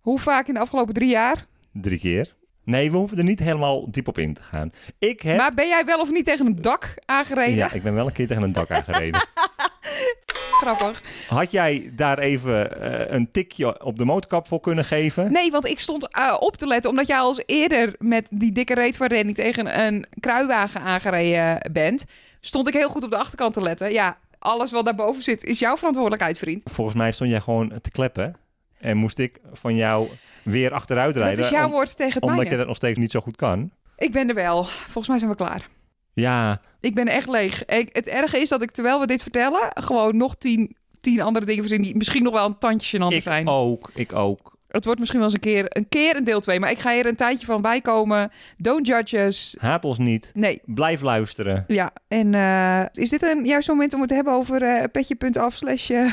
Hoe 0.00 0.18
vaak 0.18 0.48
in 0.48 0.54
de 0.54 0.60
afgelopen 0.60 0.94
drie 0.94 1.08
jaar? 1.10 1.46
Drie 1.72 1.98
keer. 1.98 2.34
Nee, 2.64 2.90
we 2.90 2.96
hoeven 2.96 3.18
er 3.18 3.24
niet 3.24 3.38
helemaal 3.38 3.90
diep 3.90 4.08
op 4.08 4.18
in 4.18 4.34
te 4.34 4.42
gaan. 4.42 4.72
Ik 4.98 5.22
heb... 5.22 5.36
Maar 5.36 5.54
ben 5.54 5.68
jij 5.68 5.84
wel 5.84 6.00
of 6.00 6.10
niet 6.10 6.24
tegen 6.24 6.46
een 6.46 6.62
dak 6.62 6.94
aangereden? 7.04 7.54
Ja, 7.54 7.72
ik 7.72 7.82
ben 7.82 7.94
wel 7.94 8.06
een 8.06 8.12
keer 8.12 8.26
tegen 8.26 8.42
een 8.42 8.52
dak 8.52 8.70
aangereden. 8.70 9.20
Grappig. 10.60 11.02
Had 11.28 11.50
jij 11.50 11.90
daar 11.96 12.18
even 12.18 12.80
eh, 12.80 13.14
een 13.14 13.30
tikje 13.30 13.84
op 13.84 13.98
de 13.98 14.04
motorkap 14.04 14.48
voor 14.48 14.60
kunnen 14.60 14.84
geven? 14.84 15.32
Nee, 15.32 15.50
want 15.50 15.66
ik 15.66 15.80
stond 15.80 16.08
eh, 16.08 16.36
op 16.40 16.56
te 16.56 16.66
letten 16.66 16.90
omdat 16.90 17.06
jij 17.06 17.18
al 17.18 17.28
eens 17.28 17.42
eerder 17.46 17.94
met 17.98 18.26
die 18.30 18.52
dikke 18.52 18.74
reet 18.74 18.96
van 18.96 19.06
Rennie 19.06 19.34
tegen 19.34 19.80
een 19.80 20.06
kruiwagen 20.20 20.80
aangereden 20.80 21.72
bent. 21.72 22.04
Stond 22.40 22.68
ik 22.68 22.74
heel 22.74 22.88
goed 22.88 23.04
op 23.04 23.10
de 23.10 23.16
achterkant 23.16 23.54
te 23.54 23.62
letten. 23.62 23.92
Ja, 23.92 24.18
alles 24.38 24.70
wat 24.70 24.84
daarboven 24.84 25.22
zit 25.22 25.44
is 25.44 25.58
jouw 25.58 25.76
verantwoordelijkheid, 25.76 26.38
vriend. 26.38 26.62
Volgens 26.64 26.96
mij 26.96 27.12
stond 27.12 27.30
jij 27.30 27.40
gewoon 27.40 27.72
te 27.82 27.90
kleppen. 27.90 28.36
En 28.78 28.96
moest 28.96 29.18
ik 29.18 29.40
van 29.52 29.76
jou 29.76 30.08
weer 30.44 30.72
achteruit 30.72 31.16
rijden. 31.16 31.36
dat 31.36 31.44
is 31.44 31.50
jouw 31.50 31.66
om- 31.66 31.72
woord 31.72 31.96
tegen 31.96 32.12
het 32.14 32.22
omdat 32.22 32.36
mijne. 32.36 32.50
je 32.50 32.56
dat 32.58 32.66
nog 32.66 32.76
steeds 32.76 32.98
niet 32.98 33.10
zo 33.10 33.20
goed 33.20 33.36
kan. 33.36 33.70
Ik 33.98 34.12
ben 34.12 34.28
er 34.28 34.34
wel. 34.34 34.64
Volgens 34.64 35.08
mij 35.08 35.18
zijn 35.18 35.30
we 35.30 35.36
klaar. 35.36 35.68
Ja, 36.14 36.60
Ik 36.80 36.94
ben 36.94 37.08
echt 37.08 37.28
leeg. 37.28 37.64
Ik, 37.64 37.88
het 37.92 38.06
erge 38.08 38.38
is 38.38 38.48
dat 38.48 38.62
ik, 38.62 38.70
terwijl 38.70 39.00
we 39.00 39.06
dit 39.06 39.22
vertellen, 39.22 39.60
gewoon 39.74 40.16
nog 40.16 40.34
tien, 40.36 40.76
tien 41.00 41.20
andere 41.20 41.44
dingen 41.46 41.62
verzin 41.62 41.82
die 41.82 41.96
misschien 41.96 42.22
nog 42.22 42.32
wel 42.32 42.46
een 42.46 42.58
tandje 42.58 42.98
gênant 42.98 43.14
ik 43.16 43.22
zijn. 43.22 43.48
ook. 43.48 43.90
Ik 43.94 44.12
ook. 44.12 44.50
Het 44.68 44.84
wordt 44.84 44.98
misschien 45.00 45.20
wel 45.20 45.28
eens 45.28 45.38
een 45.38 45.52
keer, 45.52 45.64
een 45.68 45.88
keer 45.88 46.16
een 46.16 46.24
deel 46.24 46.40
2, 46.40 46.60
maar 46.60 46.70
ik 46.70 46.78
ga 46.78 46.92
hier 46.92 47.06
een 47.06 47.16
tijdje 47.16 47.46
van 47.46 47.62
bijkomen. 47.62 48.30
Don't 48.56 48.86
judge 48.86 49.18
us. 49.18 49.56
Haat 49.60 49.84
ons 49.84 49.98
niet. 49.98 50.30
Nee, 50.34 50.60
Blijf 50.64 51.00
luisteren. 51.00 51.64
ja. 51.66 51.90
En 52.08 52.34
eh, 52.34 52.84
is 52.92 53.08
dit 53.10 53.22
een 53.22 53.44
juist 53.44 53.68
moment 53.68 53.94
om 53.94 54.00
het 54.00 54.08
te 54.08 54.14
hebben 54.14 54.32
over 54.32 54.62
eh 54.62 54.84
petje.af 54.92 55.54
slash 55.54 55.90
eh, 55.90 56.10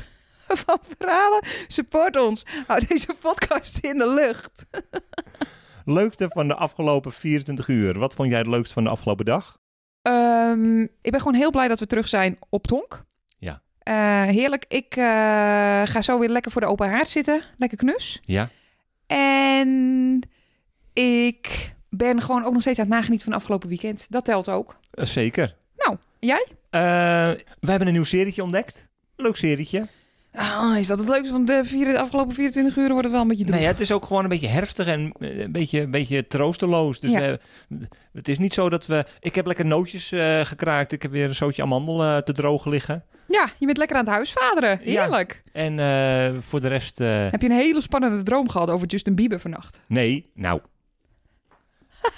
van 0.65 0.79
verhalen? 0.97 1.43
Support 1.67 2.17
ons. 2.17 2.45
Hou 2.67 2.85
deze 2.87 3.13
podcast 3.19 3.77
in 3.77 3.97
de 3.97 4.09
lucht. 4.09 4.65
Leukste 5.85 6.27
van 6.29 6.47
de 6.47 6.55
afgelopen 6.55 7.11
24 7.11 7.67
uur. 7.67 7.99
Wat 7.99 8.13
vond 8.13 8.29
jij 8.29 8.37
het 8.37 8.47
leukste 8.47 8.73
van 8.73 8.83
de 8.83 8.89
afgelopen 8.89 9.25
dag? 9.25 9.57
Ehm, 10.01 10.81
ik 10.81 11.11
ben 11.11 11.19
gewoon 11.19 11.33
heel 11.33 11.51
blij 11.51 11.67
dat 11.67 11.79
we 11.79 11.85
terug 11.85 12.07
zijn 12.07 12.37
op 12.49 12.67
Tonk. 12.67 13.05
Ja. 13.37 13.61
Eh, 13.79 14.23
heerlijk. 14.23 14.65
Ik 14.67 14.95
eh, 14.95 15.03
ga 15.83 16.01
zo 16.01 16.19
weer 16.19 16.29
lekker 16.29 16.51
voor 16.51 16.61
de 16.61 16.67
open 16.67 16.89
haard 16.89 17.09
zitten. 17.09 17.41
Lekker 17.57 17.77
knus. 17.77 18.19
Ja. 18.21 18.49
En 19.07 20.21
ik 20.93 21.75
ben 21.89 22.21
gewoon 22.21 22.45
ook 22.45 22.53
nog 22.53 22.61
steeds 22.61 22.79
aan 22.79 22.85
het 22.85 22.93
nagenieten 22.93 23.23
van 23.23 23.33
het 23.33 23.41
afgelopen 23.41 23.69
weekend. 23.69 24.05
Dat 24.09 24.25
telt 24.25 24.49
ook. 24.49 24.79
Eh, 24.91 25.05
zeker. 25.05 25.55
Nou, 25.75 25.97
jij? 26.19 26.45
We 27.59 27.69
hebben 27.69 27.87
een 27.87 27.93
nieuw 27.93 28.03
serietje 28.03 28.43
ontdekt. 28.43 28.89
Leuk 29.15 29.35
serietje. 29.35 29.87
Ah, 30.33 30.77
is 30.77 30.87
dat 30.87 30.97
het 30.99 31.07
leukste 31.07 31.31
van 31.31 31.45
de, 31.45 31.61
vier, 31.65 31.85
de 31.85 31.99
afgelopen 31.99 32.35
24 32.35 32.75
uur? 32.77 32.87
Wordt 32.89 33.03
het 33.03 33.11
wel 33.11 33.21
een 33.21 33.27
beetje 33.27 33.43
droef. 33.45 33.57
Nee, 33.59 33.67
het 33.67 33.79
is 33.79 33.91
ook 33.91 34.05
gewoon 34.05 34.23
een 34.23 34.29
beetje 34.29 34.47
herfstig 34.47 34.87
en 34.87 35.11
eh, 35.19 35.39
een 35.39 35.51
beetje, 35.51 35.81
een 35.81 35.91
beetje 35.91 36.27
troosteloos. 36.27 36.99
Dus 36.99 37.11
Ja. 37.11 37.21
eh, 37.21 37.33
het 38.13 38.27
is 38.27 38.37
niet 38.37 38.53
zo 38.53 38.69
dat 38.69 38.85
we... 38.85 39.05
Ik 39.19 39.35
heb 39.35 39.45
lekker 39.45 39.65
nootjes 39.65 40.11
eh, 40.11 40.45
gekraakt. 40.45 40.91
Ik 40.91 41.01
heb 41.01 41.11
weer 41.11 41.27
een 41.27 41.35
zootje 41.35 41.61
amandel 41.61 42.23
te 42.23 42.33
droog 42.33 42.65
liggen. 42.65 43.03
Ja, 43.27 43.49
je 43.57 43.65
bent 43.65 43.77
lekker 43.77 43.97
aan 43.97 44.03
het 44.05 44.13
huisvaderen. 44.13 44.79
Ja. 44.83 45.01
Heerlijk. 45.01 45.43
En 45.53 45.79
eh, 45.79 46.37
voor 46.41 46.61
de 46.61 46.67
rest... 46.67 46.97
Heb 46.97 47.41
je 47.41 47.49
een 47.49 47.55
hele 47.55 47.81
spannende 47.81 48.23
droom 48.23 48.49
gehad 48.49 48.69
over 48.69 48.87
Justin 48.87 49.15
Bieber 49.15 49.39
vannacht? 49.39 49.81
nee, 49.87 50.31
nou... 50.33 50.59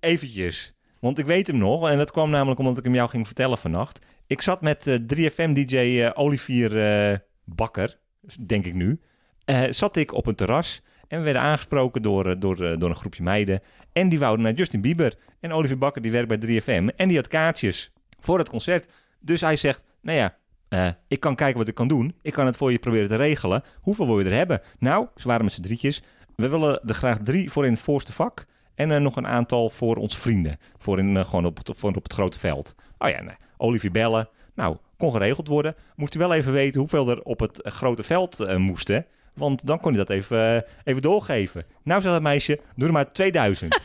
Eventjes. 0.00 0.74
Want 1.00 1.18
ik 1.18 1.26
weet 1.26 1.46
hem 1.46 1.56
nog. 1.56 1.88
En 1.88 1.98
dat 1.98 2.10
kwam 2.10 2.30
namelijk 2.30 2.60
omdat 2.60 2.76
ik 2.78 2.84
hem 2.84 2.94
jou 2.94 3.08
ging 3.08 3.26
vertellen 3.26 3.58
vannacht. 3.58 3.98
Ik 4.30 4.42
zat 4.42 4.60
met 4.60 4.86
eh, 4.86 4.98
3FM-dj 5.14 5.76
eh, 5.76 6.10
Olivier 6.14 6.78
eh, 7.10 7.18
Bakker, 7.44 7.98
denk 8.46 8.64
ik 8.64 8.74
nu. 8.74 9.00
eh, 9.44 9.62
zat 9.70 9.96
ik 9.96 10.12
op 10.12 10.26
een 10.26 10.34
terras. 10.34 10.82
En 11.08 11.18
we 11.18 11.24
werden 11.24 11.42
aangesproken 11.42 12.02
door, 12.02 12.26
eh, 12.30 12.36
door, 12.38 12.64
eh, 12.64 12.78
door 12.78 12.88
een 12.90 12.96
groepje 12.96 13.22
meiden. 13.22 13.60
En 13.92 14.08
die 14.08 14.18
wouden 14.18 14.44
naar 14.44 14.52
Justin 14.54 14.80
Bieber. 14.80 15.14
En 15.40 15.52
Olivier 15.52 15.78
Bakker 15.78 16.02
die 16.02 16.10
werkt 16.10 16.28
bij 16.28 16.38
3FM. 16.38 16.88
En 16.96 17.08
die 17.08 17.16
had 17.16 17.28
kaartjes 17.28 17.92
voor 18.20 18.38
het 18.38 18.48
concert. 18.48 18.90
Dus 19.20 19.40
hij 19.40 19.56
zegt, 19.56 19.84
nou 20.02 20.18
ja, 20.18 20.36
eh, 20.68 20.88
ik 21.08 21.20
kan 21.20 21.34
kijken 21.34 21.58
wat 21.58 21.68
ik 21.68 21.74
kan 21.74 21.88
doen. 21.88 22.14
Ik 22.22 22.32
kan 22.32 22.46
het 22.46 22.56
voor 22.56 22.72
je 22.72 22.78
proberen 22.78 23.08
te 23.08 23.16
regelen. 23.16 23.62
Hoeveel 23.80 24.06
wil 24.06 24.18
je 24.20 24.24
er 24.30 24.36
hebben? 24.36 24.60
Nou, 24.78 25.06
ze 25.16 25.28
waren 25.28 25.44
met 25.44 25.52
z'n 25.52 25.62
drietjes. 25.62 26.02
We 26.36 26.48
willen 26.48 26.80
er 26.86 26.94
graag 26.94 27.18
drie 27.22 27.50
voor 27.50 27.64
in 27.64 27.72
het 27.72 27.80
voorste 27.80 28.12
vak. 28.12 28.46
En 28.74 28.90
eh, 28.92 29.00
nog 29.00 29.16
een 29.16 29.26
aantal 29.26 29.70
voor 29.70 29.96
onze 29.96 30.20
vrienden. 30.20 30.58
Voor, 30.78 30.98
in, 30.98 31.16
eh, 31.16 31.24
gewoon 31.24 31.44
op 31.46 31.56
het, 31.56 31.70
voor 31.76 31.88
op 31.94 32.02
het 32.02 32.12
grote 32.12 32.38
veld. 32.38 32.74
Oh 32.98 33.08
ja, 33.08 33.22
nee. 33.22 33.36
Olivier 33.60 33.90
bellen. 33.90 34.28
Nou, 34.54 34.76
kon 34.96 35.12
geregeld 35.12 35.48
worden. 35.48 35.74
Moest 35.96 36.14
hij 36.14 36.22
wel 36.28 36.36
even 36.36 36.52
weten 36.52 36.80
hoeveel 36.80 37.10
er 37.10 37.22
op 37.22 37.40
het 37.40 37.62
eh, 37.62 37.72
grote 37.72 38.02
veld 38.02 38.40
eh, 38.40 38.56
moesten. 38.56 39.06
Want 39.34 39.66
dan 39.66 39.80
kon 39.80 39.94
hij 39.94 40.04
dat 40.04 40.10
even, 40.16 40.56
eh, 40.56 40.62
even 40.84 41.02
doorgeven. 41.02 41.64
Nou, 41.82 42.00
zei 42.00 42.12
dat 42.12 42.22
meisje, 42.22 42.60
doe 42.76 42.86
er 42.86 42.92
maar 42.92 43.12
2000. 43.12 43.78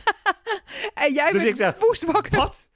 En 0.94 1.12
jij 1.12 1.32
Dus 1.32 1.42
bent 1.42 1.58
ik. 1.60 2.30
Wat? 2.30 2.66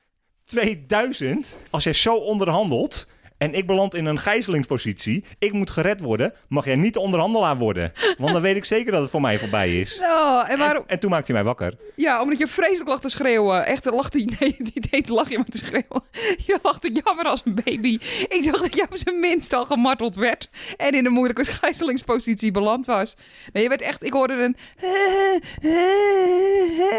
2000? 0.45 1.57
Als 1.71 1.85
jij 1.85 1.93
zo 1.93 2.17
onderhandelt 2.17 3.07
en 3.41 3.55
ik 3.55 3.67
beland 3.67 3.95
in 3.95 4.05
een 4.05 4.19
gijzelingspositie, 4.19 5.25
ik 5.39 5.53
moet 5.53 5.71
gered 5.71 6.01
worden, 6.01 6.33
mag 6.49 6.65
jij 6.65 6.77
niet 6.77 6.95
de 6.95 7.01
onderhandelaar 7.01 7.57
worden. 7.57 7.93
Want 8.19 8.33
dan 8.33 8.43
weet 8.43 8.57
ik 8.57 8.65
zeker 8.65 8.93
dat 8.93 9.03
het 9.03 9.11
voor 9.11 9.21
mij 9.21 9.39
voorbij 9.39 9.81
is. 9.81 9.99
Oh, 10.11 10.51
en 10.51 10.59
waarom? 10.59 10.83
En, 10.83 10.89
en 10.89 10.99
toen 10.99 11.11
maakte 11.11 11.33
hij 11.33 11.43
mij 11.43 11.45
wakker. 11.45 11.75
Ja, 11.97 12.23
omdat 12.23 12.39
je 12.39 12.47
vreselijk 12.47 12.89
lag 12.89 13.01
te 13.01 13.09
schreeuwen. 13.09 13.67
Echt, 13.67 13.85
lacht 13.85 14.13
hij. 14.13 14.29
Nee, 14.41 14.57
niet 14.59 14.87
eens 14.91 15.09
lach 15.09 15.29
je 15.29 15.37
maar 15.37 15.47
te 15.47 15.59
schreeuwen. 15.59 16.03
Je 16.47 16.59
lachte 16.63 16.93
jammer 17.05 17.25
als 17.25 17.43
een 17.45 17.61
baby. 17.65 17.99
Ik 18.29 18.41
dacht 18.45 18.61
dat 18.61 18.75
jij 18.75 18.87
op 18.91 18.97
zijn 18.97 19.21
minst 19.21 19.53
al 19.53 19.65
gemarteld 19.65 20.17
werd. 20.17 20.51
En 20.77 20.93
in 20.93 21.07
een 21.07 21.13
moeilijke 21.13 21.45
gijzelingspositie 21.45 22.51
beland 22.51 22.87
was. 22.87 23.17
Nee, 23.53 23.63
je 23.63 23.69
werd 23.69 23.81
echt... 23.81 24.05
Ik 24.05 24.13
hoorde 24.13 24.35
een... 24.35 24.57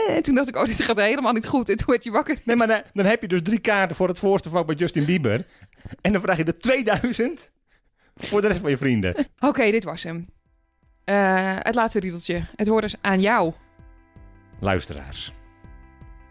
En 0.07 0.23
toen 0.23 0.35
dacht 0.35 0.47
ik, 0.47 0.55
oh, 0.55 0.65
dit 0.65 0.81
gaat 0.81 0.97
helemaal 0.97 1.33
niet 1.33 1.47
goed. 1.47 1.69
En 1.69 1.77
toen 1.77 1.87
werd 1.87 2.03
je 2.03 2.11
wakker. 2.11 2.37
Nee, 2.43 2.55
maar 2.55 2.67
dan, 2.67 2.81
dan 2.93 3.05
heb 3.05 3.21
je 3.21 3.27
dus 3.27 3.41
drie 3.43 3.59
kaarten 3.59 3.95
voor 3.95 4.07
het 4.07 4.19
voorste 4.19 4.49
vak 4.49 4.65
bij 4.65 4.75
Justin 4.75 5.05
Bieber. 5.05 5.45
En 6.01 6.11
dan 6.11 6.21
vraag 6.35 6.45
je 6.45 6.51
er 6.51 6.59
2000 6.59 7.51
voor 8.15 8.41
de 8.41 8.47
rest 8.47 8.59
van 8.59 8.69
je 8.69 8.77
vrienden. 8.77 9.15
Oké, 9.39 9.71
dit 9.71 9.83
was 9.83 10.03
hem. 10.03 10.25
Eh, 11.03 11.55
het 11.59 11.75
laatste 11.75 11.99
riedeltje. 11.99 12.45
Het 12.55 12.67
woord 12.67 12.83
is 12.83 12.95
aan 13.01 13.21
jou. 13.21 13.53
luisteraars. 14.59 15.33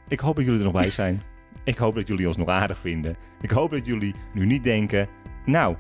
Ik 0.09 0.21
hoop 0.21 0.37
dat 0.37 0.45
jullie 0.45 0.59
er 0.59 0.65
nog 0.65 0.83
bij 0.83 0.91
zijn. 0.91 1.23
Ik 1.65 1.77
hoop 1.77 1.95
dat 1.95 2.07
jullie 2.07 2.27
ons 2.27 2.37
nog 2.37 2.49
aardig 2.49 2.79
vinden. 2.79 3.17
Ik 3.41 3.51
hoop 3.51 3.71
dat 3.71 3.87
jullie 3.87 4.15
nu 4.35 4.47
niet 4.47 4.65
denken... 4.65 5.09
Nou, 5.45 5.77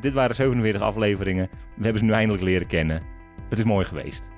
dit 0.00 0.12
waren 0.12 0.34
47 0.34 0.82
afleveringen. 0.82 1.48
We 1.76 1.82
hebben 1.82 1.98
ze 1.98 2.04
nu 2.04 2.12
eindelijk 2.12 2.44
leren 2.44 2.66
kennen. 2.66 3.02
Het 3.48 3.58
is 3.58 3.64
mooi 3.64 3.84
geweest. 3.84 4.30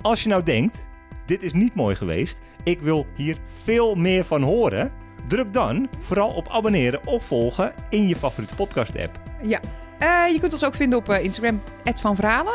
Als 0.00 0.22
je 0.22 0.28
nou 0.28 0.42
denkt... 0.42 0.90
Dit 1.26 1.42
is 1.42 1.52
niet 1.52 1.74
mooi 1.74 1.96
geweest. 1.96 2.40
Ik 2.64 2.80
wil 2.80 3.06
hier 3.16 3.36
veel 3.46 3.94
meer 3.94 4.24
van 4.24 4.42
horen. 4.42 4.92
Druk 5.26 5.52
dan 5.52 5.88
vooral 6.00 6.28
op 6.28 6.48
abonneren 6.48 7.06
of 7.06 7.24
volgen 7.24 7.72
in 7.88 8.08
je 8.08 8.16
favoriete 8.16 8.54
podcast 8.54 8.98
app. 8.98 9.20
Ja. 9.42 9.60
Eh, 9.98 10.32
je 10.32 10.40
kunt 10.40 10.52
ons 10.52 10.64
ook 10.64 10.74
vinden 10.74 10.98
op 10.98 11.08
eh, 11.08 11.24
Instagram, 11.24 11.62
Van 11.94 12.16
Verhalen. 12.16 12.54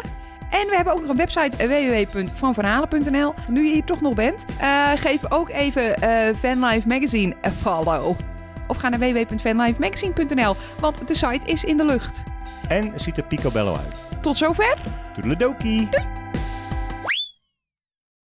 En 0.49 0.67
we 0.67 0.75
hebben 0.75 0.93
ook 0.93 0.99
nog 0.99 1.09
een 1.09 1.17
website 1.17 1.57
eh, 1.57 1.67
www.vanverhalen.nl. 1.67 3.33
Nu 3.49 3.65
je 3.65 3.73
hier 3.73 3.83
toch 3.83 4.01
nog 4.01 4.13
bent, 4.13 4.45
geef 4.95 5.31
ook 5.31 5.49
even 5.49 5.95
eh 5.95 6.35
Fanlife 6.35 6.87
Magazine 6.87 7.35
een 7.41 7.51
follow. 7.51 8.15
Of 8.67 8.77
ga 8.77 8.89
naar 8.89 8.99
www.fanlifemagazine.nl, 8.99 10.55
want 10.79 11.07
de 11.07 11.13
site 11.13 11.41
is 11.45 11.63
in 11.63 11.77
de 11.77 11.85
lucht. 11.85 12.23
En 12.67 12.91
ziet 12.95 13.17
er 13.17 13.27
picobello 13.27 13.75
uit. 13.75 14.21
Tot 14.21 14.37
zover. 14.37 14.77
Toedeledokie! 15.13 15.89